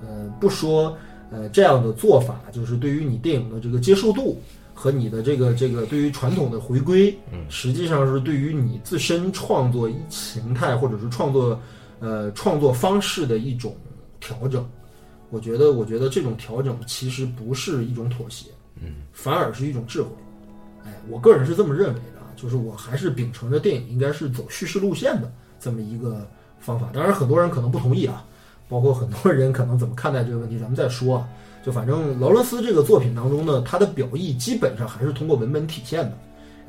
[0.05, 0.97] 呃，不说
[1.31, 4.41] 呃这样的做法，就是对于你电影的这个接受度
[4.79, 11.59] 和你的这个这个对于传统的回归，嗯，实际上是对于你自身创作形态或者是创作
[11.99, 13.75] 呃创作方式的一种
[14.19, 14.63] 调整。
[15.31, 20.09] 我觉得，我觉得这种调整其实不是一种妥协，嗯，反而是一种智慧。
[20.85, 26.87] 哎，我个人是这么认为的啊，就是我还是秉承着电影应该是走叙事路线的这么一个方法。
[26.93, 28.23] 当然，很多人可能不同意啊，
[28.69, 31.27] 包括很多人可能怎么看待这个问题，咱们再说啊。
[31.63, 36.17] 就反正劳伦斯这个作品当中呢，他的表意基本上还是通过文本体现的。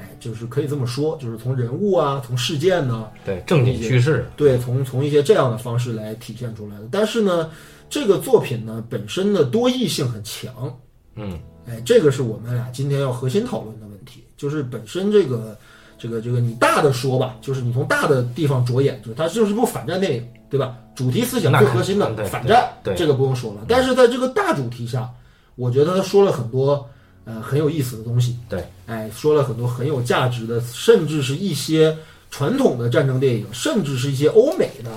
[0.00, 6.86] 哎，就是可以这么说，就是从人物啊，从事件呢、对，正经趋势，对，从从一些这样的方式来体现出来的。
[6.88, 7.50] 但是呢，
[7.90, 10.72] 这个作品呢本身的多义性很强，
[11.16, 11.36] 嗯，
[11.66, 15.58] 哎，这个是我们俩今天要核心讨论的问题，就是本身这个
[15.98, 20.76] 这个这个你大的说吧，就是你从大的地方着眼，就是它就是部反战电影，对吧？
[20.94, 23.64] 主题思想最核心的反战，这个不用说了。
[23.68, 25.08] 但是在这个大主题下，
[25.54, 26.88] 我觉得他说了很多
[27.24, 31.96] 呃很有意思的东西，对，哎，说了很多很有价值的，甚至是一些
[32.30, 34.90] 传统的战争电影，甚至是一些欧美的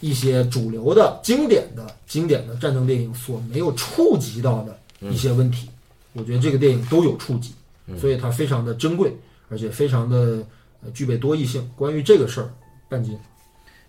[0.00, 5.68] 一些主流的经典的经典的战争电影所没有触及到的一些问题，
[6.12, 7.52] 我觉得这个电影都有触及，
[7.98, 9.12] 所以它非常的珍贵，
[9.48, 10.44] 而且非常的
[10.84, 11.68] 呃具备多义性。
[11.74, 12.48] 关于这个事儿，
[12.88, 13.18] 半斤，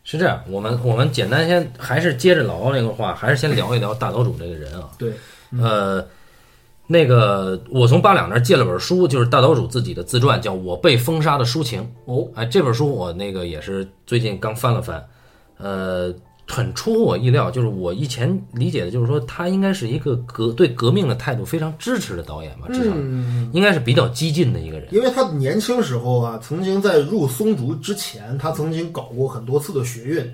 [0.03, 0.41] 是这样。
[0.49, 4.89] 我们我们简单先还是接着老高那个话，还是先聊一聊大岛主这个人啊。
[4.97, 5.13] 对，
[5.59, 6.05] 呃，
[6.87, 11.81] 那个我从八两那儿借了本书，就是大岛主自己的自传，叫《我被封杀的抒情》。
[12.05, 15.07] 哦，哎，这本书我那个也是最近刚翻了翻，
[15.57, 16.13] 呃，
[16.49, 17.49] 很出乎我意料。
[17.49, 24.87] 就是我以前理解的，就是说他应该是一个革对革命的态度非常支持的导演吧，至少嗯，应该是比较激进的一个人。
[24.91, 30.33] 因为他年轻时候啊，曾经在入松竹之前，他曾经搞过很多次的学运，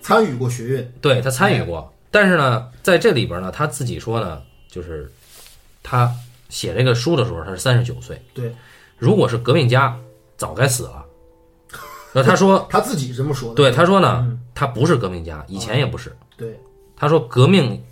[0.00, 0.92] 参与过学运。
[1.00, 5.10] 对他参与过，但是呢，在这里边呢，他自己说呢，就是
[5.82, 6.12] 他
[6.48, 8.54] 写这个书的时候他是三十九岁，对，
[8.98, 9.96] 如果是革命家，
[10.36, 11.04] 早该死了。
[12.12, 13.54] 那他说， 他自己这么说的。
[13.56, 16.14] 对，他说呢，他不是革命家，以前也不是。
[16.36, 16.58] 对，
[16.96, 17.82] 他说革命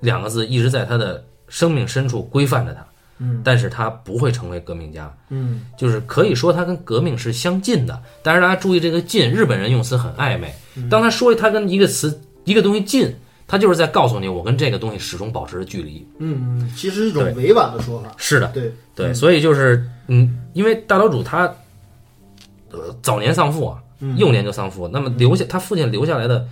[0.00, 2.86] 两个字一直在他的生命深处规范着他，
[3.18, 8.02] 嗯，但是他不会成为革命家，嗯就是可以说他跟革命是相近的。
[8.22, 10.54] 但是大家注意这个“近”，日本人用词很暧昧。
[10.88, 13.14] 当他说他跟一个词一个东西近，
[13.46, 16.06] 他就是在告诉你，我跟这个东西始终保持着距离。
[16.18, 18.12] 嗯嗯，其实是一种委婉的说法。
[18.16, 21.52] 是的，对对，所以就是嗯，因为大岛主他
[22.70, 23.82] 呃早年丧父啊，
[24.16, 26.46] 幼年就丧父，那么留下他父亲留下来的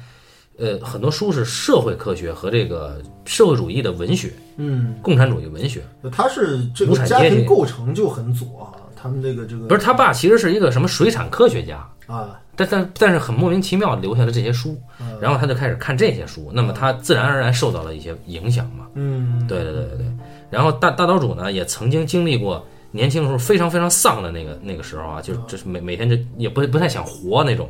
[0.59, 5.82] 呃很多书是社会科学和这个社会主义的文学，嗯，共产主义文学。
[6.12, 14.80] 他是这个家庭构成就很左啊，他们这个这个不是他爸其实是一个什么水产科学家，啊，但但但是很莫名其妙留下了这些书，
[15.20, 18.86] 然后他就开始看这些书，那么他自然而然受到了一些影响嘛。
[18.94, 20.07] 嗯，对对对对对。
[20.51, 27.68] 然后大大岛主呢，也曾经经历过年轻的时候非常非常丧的那个那个时候啊，就是就是每每天就也不不太想活那种。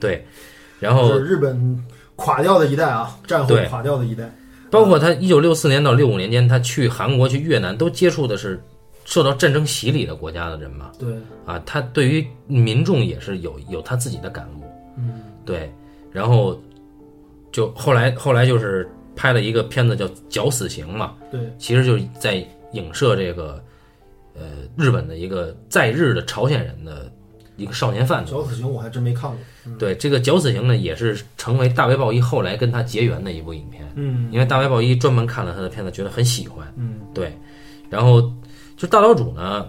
[0.00, 0.24] 对。
[0.78, 1.84] 然后是日本
[2.16, 4.30] 垮掉的一代啊，战后垮掉的一代。
[4.70, 8.60] 包括他一九六四年到六五年间，他去韩国、去越南，都接触的是
[9.04, 10.90] 受到战争洗礼的国家的人嘛。
[10.98, 11.14] 对，
[11.46, 14.64] 啊，他对于民众也是有有他自己的感悟。
[14.98, 15.72] 嗯，对。
[16.12, 16.60] 然后
[17.52, 23.62] 就后来后来就是拍了一个片子叫《绞死刑》嘛，对，其实就是在影射这个
[24.38, 27.10] 呃日本的一个在日的朝鲜人的
[27.56, 28.30] 一个少年犯的。
[28.30, 29.38] 绞死刑我还真没看过。
[29.78, 33.84] 对这个绞死刑呢，也是成为大卫鲍伊后来跟他结缘的一部影片。
[33.94, 36.72] 嗯因为大卫鲍伊专门看了他的片子，觉得很喜欢。
[36.76, 37.36] 嗯对，
[37.88, 38.20] 然后
[38.76, 39.66] 就大岛主呢，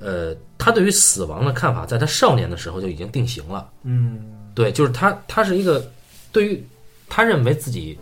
[0.00, 3.70] 呃，他对于死亡的看法，在他少年的时候就已经定型了。
[3.84, 4.20] 嗯
[4.54, 5.90] 对，就是他，他是一个
[6.30, 6.62] 对于
[7.08, 7.98] 他认为自己，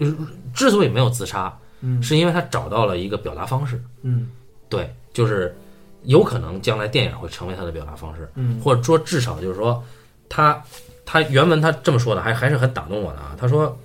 [0.00, 0.16] 就是
[0.52, 3.80] 之所以没有自杀，嗯是因为他找到了一个表达方式。
[4.02, 4.28] 嗯
[4.68, 5.56] 对，就是
[6.04, 9.82] 有可能将来电影会成为他的表达方式，嗯或者说至少就是说，
[10.28, 10.62] 他
[11.04, 13.36] 他原文他这么说的，还还是很打动我的啊。
[13.38, 13.78] 他说，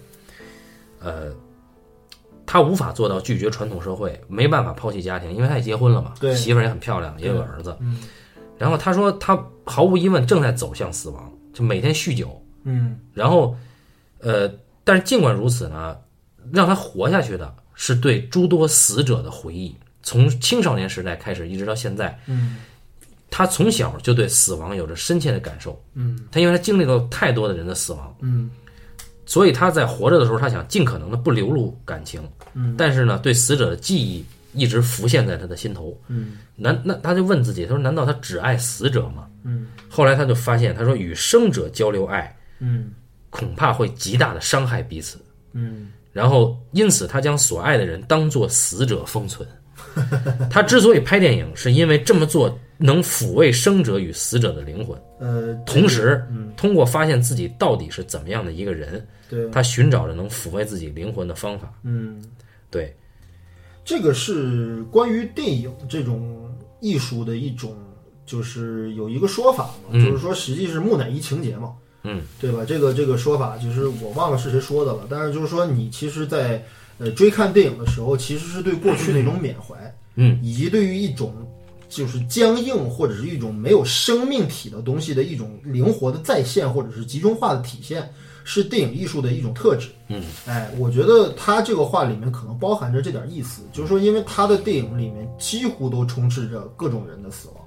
[0.99, 1.31] 呃，
[2.45, 7.75] 他无法做到拒绝传统社会，没办法抛弃家庭，因为他也结婚了嘛，对媳妇儿也很漂亮，也有个儿子。
[7.79, 7.99] 嗯
[8.57, 13.55] 然后他说，他毫无疑问正在走向死亡，就每天酗酒，嗯然后，
[14.19, 14.47] 呃，
[14.83, 15.97] 但是尽管如此呢，
[16.53, 22.57] 让他活下去的是对诸多死者的回忆，从青少年时代开始一直到现在，嗯
[23.29, 25.81] 他从小就对死亡有着深切的感受。
[25.93, 28.51] 嗯他因为他经历了太多的人的死亡，嗯
[29.25, 32.21] 所以他在活着的时候，他想尽可能的不流露感情，
[32.53, 35.97] 嗯，但是呢，对死者的记忆一直浮现在他的心头。
[36.09, 39.27] 嗯难那他就问自己，他说：难道他只爱死者吗？
[39.43, 42.91] 嗯后来他就发现，他说与生者交流爱，嗯
[43.29, 45.17] 恐怕会极大的伤害彼此。
[45.53, 49.47] 嗯然后，因此他将所爱的人当作死者封存。
[50.49, 61.73] 他之所以拍电影，是因为这么做能抚慰生者与死者的灵魂，呃，同时嗯通过发现自己到底是怎么样的一个人，对，他寻找着能抚慰自己灵魂的方法。
[61.83, 62.23] 嗯。
[62.69, 62.95] 对，
[63.83, 67.75] 这个是关于电影这种艺术的一种，
[68.25, 71.73] 就是有一个说法嘛，就是说实际是木乃伊情节嘛，
[72.03, 72.63] 嗯，对吧？
[72.65, 76.63] 这个这个说法就是我忘了是谁说的了，但是就是说你其实在，
[77.01, 79.75] 呃追看电影的时候，其实是对过去的一种缅怀，
[80.13, 81.33] 嗯，以及对于一种
[81.89, 88.07] 就是僵硬或者是一种没有生命体的东西的一种灵活的再现或者是集中化的体现，
[88.43, 89.89] 是电影艺术的一种特质。
[90.07, 97.57] 嗯，哎，我觉得他这个话里面可能包含着这点意思，就是说，因为他的电影里面几乎都充斥着各种人的死亡，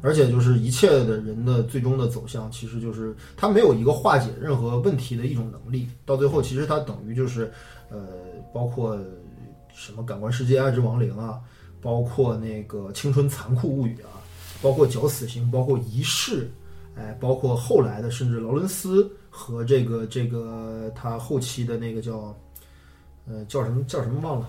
[0.00, 7.52] 而且就是一切的人的最终的走向，其实就是他没有一个化解任何问题的一种能力，到最后其实他等于就是，
[7.90, 7.98] 呃，
[8.52, 8.98] 包括
[9.74, 11.40] 什么感官世界、爱之亡灵啊，
[11.80, 14.20] 包括那个青春残酷物语啊，
[14.60, 16.50] 包括绞死刑，包括仪式，
[16.94, 22.36] 哎，包括后来的甚至劳伦斯和这个这个他后期的那个叫，
[23.26, 24.48] 呃，叫什么叫什么忘了。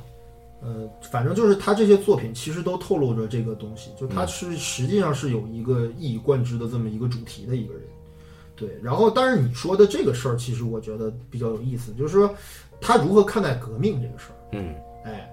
[0.65, 7.83] 呃，反正就是他这些作品其实都透露着这个东西，就他是实际上是有一个一以贯之的这么一个主题的一个人，
[8.55, 8.69] 对。
[8.81, 12.33] 然后，但是你说的这个事儿，其实我觉得比较有意思，就是说
[12.83, 14.35] 他如何看待革命这个事儿。
[14.51, 14.75] 嗯，
[15.05, 15.27] 哎，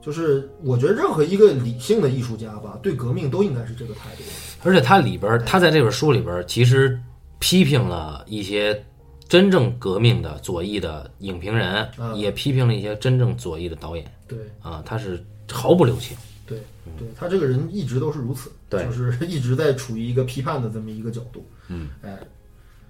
[0.00, 4.22] 就是我觉得任何一个理性的艺术家吧，对革命都应该是这个态度。
[4.64, 6.98] 而且他里边儿，他在这本书里边儿，其实
[7.40, 8.80] 批评了一些
[9.28, 16.16] 真正革命的左翼的影评人，嗯也批评了一些真正左翼的导演对啊，他是毫不留情。
[16.46, 16.58] 对
[16.98, 21.44] 对，他这个人一直都是如此，就是 一直在处于一个批判的这么一个角度。
[21.68, 22.18] 嗯，哎，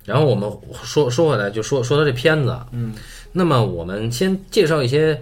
[0.05, 0.51] 然后我们
[0.83, 2.95] 说说回来，就说说到这片子，嗯，
[3.33, 5.21] 那么我们先介绍一些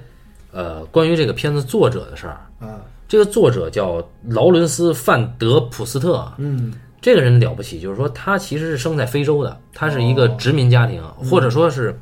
[0.53, 2.41] 呃关于这个片子作者的事儿。
[2.59, 6.73] 啊，这个作者叫劳伦斯·范德普斯特啊，嗯。
[7.03, 10.37] 这个人了不起，就是说他其实是生在非洲的，他是一个哦。
[10.39, 11.99] 殖民家庭，或者说是，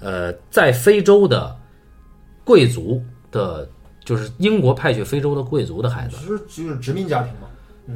[0.00, 1.56] 呃，在非洲的
[2.44, 3.02] 贵族
[3.32, 3.66] 的，
[4.04, 7.48] 就是英国派去非洲的贵族的孩子，其实就是殖民家庭嘛。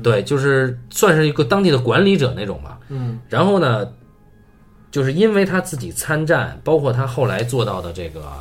[0.03, 2.81] 对，就是算是一个当地的管理者那种吧。
[2.89, 3.21] 嗯。
[3.29, 3.87] 然后呢，
[4.91, 8.33] 就是因为他自己参战，包括他后来做到的这个，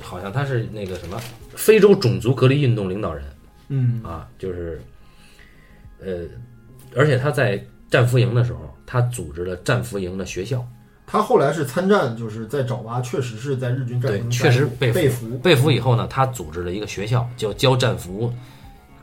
[0.00, 1.20] 好像他是那个什么
[1.54, 3.24] 非洲种族隔离运动领导人
[3.68, 4.80] 嗯啊，就是，
[6.00, 6.24] 呃，
[6.94, 10.64] 而且他在战俘营的时候，他组织了战俘营的学校，
[11.06, 18.32] 他后来是参战，就是在爪哇，确实是在日军战对争确实被被俘被俘以后呢，他组织了一个学校，叫教战俘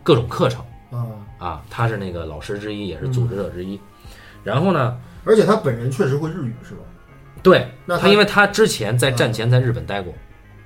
[0.02, 1.08] 各种课程啊，
[1.38, 3.80] 啊，他是那个老师之一，也是组织者之一。
[4.44, 6.82] 然后呢，而且他本人确实会日语，是吧？
[7.42, 10.14] 对那他他，因为他之前在战前在日本待过，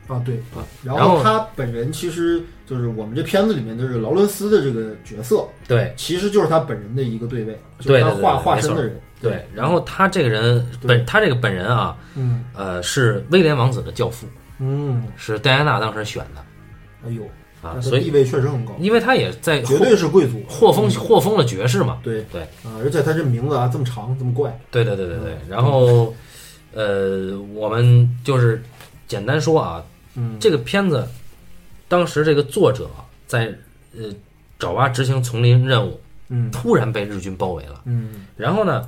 [0.08, 9.00] 啊，对啊然然后后他本人其实就是我们这片子里面的这个劳伦斯的这个角色，对其实就是他本人的一个对位，就是他化化身的人。
[9.20, 9.44] 对。
[9.54, 14.28] 然后他这个人本他这个本人啊，嗯呃，是威廉王子的教父，
[14.60, 16.46] 嗯，是戴安娜当时选的
[17.06, 17.24] 哎呦，
[17.62, 25.38] 啊，所以地位确实很高，因为他也在绝获对是贵族，获封嗯获封了爵士嘛，对对啊，而且他这名字啊这么长这么怪，对对对对对。
[25.50, 26.14] 然后
[26.74, 28.62] 呃，我们就是
[29.08, 29.84] 简单说啊，
[30.16, 31.08] 嗯这个片子
[31.88, 32.90] 当时这个作者
[33.26, 33.54] 在
[33.98, 34.06] 呃
[34.60, 36.00] 爪哇执行丛林任务，
[36.30, 37.82] 嗯突然被日军包围了。
[37.86, 38.88] 嗯然后呢，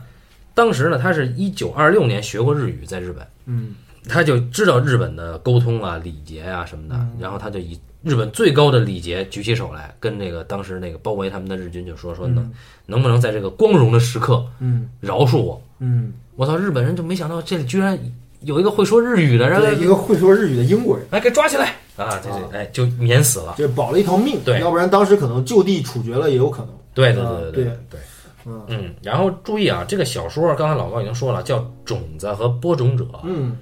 [0.53, 3.73] 当时呢，他是一九二六年学过日语，在日本，嗯
[4.09, 12.51] 他就知道日本的沟通啊、礼节啊什么的，嗯然后他就以日本最高的礼节举起手来，跟那个当时那个包围他们的日军就说说能、
[12.85, 15.61] 能不能在这个光荣的时刻嗯饶恕我？
[15.79, 17.97] 嗯，我操，日本人就没想到这里居然
[18.41, 22.19] 有一个会说日语的，然后，一个会说日语的英国人，哎给抓起来啊！
[22.23, 23.55] 这啊这哎就免死了。
[23.57, 26.69] 就保了一条命，对要不然当时可能就地处决了也有可能。
[26.93, 27.99] 对对啊对对对对。
[28.45, 33.03] 嗯嗯，然后注意啊，这个小说刚才老高已经说了，叫《种子》和《播种者》。
[33.25, 33.57] 嗯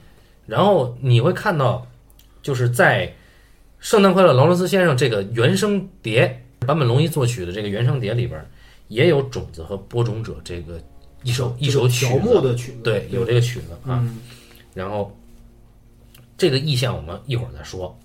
[0.48, 1.86] 然后你会看到，
[2.41, 3.08] 就是在
[3.80, 8.43] 《圣诞快乐，劳伦斯先生》这个原声碟，坂本龙一作曲的这个原声碟里边，
[8.88, 10.82] 也有《种子》和《播种者》这个
[11.22, 14.00] 一首一首曲条目子，的曲子，对，有这个曲子啊。
[14.02, 14.20] 嗯
[14.74, 15.12] 然后
[16.38, 17.98] 这个意象我们一会儿再说。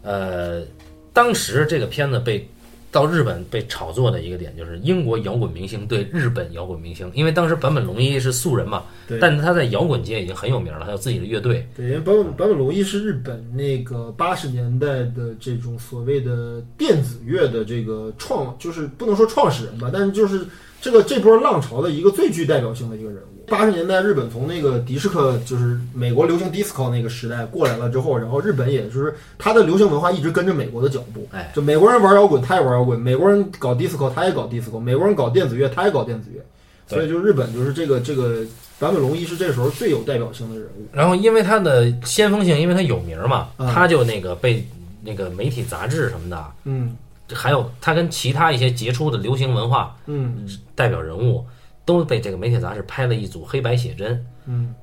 [0.00, 0.64] 呃，
[1.12, 2.48] 当时这个片子被
[2.90, 11.68] 到日本被炒作的一个点，就是英国摇滚明星对日本摇滚明星，因为当时坂本龙一是素人嘛，对但是他在摇滚界已经很有名了，他有自己的乐队。
[11.76, 20.46] 对，因为坂本坂本龙一是日本那个八十年代的这种所谓的电子乐的这个创，就是不能说创始人吧，但是就是
[20.80, 23.37] 这个这波浪潮的一个最具代表性的一个人物。
[23.48, 31.26] 八十年代日本从那个迪斯科，就是美国流行 disco 那个时代过来了之后，然后日本也就是它的流行文化一直跟着美国的脚步。
[31.32, 36.40] 哎，就美国人玩摇滚，他也玩摇滚；美国人搞 disco，他也搞 disco；美国人搞电子乐，他也搞电子乐。
[36.86, 38.42] 所以就日本就是这个这个
[38.78, 40.86] 坂本龙一是这时候最有代表性的人物。
[40.92, 44.66] 然后因为他的先锋性，因为他有名嘛，嗯他就那个被
[45.02, 46.96] 那个媒体杂志什么的，嗯
[47.34, 51.44] 还有他跟其他一些杰出的流行文化嗯代表人物，
[51.88, 54.22] 都被这个媒体杂志拍了一组黑白写真。
[54.44, 54.74] 嗯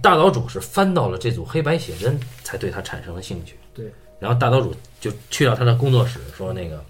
[0.00, 3.56] 大岛主是翻到了这组黑白写真，才对他产生了兴趣。
[3.74, 6.82] 对，然后大岛主就去到他的工作室，说那个，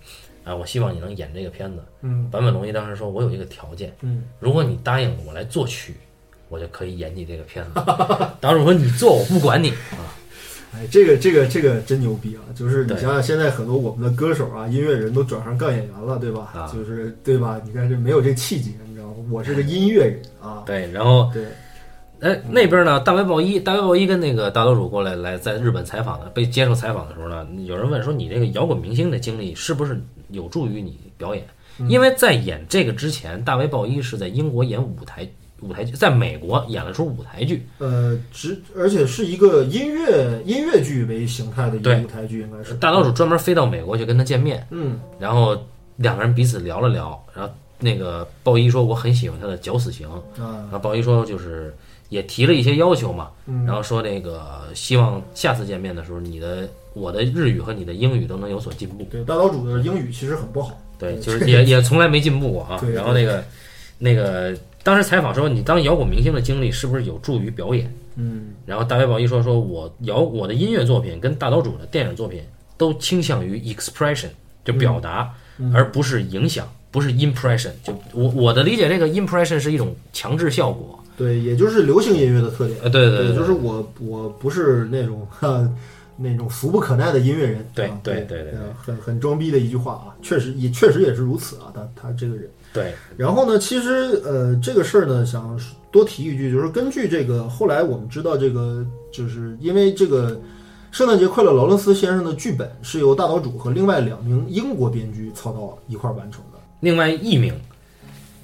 [0.44, 1.82] 啊，我希望你能演这个片子。
[2.02, 5.96] 嗯坂本龙一当时说，我有一个条件，嗯如果你答应我来作曲，
[6.50, 7.70] 我就可以演你这个片子。
[8.40, 10.20] 大岛主说，你做我不管你啊。
[10.74, 12.40] 哎，这个这个这个真牛逼啊！
[12.54, 16.50] 就是你想想，现在很多我们的歌手啊、音乐人都转行干演员了，对吧？
[16.54, 17.60] 啊就是对吧？
[17.64, 18.70] 你看这没有这气节？
[19.30, 21.44] 我是个音乐人啊， 对，然后对，
[22.20, 30.00] 哎，那边呢，大卫鲍伊，大卫鲍伊跟那个大岛主过来来在日本采访的，被接受采访的时候呢，有人问说你这个摇滚明星的经历是不是
[30.30, 31.44] 有助于你表演？
[31.88, 35.26] 因为在演这个之前，大卫鲍伊是在英国演舞台
[35.62, 42.74] 舞台剧，在美国演了出舞台剧，呃，只而且是一个音乐音乐剧为形态的一个舞台剧，应该是。
[42.74, 45.00] 大岛主专门飞到美国去跟他见面，嗯。
[45.18, 45.56] 然后
[45.96, 47.52] 两个人彼此聊了聊，然后
[47.82, 51.74] 那个鲍伊说我很喜欢他的绞死刑，啊然后鲍伊说就是
[52.08, 59.06] 也提了一些要求嘛，嗯然后说那个希望下次见面的时候，你的我的日语和你的英语都能有所进步。
[59.10, 62.80] 对，大岛主的英语其实很不好，对，就是也也从来没进步过啊。
[62.94, 63.44] 然后那个
[63.98, 67.92] 那个当时采访说，你当摇滚明星的经历是不是有助于表演？
[68.14, 72.42] 嗯然后大卫鲍伊说，说我摇我的音乐作品跟大岛主的电影作品
[72.76, 74.28] 都倾向于 expression，
[74.66, 77.72] 就表达，嗯而不是影响，不是 impression。
[77.82, 80.96] 就我我的理解，这个 impression 是一种强制效果。
[81.16, 82.78] 对，也就是流行音乐的特点。
[82.82, 85.68] 呃，对对对，对，就是我我不是那种哈
[86.16, 87.68] 那种俗不可耐的音乐人。
[87.74, 88.44] 对啊对对
[88.80, 92.48] 很很装逼的一句话啊，确实也确实也是如此啊，他他这个人。
[92.72, 100.30] 对，然后呢，其实呃，这个事儿呢，想多提一句，就是根据这个，后来我们知道，这个就是因为这个
[100.90, 106.51] 《圣诞节快乐，劳伦斯先生》的剧本是由大岛主和另外两名英国编剧操刀一块儿完成的。
[106.82, 107.54] 另外一名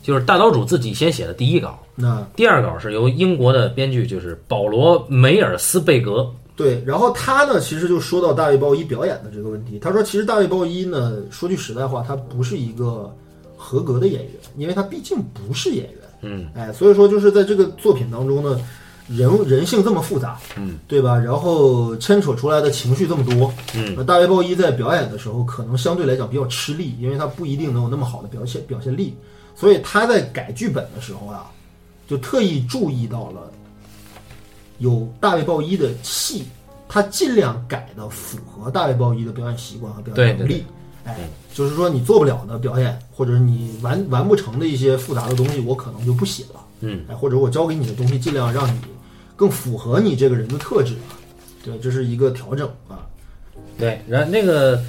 [0.00, 9.78] 就是大岛主自己先写的第一稿，那第二稿是由英国的编剧就是保罗梅尔斯贝格，对，然后他呢，其实就说到大卫鲍伊表演的这个问题。
[9.80, 13.12] 他说，其实大卫鲍伊呢，说句实在话，他不是一个
[13.56, 15.94] 合格的演员，因为他毕竟不是演员。
[16.22, 18.58] 嗯，哎，所以说就是在这个作品当中呢，
[19.08, 21.16] 人人性这么复杂，嗯，对吧？
[21.16, 29.14] 然后牵扯出来的情绪这么多，嗯，那大卫鲍伊在表演的时候，可能相对来讲比较吃力，因为他不一定能有那么好的表现表现力，
[29.56, 31.50] 所以他在改剧本的时候啊，
[32.06, 33.50] 就特意注意到了
[34.78, 36.44] 有大卫鲍伊的戏，
[36.86, 40.64] 他尽量改的符合大卫鲍伊的表演习惯和表演能力。
[41.04, 41.16] 哎，
[41.54, 46.60] 就是说你做不了的表演，或者是你完完不成的一些复杂的东西，我可能就不写了。
[46.80, 48.78] 嗯，哎，或者我教给你的东西，尽量让你
[49.38, 51.14] 更符合你这个人的特质啊。
[51.64, 53.06] 对，这是一个调整啊。
[53.78, 54.82] 对，然后那个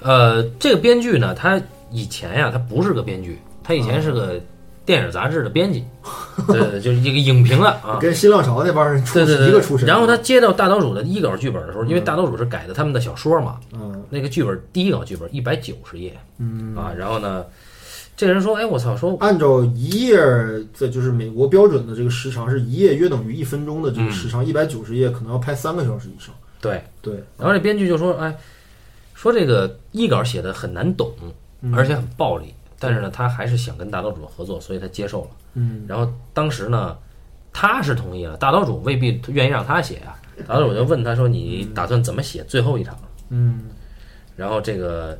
[0.00, 4.40] 呃，这个编剧呢，他以前呀，他不是个编剧，他以前是个
[4.86, 5.84] 电影杂志的编辑，
[6.48, 7.98] 对就是一个影评了啊。
[8.00, 9.86] 跟新浪潮那帮人出对对对，一个出身。
[9.86, 17.44] 然后他接到大岛主的一稿剧本的时候，因为大岛主是改的他们的小说嘛，嗯那个剧本第一稿剧本一百九十页嗯，啊，然后呢，
[18.16, 20.16] 这个人说，哎，我操，说按照一页，
[20.74, 26.34] 这就是美国标准的这个时长是一页约等于一分钟的这个时长，一百九十页可能要拍三个小时以上。
[26.60, 28.36] 对，对，然后这编剧就说，哎，
[29.14, 31.12] 说这个一稿写的很难懂，
[31.62, 35.30] 嗯而且很暴力，但是呢，他还是想跟大岛主合作，所以他接受了。
[35.54, 36.96] 嗯然后当时呢，
[37.52, 40.16] 他是同意了，大岛主未必愿意让他写啊。
[40.46, 42.96] 大岛主就问他说：“你打算怎么写最后一场
[43.28, 43.64] 嗯？”
[44.34, 45.18] 然后这个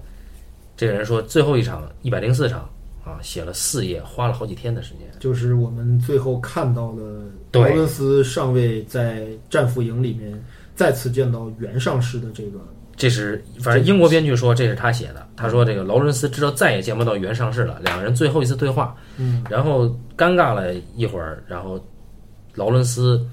[0.76, 2.68] 这个人说：“最后一场一百零四场
[3.04, 5.00] 啊，写了四页，花了好几天的时间。
[5.18, 10.40] 就是我们最后看到了劳伦斯上尉在战俘营里面
[10.74, 12.58] 再次见到原上士的这个，”
[12.96, 15.26] 这是反正英国编剧说这是他写的。
[15.36, 19.86] 他说这个劳伦斯知道再也见不到原上士了，两个人最后一次对话，嗯然后
[20.16, 21.82] 尴尬了一会儿，然后
[22.54, 23.26] 劳伦斯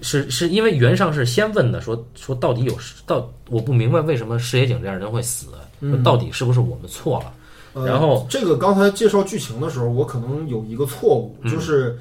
[0.00, 2.74] 是是因为原上士先问的，说说到底有
[3.04, 5.48] 到我不明白为什么石野井这样人会死，
[5.80, 7.32] 说到底是不是我们错了？
[7.74, 11.98] 呃然后这个刚才介绍剧情的时候，我可能有一个错误，嗯就是，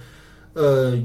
[0.53, 0.97] 呃，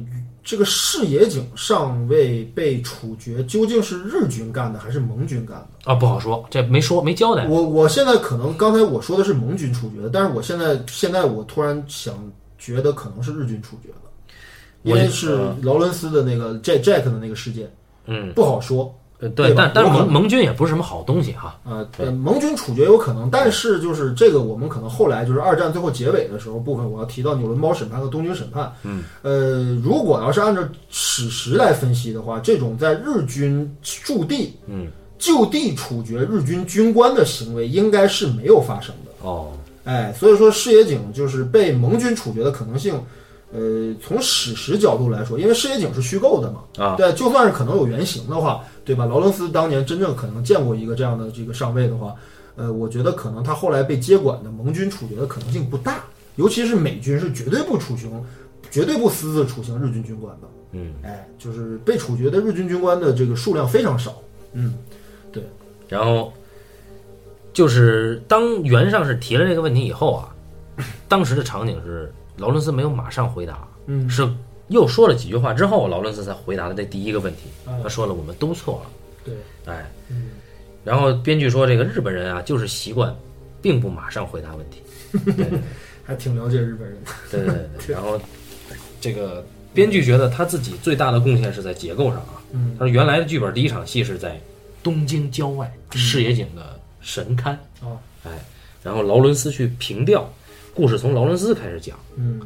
[0.45, 5.93] 这个视野井尚未被处决究竟是日军干的还是盟军干的？
[5.93, 7.47] 啊，不好说，这没说没交代。
[7.49, 12.15] 我我现在可能刚才我说的是盟军处决的，但是我现在现在我突然想
[12.59, 14.35] 觉得可能是日军处决的，
[14.83, 17.71] 因为是劳伦斯的那个 Jack Jack 的那个事件，
[18.07, 18.95] 嗯，不好说。
[19.21, 21.59] 呃对，对但但盟盟军也不是什么好东西哈。
[21.65, 28.73] 呃，呃，盟军处决有可能，但是就是这个，我们可能后来就是二战最后结尾的时候部分，我要提到纽伦堡审判和东京审判。
[28.85, 34.87] 嗯，呃，如果要是按照史实来分析的话，这种在日军驻地嗯，
[35.19, 39.11] 就地处决日军军官的行为，应该是没有发生的。
[39.27, 39.51] 哦，
[39.83, 42.95] 哎，所以说视野井就是被盟军处决的可能性，
[43.51, 49.07] 呃，从史实角度来说，因为世界井是虚构的嘛，啊，对，就算是可能有原型的话，对吧？
[49.07, 52.15] 劳伦斯当年真正可能见过一个这样的这个上尉的话，
[52.57, 56.05] 呃，我觉得可能他后来被接管的盟军处决的可能性不大，
[56.37, 58.11] 尤其是美军是绝对不处刑，
[58.71, 60.49] 绝对不私自处刑日军军官的。
[60.73, 64.15] 嗯，哎，就是被处决的日军军官的这个数量非常少。
[64.53, 64.75] 嗯，
[65.33, 65.43] 对
[65.89, 66.31] 然后
[67.55, 70.29] 就是当袁上是提了这个问题以后啊，
[71.09, 74.09] 当时的场景是劳伦斯没有马上回答，嗯。
[74.09, 74.29] 是
[74.69, 77.43] 又说了几句话之后，劳伦斯才回答的这第一个问题。
[77.65, 78.91] 啊他说了我们都错了，
[79.25, 79.35] 对，
[79.73, 80.31] 哎，嗯。
[80.85, 83.15] 然后编剧说这个日本人啊，就是习惯
[83.61, 84.83] 并不马上回答问题。
[85.25, 85.59] 对对对
[86.05, 86.97] 还挺了解日本人。
[87.05, 87.11] 的。
[87.31, 88.21] 对对对对， 然后
[89.01, 92.43] 这个编剧觉得他自己最大的贡献是在结构上啊。
[92.53, 92.77] 嗯。
[92.79, 94.41] 他说原来的剧本第一场戏是在
[94.83, 98.31] 东京郊外视野井的神龛，哦，哎，
[98.83, 100.31] 然后劳伦斯去平调，
[100.79, 101.99] 故事从劳伦斯开始讲。
[102.17, 102.41] 嗯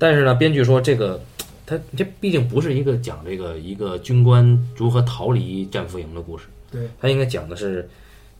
[0.00, 1.20] 但是呢，编剧说这个
[1.64, 4.42] 他这毕竟不是一个讲这个一个军官
[4.76, 7.88] 如何逃离战俘营的故事，对，他应该讲的是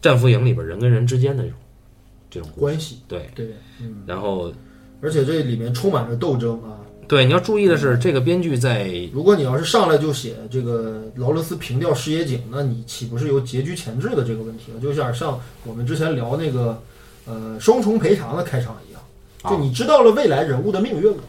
[0.03, 1.59] 战俘营里边人跟人之间的这种
[2.31, 2.51] 这种。
[2.57, 3.47] 关系，对，对，
[3.81, 4.53] 嗯，然后
[5.01, 6.79] 而且这里面充满着斗争啊。
[7.09, 14.81] 对你要注意的是，这个编剧在如果你要是上来就写这个劳伦斯平掉视野井，那你岂不是有结局前置的这个问题了？
[14.81, 16.81] 就像像我们之前聊那个
[17.25, 18.88] 呃双重赔偿的开场一样，啊
[19.45, 21.23] 就你知道了未来人物的命运了，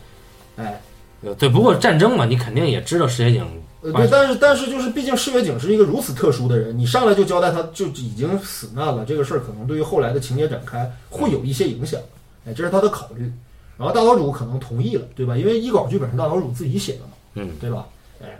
[0.58, 0.82] 哎，
[1.22, 3.46] 呃对，不过战争嘛，你肯定也知道石野井
[3.82, 12.00] 呃，对，但是但是就是，毕竟世月井是一个如此特殊的人，你上来就交代他就已经死难了，这个事儿可能对于后来的情节展开会有一些影响，
[12.46, 13.32] 哎，这是他的考虑。
[13.78, 15.38] 然后大岛主可能同意了，对吧？
[15.38, 17.88] 因为一稿剧本是大岛主自己写的嘛，嗯，对吧？
[18.22, 18.38] 哎，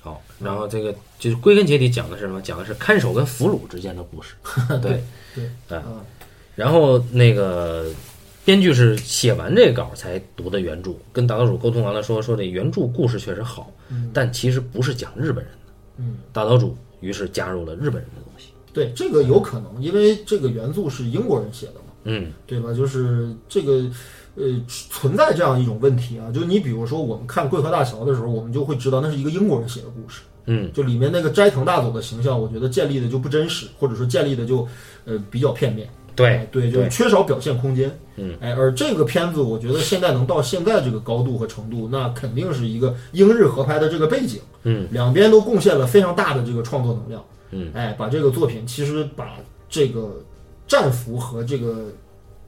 [0.00, 2.40] 好，然后这个就是归根结底讲的是什么？
[2.40, 4.34] 讲的是看守跟俘虏之间的故事。
[4.80, 6.00] 对对，哎嗯
[6.54, 7.90] 然后那个
[8.44, 15.72] 编剧是写完这个稿才读的原著，跟大岛主沟通完了说说这原著故事确实好，嗯但其实不是讲日本人的。
[15.98, 18.48] 嗯，大岛主于是加入了日本人的东西。
[18.72, 21.80] 对，这个有可能，因为这个原著是英国人写的嘛。
[22.06, 22.74] 嗯对吧？
[22.74, 23.90] 就是这个，
[24.34, 34.68] 呃，存在这样一种问题啊，就你比如说我们看《贵河大桥》的时候，我们就会知道那是一个英国人写的故事，嗯就里面那个斋藤大佐的形象，我觉得建立的就不真实，或者说建立的就
[35.06, 49.36] 呃比较片面，对哎对，就是缺少表现空间，嗯，哎，而这个片子我觉得现在能到现在这个高度和程度，那肯定是一个英日合拍的这个背景，嗯，两边都贡献了非常大的这个创作能量，嗯，哎，把这个作品其实把
[49.68, 50.22] 这个
[50.66, 51.92] 战俘和这个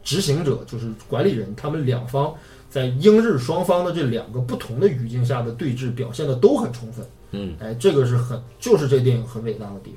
[0.02, 2.32] 执行者，就是管理人，他们两方
[2.70, 7.56] 在英日双方的这两个不同的语境下的对峙表现的都很充分，嗯。
[7.58, 9.92] 哎，这个是很就是这电影很伟大的地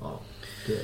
[0.00, 0.16] 方啊，
[0.66, 0.76] 对，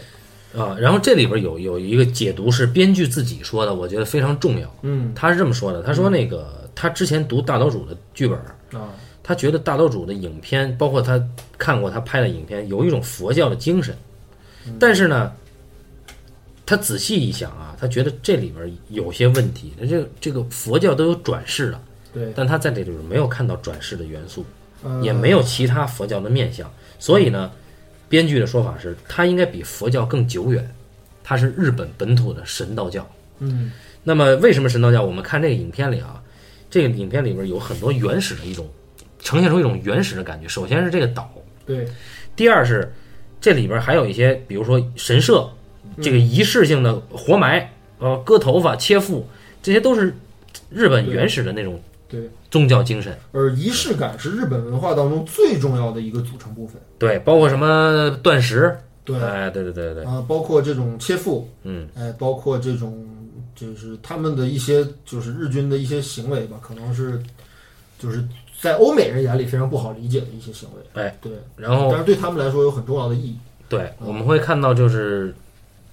[0.56, 4.74] 啊，然后这里边有有一个解读是编剧自己说的，我觉得非常重要。
[4.82, 8.38] 嗯他是这么说的，他说那个他之前读大岛主的剧本，
[8.80, 8.88] 啊，
[9.22, 11.22] 他觉得大岛主的影片，包括他
[11.56, 13.94] 看过他拍的影片，有一种佛教的精神，
[14.78, 15.32] 但是呢，
[16.66, 19.72] 他仔细一想啊，他觉得这里边有些问题。
[19.78, 21.80] 他这个这个佛教都有转世了，
[22.12, 24.44] 对，但他在这里边没有看到转世的元素，
[24.82, 27.50] 呃也没有其他佛教的面相，所以呢，
[28.10, 30.70] 编剧的说法是，它应该比佛教更久远，
[31.24, 33.08] 它是日本本土的神道教。
[33.38, 35.02] 嗯那么为什么神道教？
[35.02, 36.20] 我们看这个影片里啊，
[36.68, 38.68] 这个影片里边有很多原始的一种，
[39.20, 40.48] 呈现出一种原始的感觉。
[40.48, 41.32] 首先是这个岛，
[41.64, 41.86] 对，
[42.34, 42.92] 第二是
[43.40, 45.48] 这里边还有一些，比如说神社，
[46.02, 49.28] 这个仪式性的活埋，呃，割头发、切腹，
[49.62, 50.14] 这些都是
[50.70, 51.80] 日本原始的那种
[52.10, 53.16] 对，宗教精神。
[53.32, 63.06] 而仪式感是日本文化当中最重要的一个组成部分，对，包括什么断食，对，哎，对对对对对，啊，包括这种切腹，嗯，哎，包括这种
[63.54, 67.22] 就是他们的一些就是日军的一些行为吧，可能是
[67.98, 68.24] 就是
[68.60, 73.36] 在欧美人眼里非常不好理解的一些行为，哎，对，然后但是对他们来说有很重要的意义，
[73.68, 75.32] 对，我们会看到就是，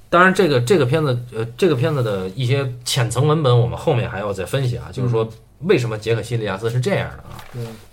[0.10, 5.30] 当然这个这个片子呃这个片子的一些浅层文本，我们后面还要再分析啊，就是说
[5.62, 7.42] 为什么杰克西利亚斯是这样的啊？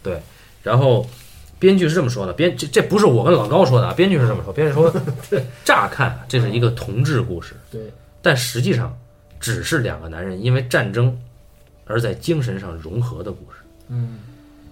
[0.02, 0.20] 对，
[0.62, 1.08] 然后
[1.58, 4.92] 编剧是这么说的，编这这不是我跟老高说的啊，编剧是这么说，编剧说，
[5.64, 7.90] 乍看啊这是一个同志故事，对，
[8.20, 8.94] 但实际上
[9.40, 11.18] 只是两个男人因为战争
[11.86, 13.58] 而在精神上融合的故事。
[13.88, 14.18] 嗯，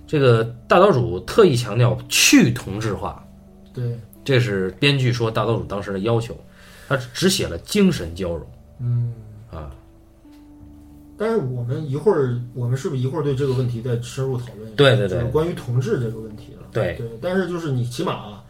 [0.06, 3.26] 这个大岛主特意强调去同质化，
[3.72, 6.38] 对，这是编剧说大岛主当时的要求，
[6.88, 8.46] 他只写了精神交融
[8.80, 9.14] 嗯。
[9.50, 9.70] 啊。
[11.22, 14.68] 但是我们一会儿，我们是不是一会儿对这个问题再深入讨论？
[14.74, 16.66] 对对对就是关于同志这个问题了。
[16.72, 18.44] 对对，但是就是你起码啊，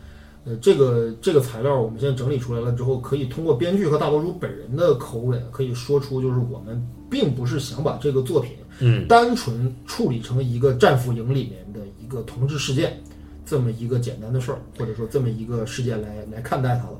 [0.47, 12.99] 呃，这个这个材料我们现在整理出来了之后，可以通过编剧和大博主本人的口吻，可以说出就是我们并不是想把这个作品嗯，单纯处理成一个战俘营里面的一个同志事件
[13.45, 16.97] 这么一个简单的事儿，或者说这么一个事件来来看待它了。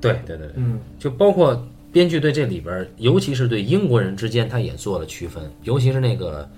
[0.00, 1.60] 对对对对，嗯，就包括
[1.92, 6.48] 编剧对这里边，尤其是对英国人之间，他也做了区分，尤其是那个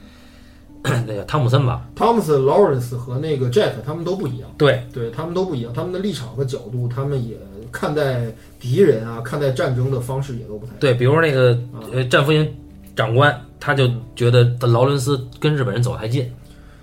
[1.06, 4.48] 那个汤姆森吧，汤姆森、Lawrence 和那个 Jack 他们都不一样。
[4.56, 7.36] 对对他们都不一样，他们的立场和角度，他们也
[7.72, 10.72] 看待敌人啊，看待战争的方式也都不太。
[10.78, 11.58] 对，比如说那个
[11.92, 12.46] 呃战俘营
[12.94, 16.30] 长官，他就觉得劳伦斯跟日本人走太近，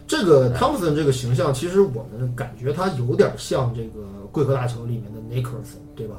[0.07, 3.99] 这个汤姆森这个形象，其实我们感觉他有点像这个
[4.31, 6.15] 《贵河大桥》里面的 Nicholson，对吧？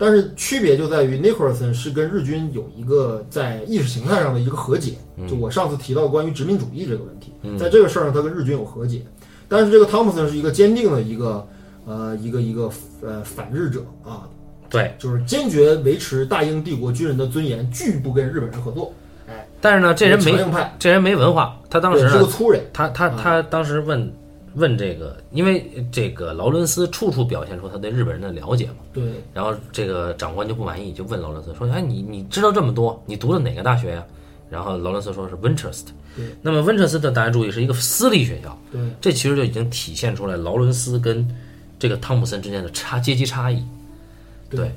[0.00, 4.94] 但是区别就在于 Nicholson 是跟日军有一个在意识形态上的一个和解。
[5.28, 9.02] 就我上次提到关于殖民主义这个问题，在这个事儿上他跟日军有和解，
[9.46, 11.46] 但是这个汤姆森是一个坚定的一个
[11.84, 12.70] 呃一个一个
[13.02, 14.26] 呃反日者啊，
[14.70, 18.90] 对，就是坚决维持大英帝国军人的尊严，拒不跟日本人合作。
[19.28, 20.32] 哎，但是呢，这人没
[20.78, 22.62] 这人没文化，他当时对是个，粗人。
[22.72, 24.10] 他他他当时问
[24.54, 28.76] 问这个，因为这个劳伦斯处处表现出他对日本人的了解嘛。
[28.92, 34.04] 对，然后这个长官就不满意，就问劳伦斯说：“哎，你你知道这么多，你读的哪个大学呀、
[34.50, 35.90] 然后劳伦斯说是 Winchester。
[36.16, 41.24] 对，那么 Winchester 大家注意是一个私立学校，对，这其实就已经体现出来劳伦斯跟
[41.78, 43.64] 这个汤普森之间的差阶级差异。
[44.50, 44.72] 对，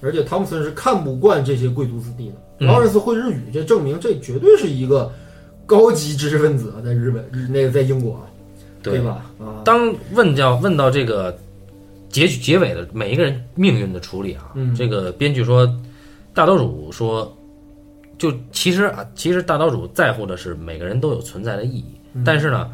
[0.00, 2.34] 而且汤普森是看不惯这些贵族子弟的。
[2.60, 5.10] 嗯劳伦斯会日语，这证明这绝对是一个
[5.66, 8.29] 高级知识分子啊，在日本日那个在英国啊。
[8.82, 9.24] 对吧？
[9.38, 11.36] 啊，当问到问到这个
[12.08, 14.74] 结局结尾的每一个人命运的处理啊，嗯。
[14.74, 15.66] 这个编剧说，
[16.34, 17.36] 大岛主说，
[18.18, 22.24] 就其实啊，其实大岛主在乎的是每个人都有存在的意义，嗯。
[22.24, 22.70] 但是呢，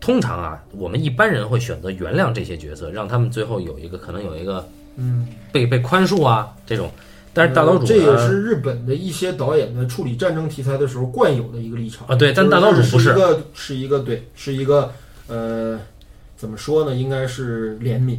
[0.00, 4.66] 通常啊，我们一般人会选择原谅这些角色，让他们最后有一个可能有一个
[4.96, 6.90] 嗯，被被宽恕啊这种，
[7.32, 14.92] 但是大岛主呃这也是日本的一些导演在处理战争题材的时候惯有的一个立场啊对但大岛主不是是一个是一个对，是一个
[15.28, 15.78] 呃，
[16.36, 16.94] 怎么说呢？
[16.96, 18.18] 应该是怜悯，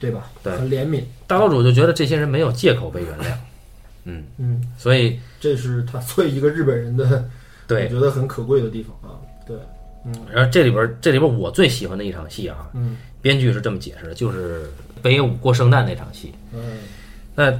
[0.00, 0.30] 对吧？
[0.42, 3.34] 对很怜悯，大岛主就觉得这些人没有借口被原谅，
[4.04, 7.24] 嗯，嗯，所以这是他作为一个日本人的，
[7.68, 9.14] 对我对，觉得很可贵的地方啊。
[9.46, 9.56] 对，
[10.04, 14.68] 嗯然后这里边这里边我最喜欢的一场戏啊，嗯编剧是这么解释的，就是
[15.02, 16.32] 北野武过圣诞那场戏。
[16.52, 16.60] 嗯，
[17.34, 17.52] 那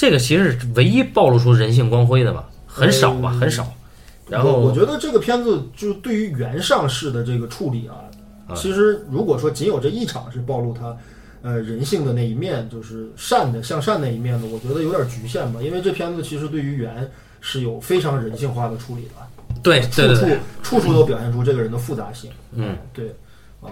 [0.00, 3.70] 这个其实是唯一暴露出人性光辉的吧，很少吧，嗯很少。
[4.30, 8.08] 然后我觉得这个片子就对于原上市的这个处理啊，
[8.48, 10.96] 啊其实如果说仅有这一场是暴露他
[11.42, 15.60] 呃人性的那一面，就是善的向善那一面的，我觉得有点局限吧。
[15.62, 17.06] 因为这片子其实对于原
[17.42, 20.26] 是有非常人性化的处理的，对对对处，
[20.62, 22.30] 处处处都表现出这个人的复杂性。
[22.54, 23.14] 嗯，对，
[23.60, 23.68] 啊，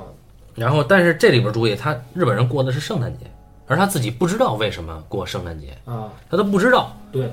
[0.55, 3.25] 然后但是这里边注意，他日本人过的是圣诞节，
[3.69, 6.97] 而他自己不知道为什么过圣诞节，啊，他都不知道。
[7.13, 7.31] 对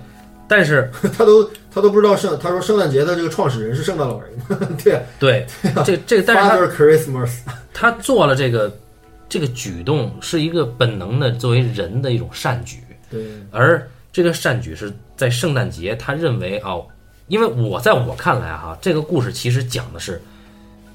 [0.48, 1.44] 但是 他都
[1.74, 4.32] 他都不知道圣，他说圣诞节的这个创始人是圣诞老人，
[4.84, 5.48] 对对
[5.84, 7.32] 这这，但是他 Christmas，
[7.74, 8.72] 他做了这个
[9.28, 16.86] 这个举动是一个本能的作为人的一种善举，对，而这个善举是在圣诞节，他认为哦，
[17.28, 20.22] 因为我在我看来哈，这个故事其实讲的是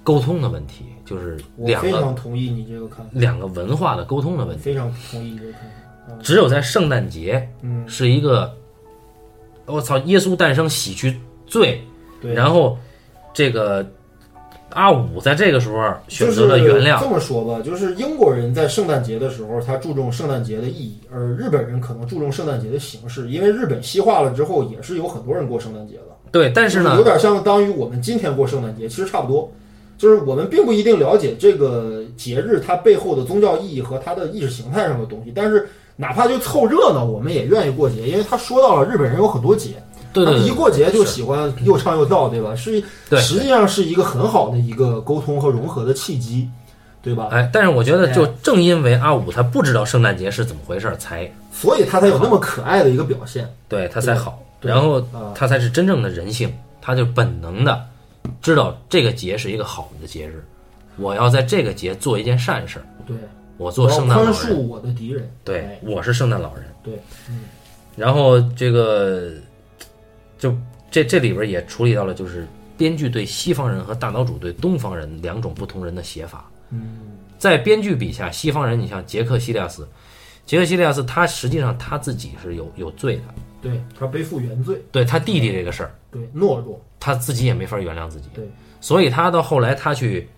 [0.05, 4.63] 沟通的问题，就是两个常同意你这个看法，两个文化的沟通的问题。
[4.63, 5.67] 非常同意你这个看法。
[5.67, 5.79] 啊
[6.23, 8.53] 只有在圣诞节嗯，是一个，
[9.67, 11.17] 我操，耶稣诞生洗去
[11.47, 11.81] 罪，
[12.21, 12.77] 对，然后
[13.33, 13.87] 这个
[14.71, 26.03] 阿五在这个时候选择了原谅这，么说吧，就是英国人在圣诞节的时候，他注重圣诞节的意义，而日本人可能注重圣诞节的形式，因为日本西化了之后，也是有很多人过圣诞节的。
[26.33, 29.53] 对，但是呢有，点相当于我们今天过圣诞节，其实差不多。
[30.01, 39.73] 就是我们并不一定了解这个节日它背后的宗教意义和它的意识形态上的东西，但是哪怕就凑热闹，我们也愿意过节，因为他说到了日本人有很多节，
[40.15, 42.57] 对一对对对过节就喜欢又唱又跳，对吧？
[42.57, 46.49] 是对实际上是一个很好的一个沟通和融合的契机，
[47.03, 47.29] 对吧？
[47.31, 53.47] 哎，但是我觉得，就正因为阿五他不知道圣诞节是怎么回事儿，才所以他才有那么可爱的一个表现。
[53.69, 56.51] 对他才好，然后啊他才是真正的人性，
[56.81, 57.85] 他就本能的
[58.41, 60.45] 知道这个节是一个好的节日，
[60.97, 63.17] 我要在这个节做一件善事儿，对，
[63.57, 65.31] 我做圣诞老人，宽恕我的敌人。
[65.45, 66.95] 对哎，我是圣诞老人，对，
[67.29, 67.45] 嗯，
[67.97, 69.33] 然后这个
[70.39, 70.57] 就
[70.91, 76.51] 这这里边也处理到了，就是编剧对西方人和大岛主对东方人两种不同人的写法。
[76.71, 79.87] 嗯，在编剧笔下，西方人，你像杰克西利亚斯，
[80.51, 83.23] 杰克西利亚斯他实际上他自己是有有罪的，
[83.63, 88.51] 对他背负原罪，对他弟弟这个事儿，对懦弱，他自己也没法原谅自己，对，
[88.81, 90.29] 所以他到后来他去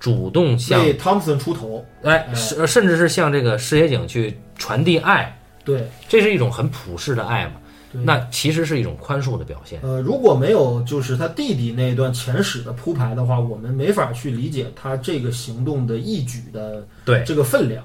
[0.00, 1.84] 主动向为汤普森出头。
[2.02, 7.56] 哎，甚甚至是向这个世野井去传递爱，对，这是一种很普世的爱嘛？
[7.92, 8.00] 对。
[8.02, 9.80] 那其实是一种宽恕的表现。
[9.82, 17.22] 呃，如果没有就是他弟弟那段前史的铺排的话，我们没法去理解他这个行动的义举的对。
[17.26, 17.84] 这个分量。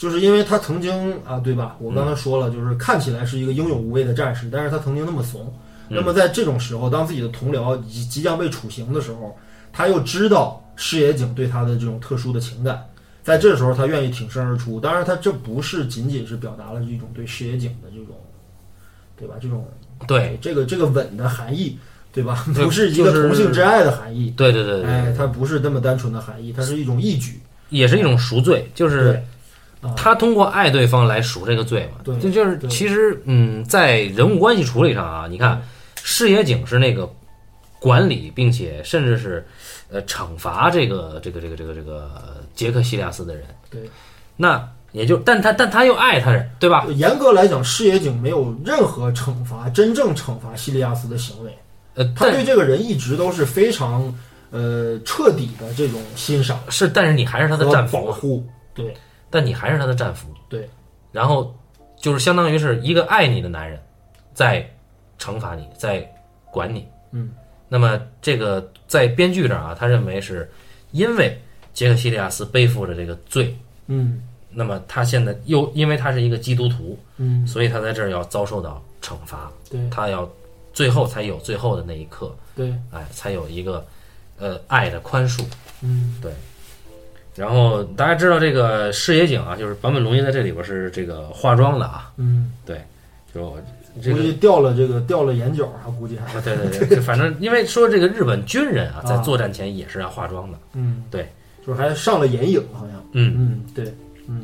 [0.00, 1.76] 就是因为他曾经啊，对吧？
[1.78, 5.52] 我刚才说了，就是看起来是一个英勇无畏的战士，但是他曾经那么怂。
[5.90, 9.36] 那么在这种时候，当自己的同僚即即将被处刑的时候，
[9.74, 12.82] 他又知道矢野井对他的这种特殊的情感，
[13.22, 14.80] 在这时候他愿意挺身而出。
[14.80, 18.16] 当然，他这不是仅仅是表达了一种对矢野井的这种，
[19.18, 19.34] 对吧？
[19.38, 19.68] 这种
[20.08, 21.78] 对，这个这个吻的含义，
[22.10, 22.42] 对吧？
[22.54, 29.22] 不是一个同性之爱的含义，对对对对，哎，它不是那么单纯的含义，它是一种义举，也是一种赎罪，就是
[29.96, 32.00] 他通过爱对方来赎这个罪嘛。
[32.04, 35.62] 对这就是其实嗯，在人物关系处理上啊，你看
[36.02, 37.10] 视野井是那个
[37.78, 39.46] 管理并且甚至是
[39.90, 42.10] 呃惩罚这个这个这个这个这个
[42.54, 43.80] 杰克西利亚斯的人，对，
[44.36, 46.84] 那也就但他但他又爱他人，对吧？
[46.96, 51.56] 严格来讲，视野井没有任何惩罚，真正惩罚西利亚斯的行为，
[51.94, 54.12] 呃，他对这个人一直都是非常
[54.50, 56.58] 呃彻底的这种欣赏。
[56.68, 58.44] 是但是你还是他的战俘啊，保护，
[58.74, 58.92] 对
[59.30, 60.28] 但你还是他的战俘。
[60.48, 60.68] 对，
[61.12, 61.54] 然后
[61.96, 63.80] 就是相当于是一个爱你的男人，
[64.34, 64.68] 在
[65.18, 66.06] 惩罚你，在
[66.50, 66.86] 管你。
[67.12, 67.30] 嗯，
[67.68, 70.50] 那么这个在编剧这儿啊，他认为是
[70.92, 71.40] 因为
[71.72, 80.28] 杰克西利亚斯背负着这个罪，嗯那么他现在又因为他是一个基督徒，嗯，所以他在这儿要遭受到惩罚，对他要
[80.72, 83.86] 最后才有最后的那一刻，对，哎，才有一个
[84.38, 85.44] 呃爱的宽恕。
[85.82, 86.32] 嗯对，
[87.40, 92.84] 然后大家知道这个视野井啊，就是坂本龙一在这里边是这个化妆的啊，嗯，对
[93.34, 93.58] 就我
[94.02, 96.38] 这个计掉了这个掉了眼角啊，估计还。
[96.38, 101.26] 啊，对对对，反正因为说这个日本军人啊，在啊作战前也是要化妆的，嗯，对，
[101.66, 103.94] 就是还上了眼影，好像，嗯，嗯，对，
[104.28, 104.42] 嗯，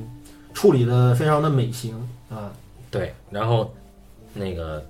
[0.54, 1.94] 处理的非常的美型
[2.30, 2.50] 啊，
[2.90, 3.70] 对，然后
[4.32, 4.82] 那个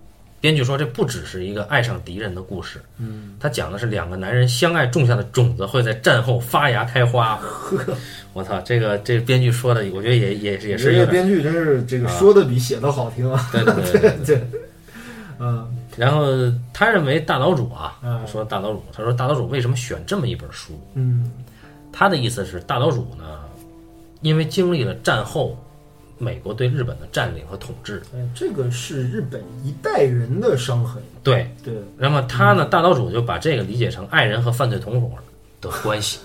[0.47, 7.37] 编剧说这不只是一个爱上敌人的故事，嗯，他讲的是两个男人相爱种下的种子会在战后发芽开花。
[8.33, 14.25] 我操，这个这编剧说的，我觉得也也也是这个，编剧真是这个啊说的比写的好听啊，对对对对对。
[14.25, 14.61] 对，
[15.41, 16.27] 嗯然后
[16.73, 20.81] 他认为大岛主啊，嗯说大岛主，他说大岛主为什么选这么一本书？
[20.95, 21.29] 嗯
[21.93, 23.41] 他的意思是大岛主呢，
[24.21, 25.59] 因为经历了战后
[26.19, 35.11] 美国对日本的占领和统治，哎，这个是日本一代人的伤痕，对，对，那么他呢，大岛主就把这个理解成爱人和犯罪同伙
[35.61, 36.19] 的关系，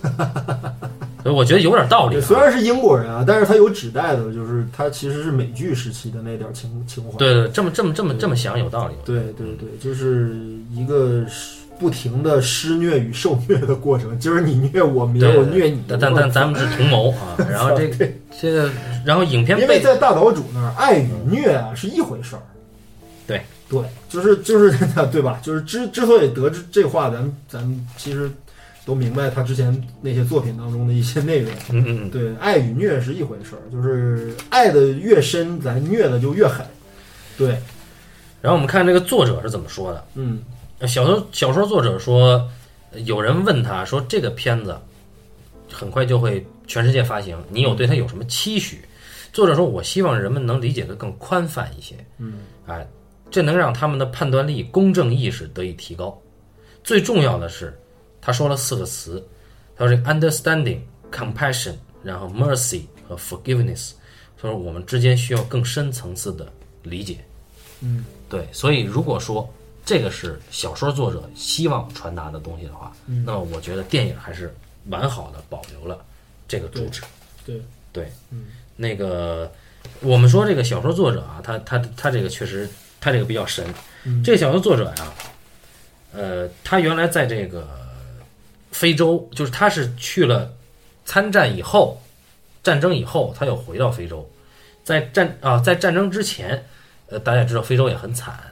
[1.23, 2.22] 所以我觉得有点道理、啊。
[2.22, 7.18] 虽然是英国人啊，但是他有指代的，就是他其实是美剧时期的那点儿情情怀。
[7.18, 8.93] 对对，这么这么这么这么想有道理。
[9.05, 10.35] 对对对，就是
[10.72, 11.26] 一个
[11.82, 14.18] 不停的施虐与受虐的过程。
[14.20, 15.84] 今儿你虐我，明儿我虐你。
[15.88, 17.36] 但但但咱们是同谋 啊。
[17.49, 18.08] 然后这个
[18.40, 18.70] 这个，
[19.03, 22.41] 然后影片因为在大岛主那儿，爱与虐啊是一回事儿。
[23.26, 24.72] 对对，就是就是
[25.12, 25.40] 对吧？
[25.41, 28.30] 就是之之所以得知这话，咱们咱们其实
[28.86, 31.52] 都明白他之前那些作品当中的一些内容。
[31.72, 36.64] 嗯嗯嗯，对，爱与虐是一回事儿，就是爱的越深，咱虐的就越狠。
[37.40, 37.58] 对，
[38.40, 40.06] 然后我们看这个作者是怎么说的。
[40.14, 42.49] 嗯呃小说小说作者说，
[42.91, 44.76] 呃有人问他说这个片子
[45.72, 48.82] 很快就会全世界发行，你有对它有什么期许？
[49.32, 51.95] 作者说，我希望人们能理解的更宽泛一些。
[52.18, 52.86] 嗯哎，
[53.30, 56.20] 这能让他们的判断力、公正意识得以提高。
[56.84, 57.78] 最重要的是，
[58.20, 59.26] 他说了四个词，
[59.78, 60.80] 他说这个 understanding、
[61.12, 63.91] compassion，然后 mercy 和 forgiveness。
[64.38, 66.52] 他说我们之间需要更深层次的
[66.84, 67.18] 理解。
[67.82, 69.48] 嗯，对，所以如果说
[69.86, 73.24] 这个是小说作者希望传达的东西的话，嗯。
[73.26, 74.53] 那么我觉得电影还是
[74.90, 76.03] 完好的保留了
[76.48, 77.02] 这个主旨。
[77.45, 78.45] 对，对，嗯。
[78.76, 79.52] 那个
[80.02, 83.66] 我们说这个小说作者啊，他他他这个确实他这个比较神。
[84.03, 84.24] 嗯。
[84.24, 85.14] 这个小说作者呀、
[86.14, 87.68] 呃，他原来在这个
[88.72, 90.53] 非洲，就是他是去了
[91.06, 92.02] 参战以后，
[92.64, 94.30] 战争以后，他又回到非洲，
[94.84, 96.66] 在战啊，在战争之前，
[97.08, 98.51] 呃，大家也知道非洲也很惨，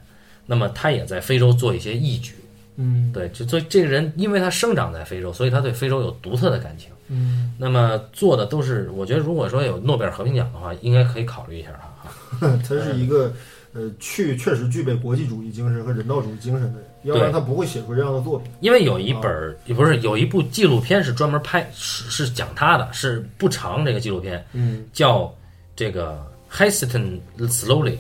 [0.49, 2.33] 那么他也在非洲做一些义举。
[2.81, 6.89] 嗯对，就所以这个人，因为他生长在非洲，所以他对非洲有独特的感情。
[7.09, 12.57] 嗯，那么做的都是，我觉得如果说有诺贝尔和平奖的话，应该可以考虑一下他哈。
[12.67, 13.33] 他是一个
[13.73, 18.49] 呃，去确实具备国际主义精神和人道主义精神的人，要不然他不会写出这样的作品。
[18.61, 25.33] 因为有一本儿也不是有一部纪录片是专门拍是是讲他的，是不长这个纪录片，嗯叫
[25.75, 27.97] 这个 Hasten Slowly，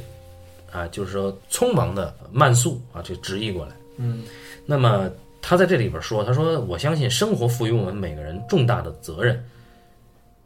[0.71, 3.71] 啊，就是说匆忙的慢速啊，就直译过来。
[3.97, 4.23] 嗯
[4.65, 5.09] 那么
[5.41, 9.43] 他在这里边说，他说我相信生活赋予我们每个人重大的责任，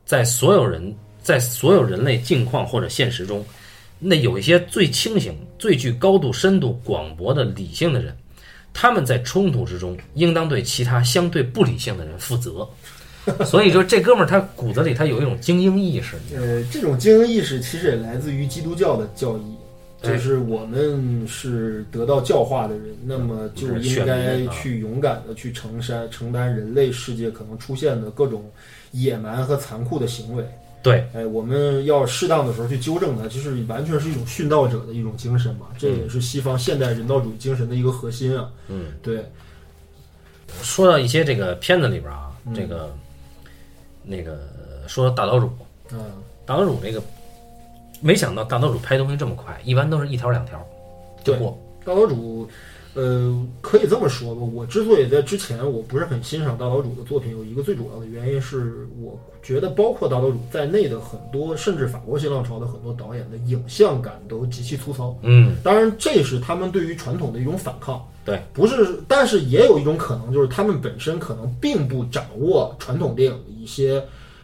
[0.06, 3.44] 在所有人在所有人类境况或者现实中，
[4.00, 8.16] 那有一些最清醒、最具高度深度、广博的理性的人，
[8.74, 12.68] 他们在冲突之中应当对其他相对不理性的人负责。
[13.46, 19.56] 所以说，这哥们儿他骨子里他有一种精英意识，呃，这种精英意识其实也来自于基督教的教义。
[20.04, 28.52] 哎就是我们是得到教化的人，那么就应该去勇敢的去承担承担人类世界可能出现的各种
[28.92, 30.46] 野蛮和残酷的行为。
[30.82, 35.68] 对，哎，我们要适当的时候去纠正它，就是完全是一种殉道者的一种精神嘛。
[35.78, 38.52] 这也是西方现代人道主义精神的一个核心啊。
[38.68, 39.26] 嗯，对，
[40.62, 42.94] 说到一些这个片子里边啊，嗯这个
[44.04, 44.38] 那个
[44.86, 45.50] 说大岛主，
[45.94, 46.00] 嗯，
[46.46, 47.02] 大岛主这个，
[48.04, 50.62] 没想到大岛主拍东西这么快，一般都是一条两条
[51.24, 51.58] 就过。
[51.86, 52.48] 大岛主，
[52.94, 54.42] 呃，可以这么说吧。
[54.42, 65.18] 我之所以在之前我不是很欣赏大岛主的作品，有一个最主要的原因是，我觉得包括大岛主在内的很多，甚至法国新浪潮的很多导演的影像感都极其粗糙。
[65.22, 68.06] 嗯，当然，这是他们对于传统的一种反抗。
[68.26, 74.02] 对，不是，但是也有一种可能，就是他们本身可能并不掌握传统电影的一些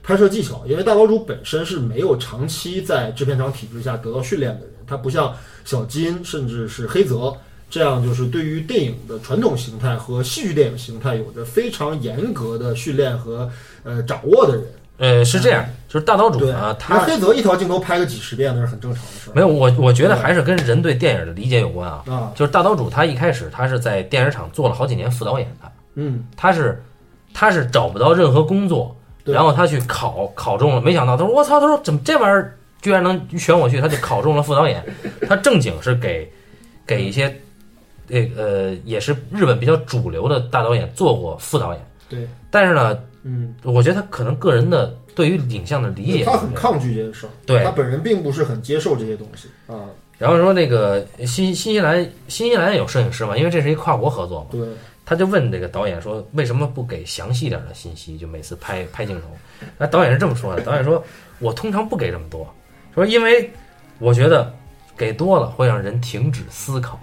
[0.09, 5.31] 拍摄技巧，因为大岛主本身是没有长期在制片厂体制下得到训练的人，他不像
[5.63, 7.31] 小金甚至是黑泽
[7.69, 13.47] 这样，就是对于电影的传统形态和戏剧电影形态有着非常严格的训练和
[13.83, 14.65] 呃掌握的人。
[14.97, 19.33] 呃，是这样，就是大岛主对呢，他黑泽一条镜头拍个几十遍，那是很正常的事儿。
[19.35, 22.03] 没有我，我觉得还是跟人对电影的理解有关啊。
[22.07, 26.83] 啊，就是大岛主他一开始他是在电影厂做了好几年副导演的，嗯他是
[27.31, 34.83] 他是找不到任何工作，对然后他去考考中了，没想到他说我操，他说怎么这玩意儿居然能选我去，他就考中了副导演。
[35.27, 36.31] 他正经是给
[36.85, 37.33] 给一些
[38.07, 47.63] 那呃也是日本比较主流的大导演做过副导演，对，但是呢，嗯，我觉得他可能个人的对于影像的理解，他很抗拒这些事儿，对。
[47.63, 49.85] 他本人并不是很接受这些东西啊，
[50.17, 54.61] 然后说那个新新西兰新西兰有摄影师嘛，因为这是一跨国合作嘛，对，
[55.09, 59.27] 他就问这个导演说为什么不给详细点的信息，就每次拍拍镜头。
[59.75, 61.03] 那导演是这么说的，导演说
[61.39, 62.47] 我通常不给这么多，
[62.93, 63.51] 说因为
[63.97, 64.53] 我觉得
[64.95, 67.01] 给多了会让人停止思考。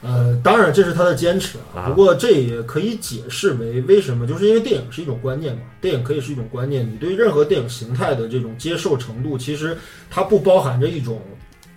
[0.00, 9.78] 呃，当然这是他的坚持啊不过这也可以解释为为什么，就是因为电影是一种观念嘛，电影可以是一种观念，你对任何电影形态的这种接受程度，其实
[10.10, 11.22] 它不包含着一种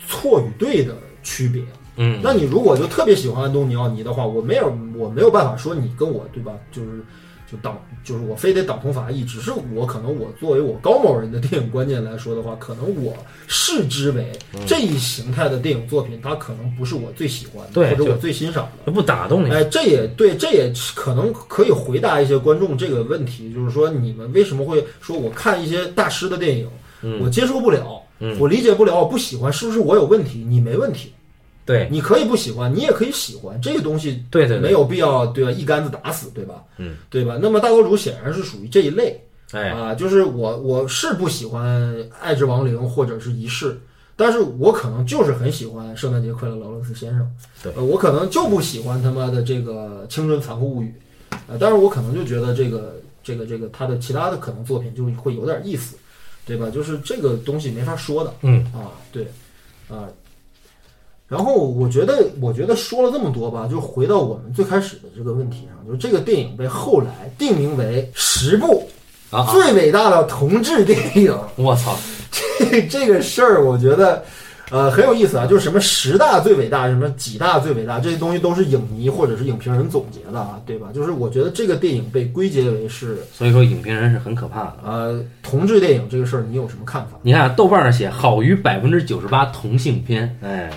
[0.07, 1.61] 错与对的区别。
[1.97, 6.53] 嗯，那你如果就特别喜欢安东尼奥尼的话，我没有我没有办法说你跟我对吧？
[6.71, 7.03] 就是
[7.49, 13.13] 就党就是我非得党同伐异，只是我可能我作为我高某人的电影观念来说的话，可能我
[13.47, 14.31] 视之为
[14.65, 18.91] 这一形态的电影作品，它可能不是我最喜欢的，或者我最欣赏的。
[18.91, 19.51] 不打动你。
[19.51, 26.67] 哎，这也对，这也可能可以回答一些观众这个问题，就是说你们为什么会说我看一些大师的电影，
[27.03, 30.43] 嗯我接受不了，嗯我理解不了，我不喜欢，是不是我有问题？
[30.47, 31.13] 你没问题，
[31.65, 35.51] 对你可以不喜欢，你也可以喜欢，这个东西对没有必要对吧？
[35.51, 36.63] 一竿子打死，对吧？
[36.77, 37.39] 嗯，对吧？
[37.41, 39.19] 那么大国主显然是属于这一类
[39.51, 43.79] 哎，啊，就是我我是不喜欢《爱之亡灵》或者是仪式。
[44.17, 47.21] 但是我可能就是很喜欢《圣诞节快乐，劳伦斯先生》。
[47.63, 50.93] 对呃，我可能就不喜欢他妈的这个《青春残酷物语》，
[51.47, 55.97] 呃，但是我可能就觉得这个这个这个他的其他的可能作品就会有点意思，
[56.45, 56.69] 对吧？
[56.69, 58.33] 就是这个东西没法说的。
[58.43, 59.27] 嗯啊，对，
[59.89, 60.07] 啊，
[61.27, 68.87] 然后我觉得，我觉得说了这么多吧，就回到我们最开始的这个问题上，就是这个电影被后来定名为十部
[69.31, 71.35] 啊啊，最伟大的同志电影。
[71.55, 71.97] 我操，
[72.69, 74.23] 这这个事儿，我觉得，
[74.69, 75.47] 呃，很有意思啊。
[75.47, 80.89] 就是什么十大最伟大，什么几大最伟大，这些东西都是影迷或者是影评人总结的啊，对吧？
[80.93, 84.75] 就是我觉得这个电影被归结为是所以说影评人是很可怕的。
[84.85, 87.17] 呃同志电影这个事儿，你有什么看法？
[87.23, 90.71] 你看豆瓣上写好于百分之九十八同性片，哎，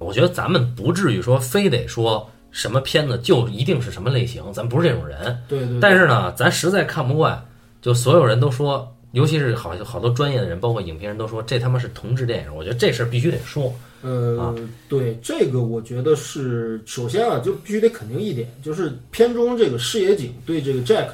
[0.00, 5.38] 我觉得咱们不至于说非得说什么片子就一定是什么类型，咱不是这种人。
[5.46, 7.40] 对对但是呢，咱实在看不惯，
[7.80, 12.56] 就所有人都说，尤其是好好多专业的人，包括影评人都说这他妈是同志电影。
[12.56, 13.72] 我觉得这事儿必须得说。
[14.02, 14.54] 呃，啊
[14.88, 21.08] 对这个，我觉得是首先啊，就必须得肯定一点，就是片中这个视野井对这个 Jack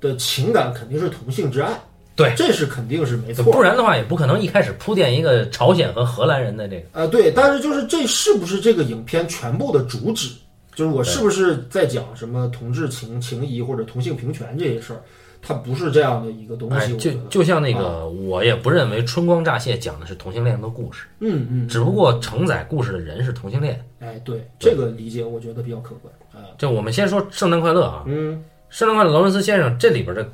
[0.00, 1.80] 的情感肯定是同性之爱，
[2.18, 3.44] 对这是肯定是没错。
[3.44, 7.00] 不然的话，也不可能一开始铺垫一个朝鲜和荷兰人的这个。
[7.00, 10.28] 啊、对，但是就是这是不是这个影片全部的主旨？
[10.74, 15.00] 就是我是不是在讲什么同志情情谊或者同性平权这些事儿？
[15.40, 17.10] 它不是这样的一个东哎西，，我就。
[17.30, 23.80] 就像那个，我也不认为《春光乍泄》讲的是同性恋的故事，嗯嗯，只不过承载故事的人是同性恋。
[24.00, 26.50] 哎，对这个理解，我觉得比较客观啊。
[26.58, 30.28] 就我们先说圣诞快乐啊，嗯圣诞快乐，劳伦斯先生这里边的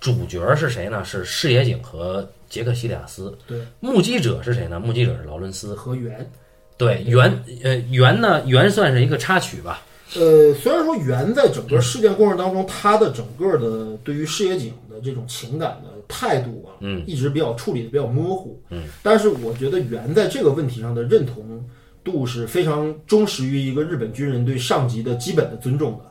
[0.00, 1.04] 主角是谁呢？
[1.04, 3.36] 是视野井和杰克西利亚斯。
[3.46, 4.78] 对，目击者是谁呢？
[4.78, 5.74] 目击者是劳伦斯。
[5.74, 6.30] 和圆。
[6.76, 9.82] 对，圆呃圆呢，圆算是一个插曲吧。
[10.14, 21.62] 呃，虽然说袁在整个事件过程当中，他的整个的对于视野井的这种情感的态度啊，嗯，一直比较处理的比较模糊，嗯，但是我觉得袁在这个问题上的认同
[22.02, 26.04] 度是非常忠实于一个日本军人对上级的基本的尊重的。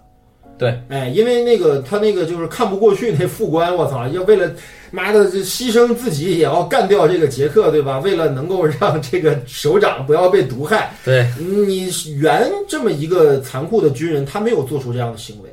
[0.57, 4.51] 对，哎，因为那个他那个就是看不过去那副官，我操， 要为了
[4.89, 7.99] 妈的这牺牲自己也要干掉这个杰克，对吧？
[8.05, 15.49] 为了能够让这个首长不要被毒害，对，你袁这么一个残酷的军人，他没有做出这样的行为，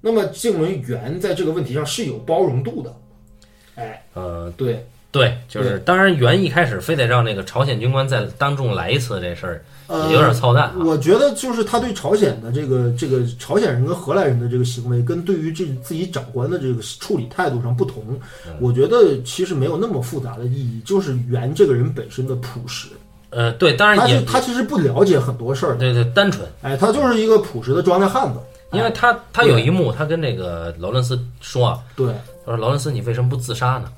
[0.00, 2.94] 那么静文袁在这个问题上是有包容度的。
[3.76, 10.74] 哎，呃，对，对，就是当然圆一开始非得让那个朝鲜军官再当众来一次这事儿，呃，也有点操蛋啊。
[10.84, 18.02] 我觉得就是他对朝鲜的这个这个朝鲜人跟荷兰人的这个行为，跟对于这自己长官的这个处理态度上不同，
[18.46, 22.88] 嗯我觉得其实没有那么复杂的意义，就是袁这个人本身的朴实，
[23.30, 28.38] 呃，对，当然也是他其实不了解很多事儿，对对单纯，哎，他就是一个朴实的庄稼汉子，
[28.72, 32.06] 因为他他有一幕，他跟那个劳伦斯说啊，对
[32.46, 33.90] 他说劳伦斯你为什么不自杀呢？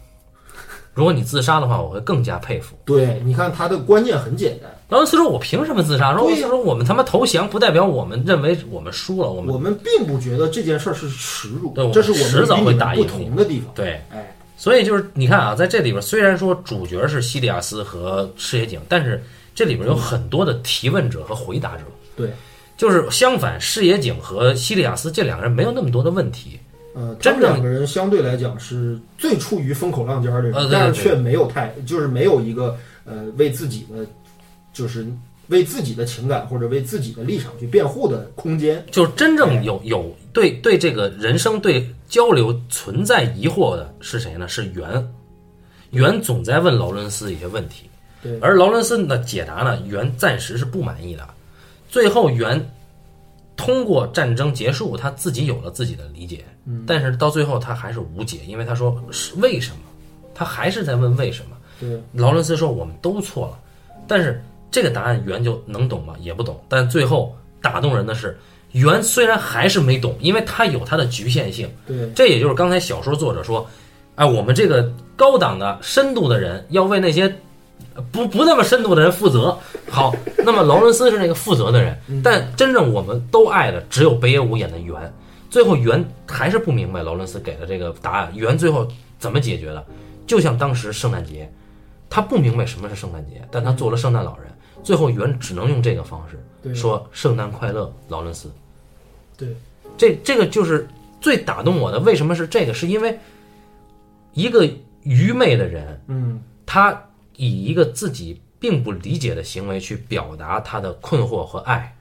[0.95, 2.75] 如果你自杀的话，我会更加佩服。
[2.85, 4.71] 对，你看他的观念很简单。
[4.89, 6.17] 劳伦斯说：“我凭什么自杀？
[6.17, 9.31] 说对呀说我们他妈投降，不代表我们认为我们输了。
[9.31, 13.73] 我们我们并不觉得这件事儿是耻辱对这是我迟早们与你们不会打赢同的地方。
[13.75, 19.21] 对，哎，所以就是你看啊，在这里边虽然说主角是西利亚斯和赤野井，但是
[19.57, 21.83] 这里边有很多的提问者和回答者。
[22.15, 22.31] 对，
[22.77, 26.61] 就是相反，视野井和西利亚斯这两个人没有那么多的问题，
[26.95, 34.07] 呃，他真正们两个人相对来讲是最处于风口浪尖儿的人，但是却没有太，就是没有一个呃为自己的，
[34.77, 35.07] 就是
[35.49, 38.85] 为自己的情感或者为自己的立场去辩护的空间。
[38.91, 44.47] 就是真正有有对对这个人生对交流存在疑惑的是谁呢？
[44.47, 45.09] 是袁，
[45.91, 47.89] 袁总在问劳伦斯一些问题，
[48.23, 51.27] 对，而劳伦斯的解答呢，袁暂时是不满意的。
[51.89, 52.71] 最后袁
[53.57, 56.45] 通过战争结束，他自己有了自己的理解，
[56.87, 59.79] 但是到最后他还是无解，因为他说是为什么，
[60.35, 61.57] 他还是在问为什么。
[61.81, 63.59] 对，劳伦斯说我们都错了，
[64.07, 66.15] 但是这个答案袁就能懂吗？
[66.21, 66.61] 也不懂。
[66.69, 68.39] 但最后打动人的是，
[68.73, 71.69] 袁虽然还是没懂，因为他有他的局限性。
[71.87, 73.67] 对，这也就是刚才小说作者说，
[74.17, 77.25] 哎，我们这个高档的深度的人要为那些
[77.95, 79.57] 呃不不那么深度的人负责。
[79.89, 80.15] 好，
[80.45, 84.95] 那么劳伦斯是那个负责的人，但真正我们都爱的只有北野武演的袁。
[85.49, 88.87] 最后袁还是不明白劳伦斯给的这个答案，袁最后
[89.19, 89.83] 怎么解决的？
[90.27, 91.51] 就像当时圣诞节，
[92.11, 94.47] 他不明白什么是圣诞节，但他做了圣诞老人。
[94.83, 98.51] 最后圆只能用这个方式说圣诞快乐，劳伦斯。
[99.37, 99.49] 对，
[99.97, 100.89] 这这个就是
[101.21, 101.99] 最打动我的。
[102.01, 102.73] 为什么是这个？
[102.73, 103.19] 是因为
[104.33, 104.69] 一个
[105.03, 111.93] 愚昧的人，嗯，他以一个自己并不理解的行为去表达他的困惑和爱。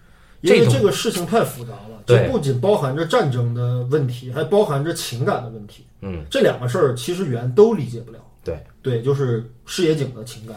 [0.41, 5.83] 因为这个事情太复杂了，这不仅包含着战争的问题，还包含着情感的问题。
[6.01, 8.19] 嗯，这两个事儿其实袁都理解不了。
[8.43, 10.55] 对，对，就是视野井的情感，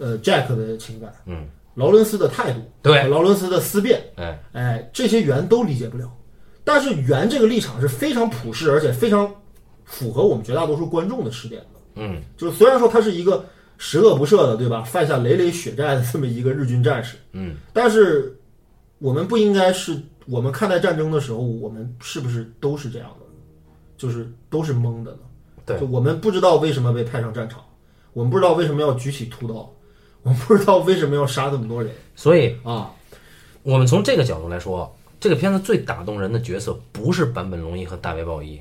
[0.00, 6.10] 呃，Jack 的情感，嗯，劳伦斯的态度，对，劳伦斯的思辨，哎，哎，这些圆都理解不了。
[6.64, 9.30] 但是圆这个立场是非常普世，而且非常
[9.84, 11.80] 符合我们绝大多数观众的视点的。
[11.96, 13.44] 嗯，就是虽然说他是一个
[13.76, 14.82] 十恶不赦的，对吧？
[14.82, 18.34] 犯下累累血债的这么一个日军战士，嗯，但是
[18.98, 23.26] 我们不应该是我们看待战争的时候，我们是不是都是这样的？
[23.96, 25.18] 就是都是懵的呢？
[25.66, 27.62] 对就我们不知道为什么被派上战场，
[28.12, 29.70] 我们不知道为什么要举起屠刀，
[30.22, 32.92] 我不知道为什么要杀这么多人所以啊！
[33.62, 38.60] 我们从这个角度来说，这个片子最打动人的角色不是坂本龙一和大卫鲍伊，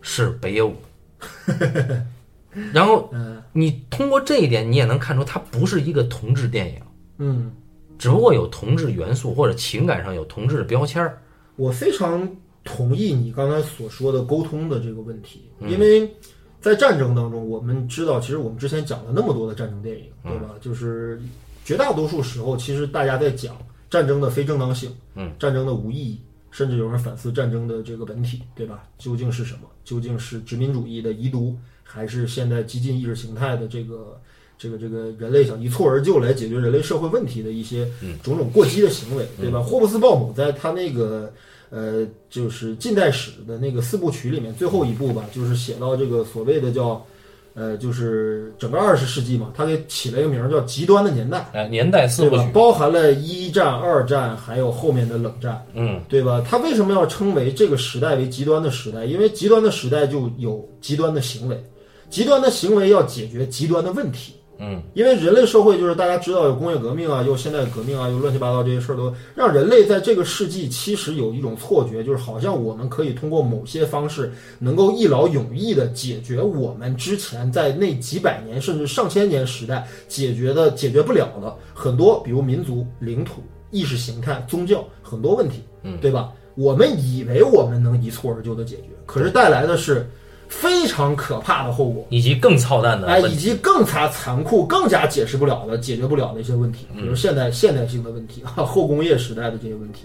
[0.00, 0.74] 是北野武。
[2.72, 6.80] 然后 嗯你通过这一点，你也能看出它不是一个同志电影，
[7.18, 7.52] 嗯，
[7.98, 11.20] 只不过有同志元素或者情感上有同志的标签儿。
[11.56, 12.28] 我非常
[12.64, 16.10] 同意你刚才所说的沟通的这个问题，嗯因为
[16.62, 20.50] 在战争当中，我们知道，其实我们之前讲了那么多的战争电影，对吧？
[20.60, 21.20] 就是
[21.64, 23.56] 绝大多数时候，其实大家在讲
[23.90, 26.18] 战争的非正当性，嗯，战争的无意义，
[26.50, 28.84] 甚至有人反思战争的这个本体，对吧？
[28.96, 29.60] 究竟是什么？
[29.84, 34.18] 究竟是殖民主义的遗毒，还是现在激进意识形态的这个？
[34.58, 37.84] 这个这个人类想一蹴而就来解决人类社会问题的一些
[38.22, 39.60] 种种过激的行为，对吧？
[39.60, 41.32] 霍布斯鲍姆在他那个
[41.74, 47.02] 呃，就是近代史的那个四部曲里面最后一部吧，就是写到这个所谓的叫
[47.54, 52.50] 呃，就是整个二十世纪嘛，他给起了一个名儿叫“极端的年代哎，年代”，四部曲，？
[52.52, 56.44] 包含了一战、二战，还有后面的冷战，嗯，对吧？
[56.46, 59.06] 他为什么要称为这个时代为极端的时代？
[59.06, 61.62] 因为极端的时代就有极端的行为，
[62.10, 64.34] 极端的行为要解决极端的问题。
[64.64, 86.32] 嗯，因为人类社会就是大家知道有工业革命啊，又现代革命啊，又乱七八糟这些事儿都让人类在这个世纪其实有一种错觉，就是好像我们可以通过某些方式能够一劳永逸的解决我们之前在那几百年甚至上千年时代解决的解决不了的很多，比如民族、领土、意识形态、宗教很多问题，嗯，对吧？
[86.54, 90.08] 我们以为我们能一蹴而就的解决，可是带来的是
[90.60, 92.06] 非常可怕的后果。
[92.10, 100.04] 以及更操蛋的哎，以及更加残酷、更加解释不了的、解决不了的一些问题，比如现代现代性的问题啊， 后工业时代的这些问题，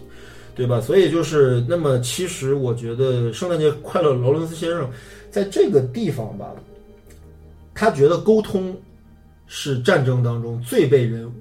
[0.56, 0.80] 对吧？
[0.80, 4.90] 所以就是，那么其实我觉得圣诞节快乐，劳伦斯先生
[5.30, 6.52] 在这个地方吧，
[7.76, 8.76] 他觉得沟通
[9.46, 11.32] 是战争当中最被人，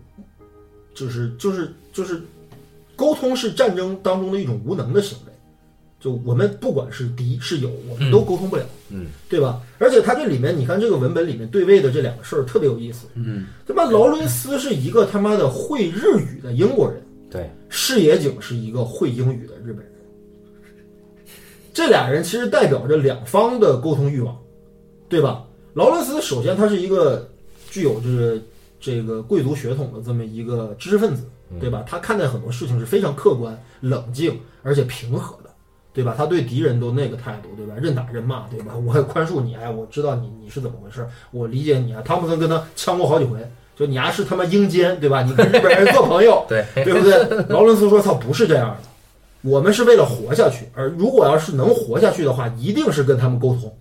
[0.94, 2.20] 就是就是就是，
[2.96, 5.32] 沟通是战争当中的一种无能的行为。
[6.06, 8.64] 就我们不管是敌是友，我们都沟通不了。
[8.90, 9.60] 嗯，对吧？
[9.80, 13.08] 而且他这里面，你看这个文本里面对位的这两个事儿特别有意思。
[13.14, 13.90] 嗯，他妈？
[13.90, 19.92] 劳伦斯是一个他妈的会日语的英国人，对，视野井是一个会英语的日本人。
[21.74, 24.38] 这俩人其实代表着两方的沟通欲望，
[25.08, 25.44] 对吧？
[25.74, 27.28] 劳伦斯首先他是一个
[27.68, 28.40] 具有就是
[28.78, 31.24] 这个贵族血统的这么一个知识分子，
[31.58, 31.84] 对吧？
[31.84, 35.50] 他看待很多事情是非常客观、冷静而且平和的。
[35.96, 36.14] 对吧？
[36.14, 37.72] 他对敌人都那个态度，对吧？
[37.80, 38.74] 任打任骂，对吧？
[38.76, 42.02] 我也宽恕你，哎，我知道你你是怎么回事，我理解你啊。
[42.04, 43.38] 汤普森跟他呛过好几回，
[43.74, 45.22] 就你丫是他妈阴间，对吧？
[45.22, 47.46] 你跟日本人做朋友， 对，对不对？
[47.48, 48.76] 劳伦斯说：“操，不是这样的。
[49.40, 53.72] 我们是为了活下去，而如果要是能活下去的话，一定是跟他们沟通。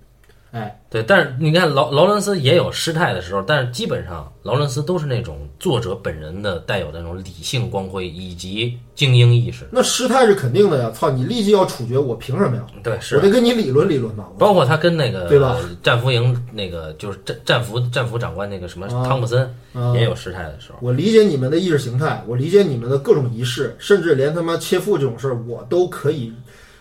[0.56, 9.68] 哎，对，但是你看劳劳伦斯也有失态的时候，但是基本上劳伦斯都是那种作者本人的带有那种理性光辉以及精英意识。
[9.70, 10.90] 那失态是肯定的呀！
[10.92, 12.66] 操，你立即要处决我，凭什么呀？
[12.82, 14.30] 对，是我是得跟你理论理论吧。
[14.40, 19.42] 包括他跟那个对吧战俘营那个就是战战俘战俘长官那个什么啊汤普森
[19.74, 20.78] 啊也有失态的时候。
[20.80, 26.32] 我理解你们的意识形态，我理解你们的各种仪式，甚至连他妈切腹这种事儿，我都可以，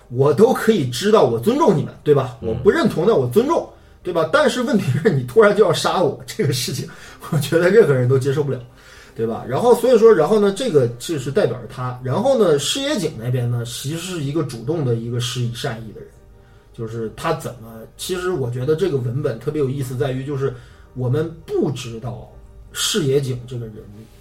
[0.08, 2.36] 我都可以知道，我尊重你们，对吧？
[2.40, 3.68] 我不认同的，我尊重，
[4.02, 4.28] 对吧？
[4.32, 6.88] 但是问题是你突然就要杀我， 这个事情，
[7.30, 8.60] 我觉得任何人都接受不了，
[9.16, 9.44] 对吧？
[9.48, 16.08] 然后所以说，然后呢，这个就是代表着他，然后呢，矢野井那边呢，其实是一个主动的一个施以善意的人，
[16.72, 20.52] 就是他怎么，其实我觉得这个文本特别有意思，在于就是
[20.94, 22.30] 我们不知道
[22.72, 23.76] 矢野井这个人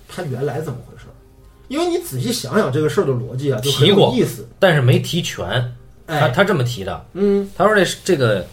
[0.08, 0.93] 他原来怎么回事儿，
[1.68, 4.48] 因为你仔细想想这个事儿的逻辑啊，就很提过有意思。
[4.60, 5.74] 但是没提全，
[6.06, 7.50] 他哎，他这么提的，嗯。
[7.56, 8.46] 他说这是这个，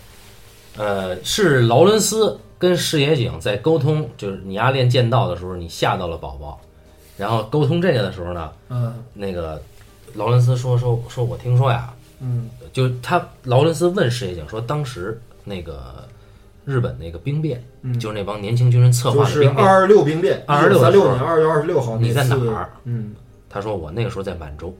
[0.76, 6.60] 呃，是劳伦斯跟视野井在沟通，就是你阿练剑道的时候，你吓到了宝宝，
[7.16, 8.94] 然后沟通这个的时候呢，嗯。
[9.14, 9.60] 那个
[10.14, 12.48] 劳伦斯说说说我听说呀，嗯。
[12.72, 16.06] 就他劳伦斯问视野井说，当时那个
[16.70, 22.70] 日本那个兵变，嗯，就是那帮年轻军人策划的兵变，二二六兵变，26三的时候六年二月二十六号你在哪儿？
[22.84, 23.14] 嗯。
[23.52, 24.72] 他说我那个时候在满洲，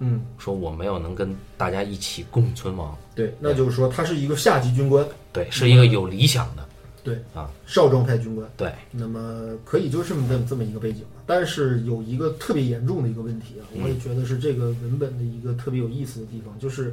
[0.00, 6.66] 嗯，说我没有能跟大家一起共存亡，对，那就是说他是一个下级军官，对，是一个有理想的，
[7.04, 8.44] 对啊，少壮派军官。
[8.56, 16.92] 对，那么可以就这么这么这么一个背景吧，但是有一个特别严重的一个问题啊，嗯我也觉得是这个文本的一个特别有意思的地方，就是，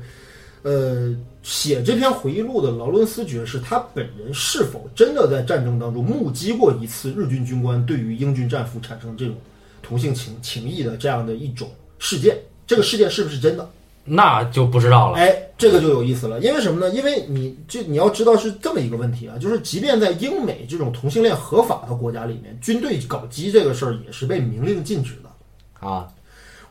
[0.64, 9.36] 呃，写这篇回忆录的劳伦斯爵士，他本人是否真的在战争当中目击过一次日军军官对于英军战俘产生这种
[9.82, 11.70] 同性情情谊的这样的一种
[12.00, 12.38] 事件？
[12.66, 13.70] 这个事件是不是真的？
[14.06, 15.18] 那就不知道了。
[15.18, 16.94] 哎，这个就有意思了，因为什么呢？
[16.94, 25.88] 因为你这你要知道是这么一个问题啊，就是即便在英美这种同性恋合法的国家里面，军队搞基这个事儿也是被明令禁止的。
[25.88, 26.10] 啊，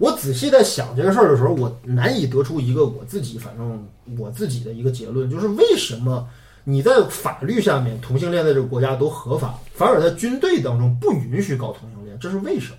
[0.02, 3.86] 我仔细在想这个事儿的时候，我难以得出一个我自己反正
[4.18, 6.28] 我自己的一个结论，就是为什么
[6.64, 12.78] 你在法律下面同性恋在这个国家都合法，反而在军队当中不允许搞同性恋，这是为什么？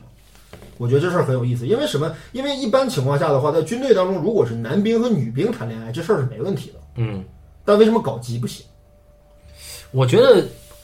[0.77, 2.13] 我觉得这事儿很有意思，因为什么？
[2.33, 6.79] 因为一般情况下的话，在军队当中，如果是男兵和女兵谈恋爱，这事儿是没问题的。
[6.97, 7.23] 嗯，
[7.63, 8.65] 但为什么搞基不行？
[9.91, 10.43] 我觉得，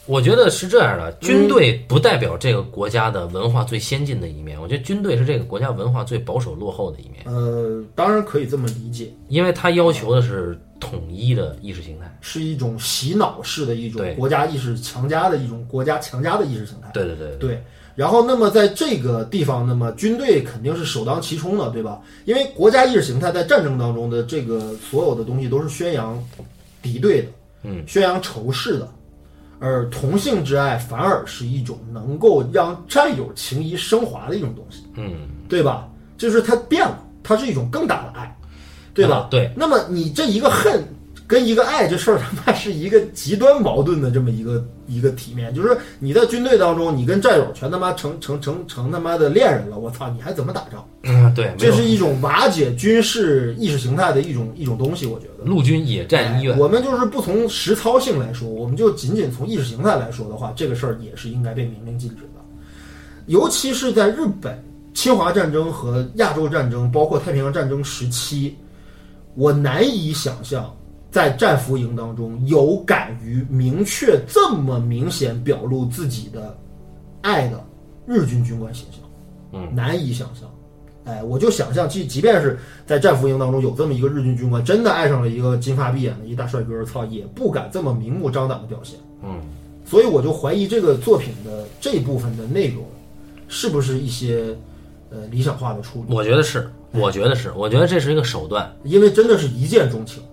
[0.09, 12.17] 我觉得是这样的，军队不代表这个国家的文化最先进的一面，我觉得军队是这个国家文化最保守落后的一面，呃，当然可以这么理解，因为它要求的是统一的意识形态。
[12.21, 16.89] 是一种洗脑式的一种国家意识强加的一种国家强加的意识形态。
[16.91, 17.63] 对对对对，对，
[17.95, 22.01] 然后那么在这个地方，那么军队肯定是首当其冲的，对吧？
[22.25, 26.19] 因为国家意识形态在战争当中的这个所有的东西都是宣扬
[26.81, 27.27] 敌对的，
[27.61, 28.91] 嗯，宣扬仇视的，
[29.59, 35.87] 而同性之爱反而是一种能够让战友情谊升华的一种东西，嗯，对吧？
[36.17, 38.37] 就是它变了，它是一种更大的爱，
[38.93, 39.17] 对吧？
[39.17, 40.83] 啊对，那么你这一个恨
[41.29, 45.53] 跟一个爱这事儿，他妈是一个极端矛盾的这么一个 一个体面。
[45.53, 50.83] 就是你在军队当中，你跟战友全他妈成成成成他妈的恋人了，我操，你还怎么打仗？
[51.03, 55.45] 嗯，对，这是一种瓦解军事意识形态的一种一种东西，我觉得。
[55.45, 56.59] 陆军野战医院哎。
[56.59, 62.41] 我们就是不从实操性来说，我们就仅仅从意识形态来说的话，这个事儿也是应该被明令禁止的。
[63.27, 64.59] 尤其是在日本
[64.95, 68.57] 侵华战争和亚洲战争，包括太平洋战争时期，
[69.35, 70.75] 我难以想象
[71.11, 76.57] 在战俘营当中有敢于明确这么明显表露自己的
[77.21, 77.63] 爱的
[78.05, 79.01] 日军军官形象，
[79.53, 80.49] 嗯，难以想象。
[81.05, 88.99] 哎，我就想象，即即便是在战俘营当中有这么一个日军军官，真的爱上了一个金发碧眼的一大帅哥，操，也不敢这么明目张胆的表现。
[89.23, 89.39] 嗯，
[89.85, 92.85] 所以我就怀疑这个作品的这部分的内容，
[93.47, 94.55] 是不是一些
[95.09, 96.13] 呃理想化的处理？
[96.13, 98.71] 我觉得是，我觉得是，我觉得这是一个手段。
[98.83, 100.28] 因为真的是一见钟情啊，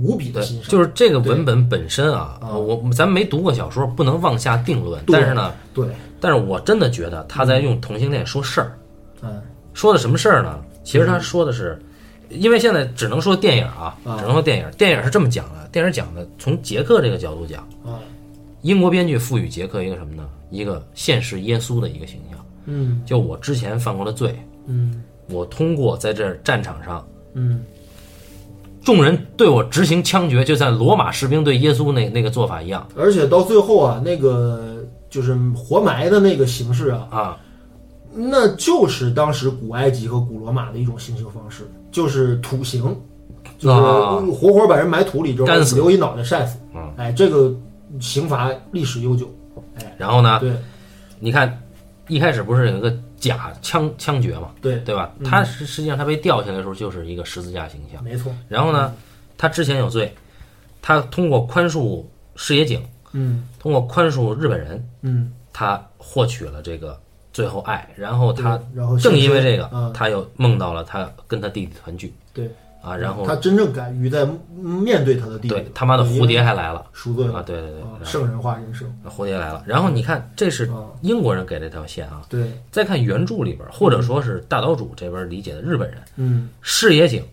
[0.00, 0.70] 无比的欣，赏。
[0.70, 5.02] 就是这个文本本身啊，啊我咱没读过小说，不能妄下定论。
[5.06, 5.86] 但是呢，对，
[6.20, 8.78] 但是我真的觉得他在用同性恋说事儿，
[9.22, 9.40] 嗯
[9.72, 10.60] 说的什么事儿呢？
[10.84, 11.80] 其实他说的是，
[12.28, 14.70] 因为现在只能说电影啊，啊只能说电影。
[14.78, 17.98] 电影是这么讲的，电影讲的从杰克这个角度讲，啊
[18.62, 20.28] 英国编剧赋予杰克一个什么呢？
[20.50, 22.38] 一个现实耶稣的一个形象。
[22.66, 27.62] 嗯就我之前犯过的罪，嗯我通过在这战场上，嗯
[28.84, 32.86] 众人对我执行枪决，就像罗马士兵对耶稣那那个做法一样。
[32.94, 34.76] 而且到最后啊，那个
[35.08, 37.36] 就是活埋的那个形式啊，啊。
[38.16, 42.96] 那就是当时古埃及和古罗马的一种行刑方式，就是土刑，
[43.58, 44.22] 就是啊。
[44.32, 45.74] 活活把人埋土里之后干死。
[45.74, 46.58] 留一脑袋晒死。
[46.74, 47.52] 嗯哎，这个
[47.98, 49.28] 刑罚历史悠久。
[49.76, 50.52] 哎，然后呢，对。
[51.18, 51.60] 你看
[52.06, 52.94] 一开始不是有一个
[53.28, 55.12] 假枪枪决嘛，对，对吧？
[55.18, 58.02] 嗯他实实际上他被吊起来的时候就是一个十字架形象。
[58.04, 58.34] 没错。
[58.48, 58.94] 然后呢，
[59.36, 60.14] 他之前有罪，
[60.82, 62.04] 他通过宽恕
[62.36, 62.82] 视野井，
[63.12, 67.00] 嗯通过宽恕日本人，嗯，他获取了这个
[67.32, 67.88] 最后爱。
[67.96, 72.50] 然后他然后正因为这个，嗯他又梦到了他跟他弟弟团聚对
[72.84, 79.62] 啊，然后他真正敢于在面对他的弟弟，对他妈的蝴蝶还来了啊，赎罪啊，对对对，圣人化人生蝴蝶来了。
[79.66, 82.22] 然后你看，这是啊，英国人给这条线啊。
[82.28, 87.24] 对，再看原著里边，或者说是大岛主这边理解的日本人，嗯视野井，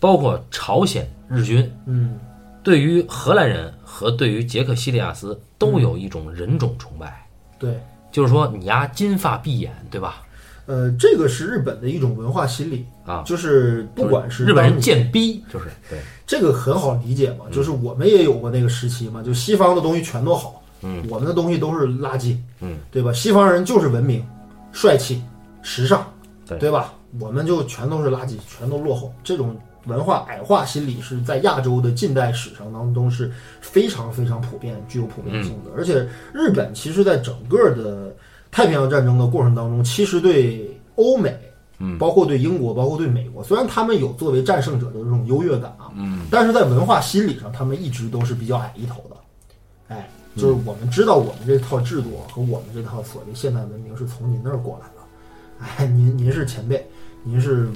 [0.00, 2.18] 包括朝鲜日军，嗯
[2.62, 7.26] 对于荷兰人和对于杰克西利亚斯都有一种人种崇拜，
[7.58, 7.78] 对。
[8.10, 10.22] 就是说你丫金发碧眼，对吧？
[10.68, 23.10] 呃，这个是日本的一种文化心理啊，就是不管是日本人贱逼，就是对，这个很好理解嘛，就是我们也有过那个时期嘛，就西方的东西全都好，嗯，我们的东西都是垃圾，嗯，对吧？
[23.14, 24.22] 西方人就是文明、
[24.70, 25.22] 帅气、
[25.62, 26.06] 时尚，
[26.46, 26.92] 对对吧？
[27.18, 29.10] 我们就全都是垃圾，全都落后。
[29.24, 33.32] 这种文化矮化心理是在亚洲的近代史上当中是
[33.62, 35.70] 非常非常普遍、具有普遍性嗯的。
[35.78, 38.14] 而且日本其实在整个的
[38.50, 41.36] 太平洋战争的过程当中，其实对欧美。
[41.80, 49.16] 嗯包括对英国，包括对美国，虽然他们有作为战胜者的这种优越感啊，嗯，但是在文化心理上，他们一直都是比较矮一头的。
[49.86, 56.84] 哎，就是我们知道我们这套制度和我们这套所谓现代文明是从您那儿过来的，哎，您您是前辈，
[57.22, 57.68] 您是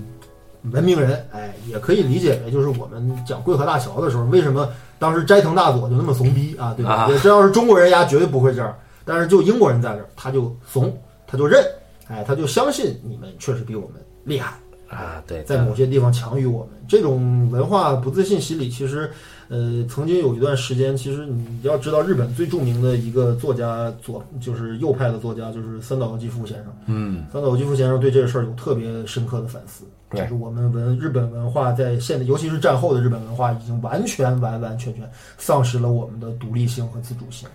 [0.73, 4.69] 文明人，哎，也可以理解为就是我们讲贵河大桥的时候，为什么
[4.99, 6.93] 当时斋藤大佐就那么怂逼啊，对吧？
[6.93, 10.97] 啊这要是中国人呀，绝对不会这样，但是就英国人在这儿，他就怂，
[11.27, 11.65] 他就认，
[12.09, 14.55] 哎，他就相信你们确实比我们厉害。
[14.89, 16.69] 啊，对，在某些地方强于我们。
[16.87, 19.11] 这种文化不自信心理，其实，
[19.49, 26.67] 呃，曾经有一段时间，其实你要知道，日本最著名的一个作家左就是右派的作家，就是三岛由纪夫先生。
[26.85, 37.49] 嗯，三岛由纪夫先生对这个事儿有特别深刻的反思，对就是我们文日本文化在现在，尤其是战后的日本文化，已经完全完完全全丧失了我们的独立性和自主性。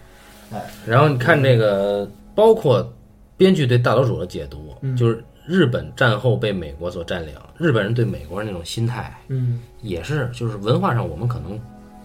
[0.85, 2.93] 然后你看这个，包括
[3.35, 4.95] 编剧对大岛主的解读，嗯。
[4.95, 11.57] 就是日本战后被美国所占领，日本人对美国人那种心态，嗯，也是就是文化上我们可能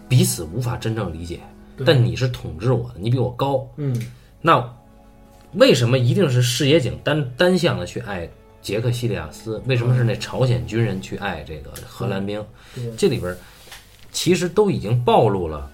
[0.09, 1.41] 彼此无法真正理解，
[1.85, 4.01] 但你是统治我的，你比我高，嗯，
[4.41, 4.65] 那
[5.55, 9.61] 为什么一定是视野井单单向的去爱杰克西利亚斯？
[9.67, 12.41] 为什么是那朝鲜军人去爱这个荷兰兵？
[12.97, 13.37] 这里边
[14.13, 15.69] 其实都已经暴露了，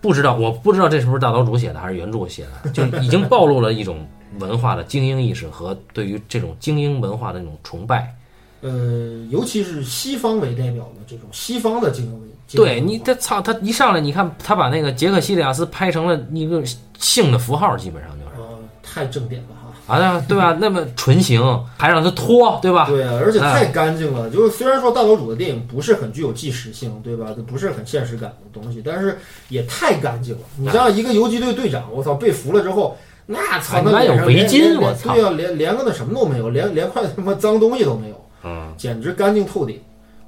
[0.00, 4.06] 不知道我不知道这是不是大岛主写的还是原著写的， 就已经暴露了一种
[4.38, 8.14] 文化的精英意识和对于这种精英文化的那种崇拜。
[8.62, 16.62] 呃，尤其是西方为代表的这种西方的精英对你，他操，他一上来你看他把那个杰克西利亚斯拍成了一个
[16.98, 19.65] 性的符号，基本上就是呃，太正点了哈。
[19.86, 20.56] 啊，对吧？
[20.60, 21.40] 那么纯情，
[21.76, 22.86] 还让他脱，对吧？
[22.86, 24.28] 对啊，而且哎太干净了。
[24.30, 27.32] 就是虽然说大岛主的电影不是很具有纪实性，对吧？
[27.36, 29.18] 这不是很现实感的东西，但是
[29.48, 30.40] 也太干净了。
[30.56, 32.96] 你像一个游击队队长，我操，被俘了之后，
[33.26, 39.80] 那操，那有围巾我操对啊，连连个那什么都没有，连连块他妈脏东西都没有，嗯，简直干净透顶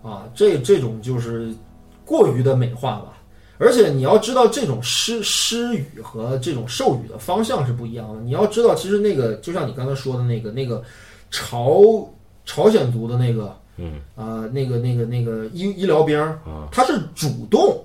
[0.03, 0.23] 啊！
[0.35, 1.53] 这这种就是
[2.05, 3.18] 过于的美化吧。
[3.59, 8.21] 而且你要知道，这种诗诗语和这种授予的方向是不一样的。
[8.21, 10.83] 你要知道，其实那个就像你刚才说的那个那个
[11.31, 12.09] 朝
[12.45, 16.39] 朝鲜族的那个，嗯啊、那个那个那个医医疗兵
[16.71, 17.83] 他是主动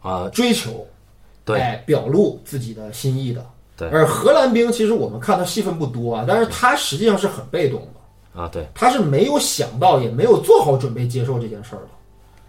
[0.00, 0.86] 啊，追求，
[1.44, 3.44] 对哎，表露自己的心意的。
[3.76, 8.40] 对而荷兰兵其实我们看他戏份不多啊，但是他实际上是很被动的。
[8.40, 11.88] 啊，对，他是没有想到，也没有做好准备接受这件事儿的。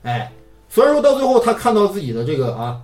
[0.03, 0.31] 哎，
[0.69, 2.79] 虽然说到最后他看到自己的这个啊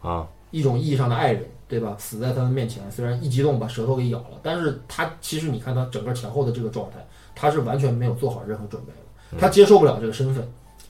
[0.00, 6.96] 啊，一种意义上的爱人，对吧，死在他的面前，虽然一激动把舌头给咬了，但是他其实你看他整个前后的这个状态，
[7.34, 8.92] 他是完全没有做好任何准备
[9.32, 10.48] 的，他接受不了这个身份。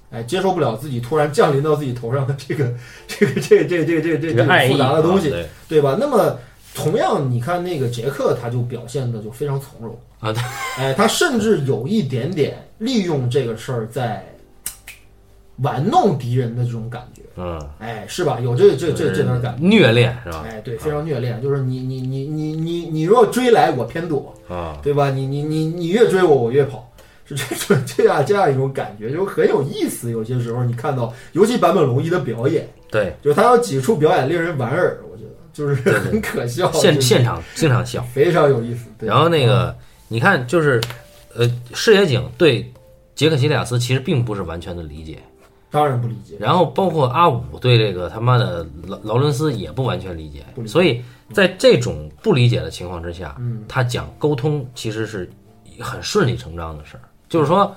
[0.08, 2.72] 哎，接受不了自己突然降临到自己头上的这个、
[3.08, 5.96] 这个、这个、这个、这个、这个、这个这个复杂的东西，啊对对吧？
[5.98, 6.38] 那么
[6.72, 9.98] 同样，你看那个杰克，他就表现的就非常从容。
[10.20, 10.40] 啊，对，
[10.78, 14.24] 哎，他甚至有一点点利用这个事儿在
[15.62, 18.38] 玩弄敌人的这种感觉，嗯，哎，是吧？
[18.40, 20.44] 有这这这这种感觉，虐恋是吧？
[20.48, 25.10] 哎，对，非常虐恋，就是你你你你你你若追来，我偏躲，啊，对吧？
[25.10, 26.90] 你你你你越追我，我越跑。
[27.28, 30.12] 是这 种这样这样一种感觉，就很有意思。
[30.12, 38.00] 有些时候你看到，尤其坂本龙一的表演，对，就是他有几处表演令人莞尔，我觉得就是很可笑，现现场经常笑。
[38.14, 38.84] 非常有意思。
[38.96, 39.76] 对然后那个
[40.06, 40.80] 你看，就是
[41.34, 42.72] 呃，视野井对
[43.16, 45.18] 杰克西利亚斯其实并不是完全的理解，
[45.70, 46.36] 当然不理解。
[46.38, 50.68] 然后包括阿五对这个他妈的劳劳伦斯也不完全理解，理解。
[50.68, 51.02] 所以
[51.32, 53.64] 在这种不理解的情况之下，嗯。
[53.68, 55.30] 他讲沟通其实是
[55.80, 57.02] 很顺理成章的事儿。
[57.28, 57.74] 就是说，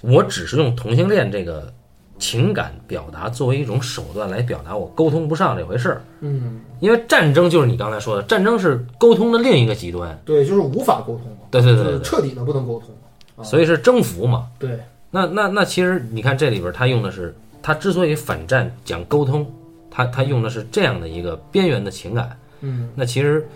[0.00, 1.72] 我只是用同性恋这个
[2.18, 12.02] 情感表达作为一种手段来表达我沟通不上这回事儿，嗯，因为战争就是你刚才说的，战争是沟通的另一个极端，对，就是无法沟通嘛，就是对对对对。
[12.02, 13.44] 彻底的不能沟通。
[13.44, 14.46] 所以是征服嘛。
[14.58, 14.80] 对，
[15.16, 19.50] 那那那其实你看这里边他用的是，他之所以反战讲沟通，
[19.90, 22.38] 他他用的是这样的一个边缘的情感。
[22.60, 23.46] 嗯，那其实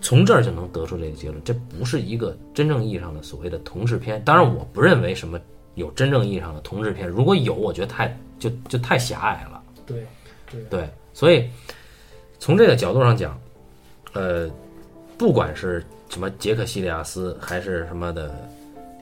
[0.00, 4.22] 从这儿就能得出这个结论，这不是一个真正意义上的所谓的同志片。
[4.24, 5.40] 当然，我不认为什么
[5.74, 9.60] 有真正意义上的同志片，如果有，我觉得太就就太狭隘了。
[9.84, 10.06] 对，
[10.48, 11.50] 对，对，所以
[12.38, 13.36] 从这个角度上讲，
[14.12, 14.48] 呃，
[15.18, 18.48] 不管是什么杰克西利亚斯还是什么的，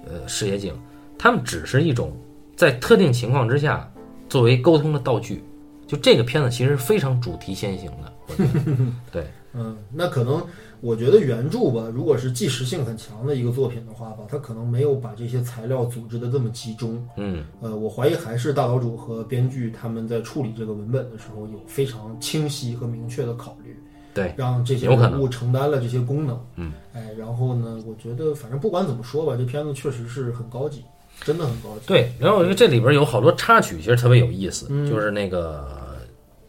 [0.06, 0.74] 呃，视野井，
[1.18, 2.12] 他们只是一种
[2.56, 3.90] 在特定情况之下
[4.28, 5.42] 作为沟通的道具。
[5.86, 8.76] 就这个片子其实非常主题先行的，我觉得
[9.12, 10.42] 对，嗯，那可能
[10.80, 17.06] 我觉得原著吧，如果是纪实性很强的一个作品的话吧，它可能没有把这些材料组织的这么集中。
[17.18, 23.76] 嗯，呃，我怀疑还是大岛主和编剧他们在处理这个文本的时候有非常清晰和明确的考虑，
[24.14, 26.40] 对，让这些有可能人物承担了这些功能。
[26.56, 30.82] 嗯，哎，然后呢，我觉得反正不管怎么说吧，这片子确实是很高级，
[31.20, 31.86] 真的很高级。
[31.86, 32.12] 对。
[32.18, 35.66] 然后我觉得这里边有好多插曲，其实特别有意思，嗯就是那个，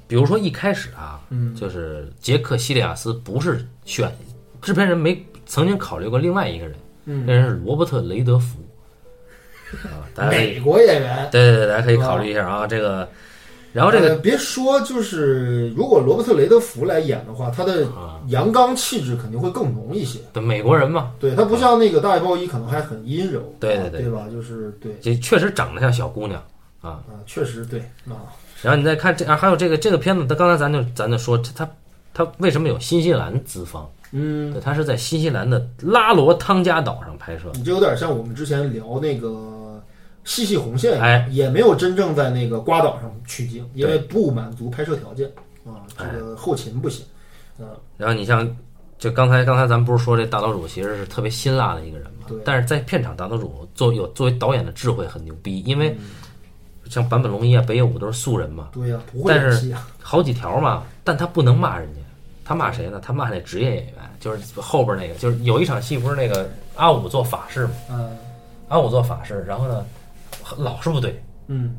[0.07, 4.11] 比如说一开始啊，嗯就是杰克西利亚斯不是选
[4.61, 6.75] 制片人没曾经考虑过另外一个人，
[7.05, 8.59] 嗯那人是罗伯特雷德福
[9.83, 11.27] 啊，大家美国演员。
[11.31, 13.07] 对对对，大家可以考虑一下啊，这个，
[13.75, 20.17] 然后这个呃别说，就是如果罗伯特雷德福来演的话，他的啊，阳刚气质肯定会更浓一些。
[20.31, 24.27] 对美国人嘛，对他不像那个大卫鲍伊，可能还很阴柔，对对对啊对吧？
[24.31, 26.41] 就是对这确实长得像小姑娘
[26.79, 27.03] 啊。
[27.03, 28.31] 啊，确实对啊，
[28.61, 31.69] 然后你再看这啊，还有这个这个片子，他刚才咱就咱就说他
[32.13, 33.85] 他为什么有新西兰资方？
[34.11, 37.51] 嗯，对，他是在新西兰的拉罗汤加岛上拍摄。
[37.55, 39.27] 你这有点像我们之前聊那个
[40.25, 45.25] 细细红线，哎，也没有真正在那个瓜岛上取景，因为不满足拍摄条件
[45.65, 47.05] 啊，这哎个后勤不行，
[47.57, 48.45] 啊，然后你像，
[48.99, 52.37] 就刚才刚才咱们不是说这大岛主其实是特别辛辣的一个人嘛对？
[52.43, 56.05] 但是在片场，大岛主作有作为导演的智慧很牛逼，因为嗯
[56.89, 61.99] 像坂本龙一啊、北野武都是素人嘛，对呀，不会演戏啊，好几条嘛，但他不能骂人家，
[62.43, 62.99] 他骂谁呢？
[63.03, 68.17] 他骂那职业演员，就是后边那个，就是有一场戏不是那个阿武做法事嘛，嗯
[68.67, 69.85] 阿武做法事，然后呢
[70.57, 71.75] 老是不对，嗯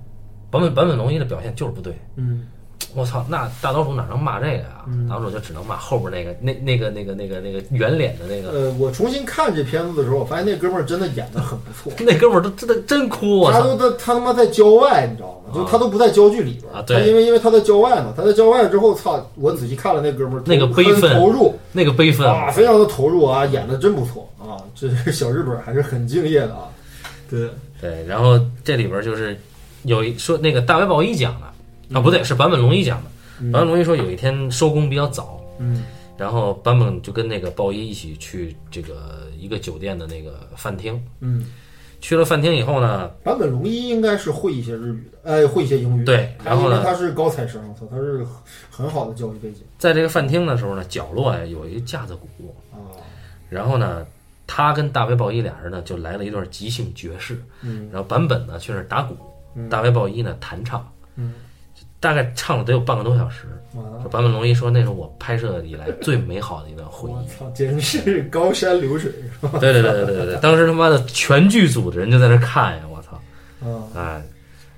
[0.50, 1.94] 坂本坂本龙一的表现就是不对。
[2.16, 2.46] 嗯
[2.94, 11.92] 我操，那大岛主哪能骂这个呀、嗯大岛主就只能骂后边那个那那个那个那个那个圆脸的那个，呃，我重新看这片子的时候，我发现那哥们儿真的演的很不错。
[12.04, 13.52] 那哥们儿都真的真哭，啊！
[13.52, 15.52] 他都在他他妈在郊外，你知道吗？
[15.54, 19.26] 就他都不在郊剧里边儿啊对他因为因为他在郊外嘛，他在郊外之后，操！
[19.36, 26.68] 我仔细看了那哥们儿，那个悲愤投入那个悲愤啊，非常的投入啊，演的真不错啊，这小日本还是很敬业的啊。
[27.28, 27.48] 对，
[27.80, 29.38] 对，然后这里边就是
[29.84, 31.46] 有一说那个大白鲍伊讲的
[31.96, 33.10] 啊，不对，是坂本龙一讲的。
[33.40, 35.84] 嗯坂本龙一说有一天收工比较早，嗯
[36.16, 40.98] 然后坂本就跟那个鲍伊一起去这个一个酒店的那个饭厅。
[41.20, 41.44] 嗯，
[42.00, 46.04] 去了饭厅以后呢，坂本龙一应该是会一些日语的，呃，会一些英语。
[46.04, 48.26] 对然后呢他是高材生，操，他是
[48.70, 52.80] 很好的教育背景在这个饭厅的时候呢，角落呀有一架子鼓，啊。
[53.50, 54.06] 然后呢，
[54.46, 59.16] 他跟大卫鲍伊俩人呢就来了一段即兴爵士，嗯然后坂本呢去那儿打鼓，
[59.54, 61.34] 嗯大卫鲍伊呢弹唱，嗯，
[61.98, 63.46] 大概唱了得有半个多小时。
[63.74, 67.12] 啊，坂本龙一说那是我拍摄以来最美好的一段回忆。
[67.12, 69.58] 我操，简直是高山流水是吧？
[69.58, 73.20] 对对对对对对对，当时他妈的全剧组的人就在那看呀，我操！
[73.68, 74.22] 啊，哎，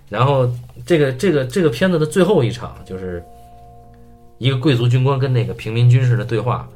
[0.09, 0.51] 然后
[0.85, 3.23] 这个这个这个片子的最后一场就是
[4.39, 6.69] 一个贵族军官跟那个平民军士的对话。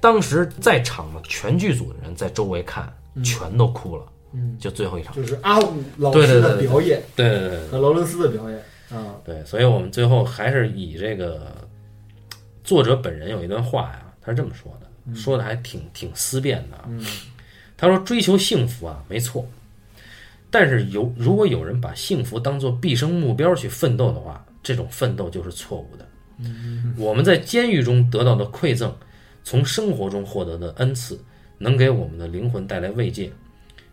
[0.00, 2.92] 当时在场的全剧组的人在周围看，
[3.22, 5.14] 全都哭了，嗯，就最后一场。
[5.14, 7.68] 就是阿武老师的表演对对对对。
[7.68, 8.58] 和劳伦斯的表演
[8.90, 11.52] 啊，对，所以我们最后还是以这个
[12.62, 16.78] 作者本人有一段话呀，他是这么说的，说的还挺挺思辨的。
[17.80, 19.46] 他说：“追求幸福啊，没错，
[20.50, 26.04] 但是有如果有人把幸福当做毕生目标去奋斗的话，这种奋斗就是错误的。
[26.96, 28.92] 我们在监狱中得到的馈赠，
[29.48, 31.18] 从生活中获得的恩赐，
[31.56, 33.32] 能给我们的灵魂带来慰藉。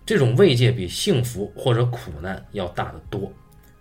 [0.05, 3.31] 这种慰藉比幸福或者苦难要大得多。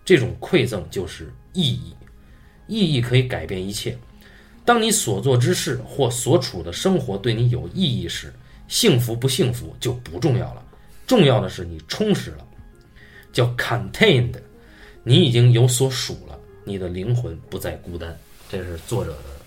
[0.05, 1.93] 这种馈赠就是意义，
[2.67, 3.97] 意义可以改变一切。
[4.63, 8.33] 当你所做之事或所处的生活对你有意义时，
[8.69, 10.63] 幸福不幸福就不重要了。
[11.05, 12.47] 重要的是你充实了，
[13.33, 14.35] 叫 contained，
[15.03, 18.17] 你已经有所属了，你的灵魂不再孤单。
[18.47, 19.45] 这是作者的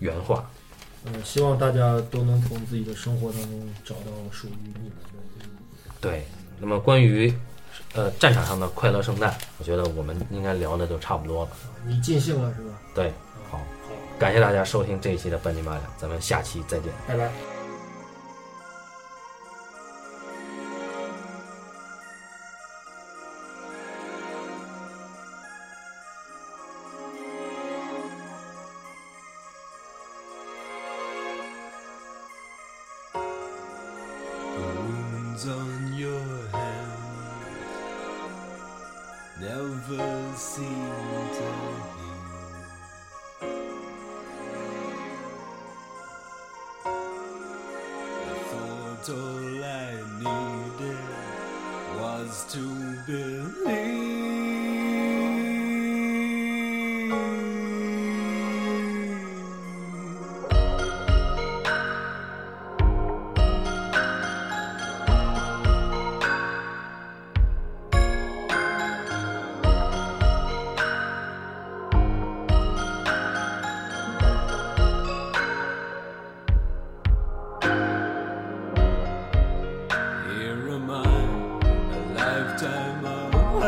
[0.00, 0.50] 原话。
[1.04, 5.42] 呃，希望大家都能从自己的生活当中找到属于你们的意义。
[6.00, 6.26] 对，
[6.58, 7.32] 那么关于
[7.94, 11.50] 呃战场上的快乐圣诞，我觉得我们应该聊的就差不多了。
[11.86, 12.78] 你尽兴了是吧？
[12.94, 13.12] 对，
[13.50, 13.60] 好，
[14.18, 16.92] 感谢大家收听这一期的半斤八两，咱们下期再见。
[17.08, 17.59] 拜拜。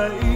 [0.02, 0.31] Israel.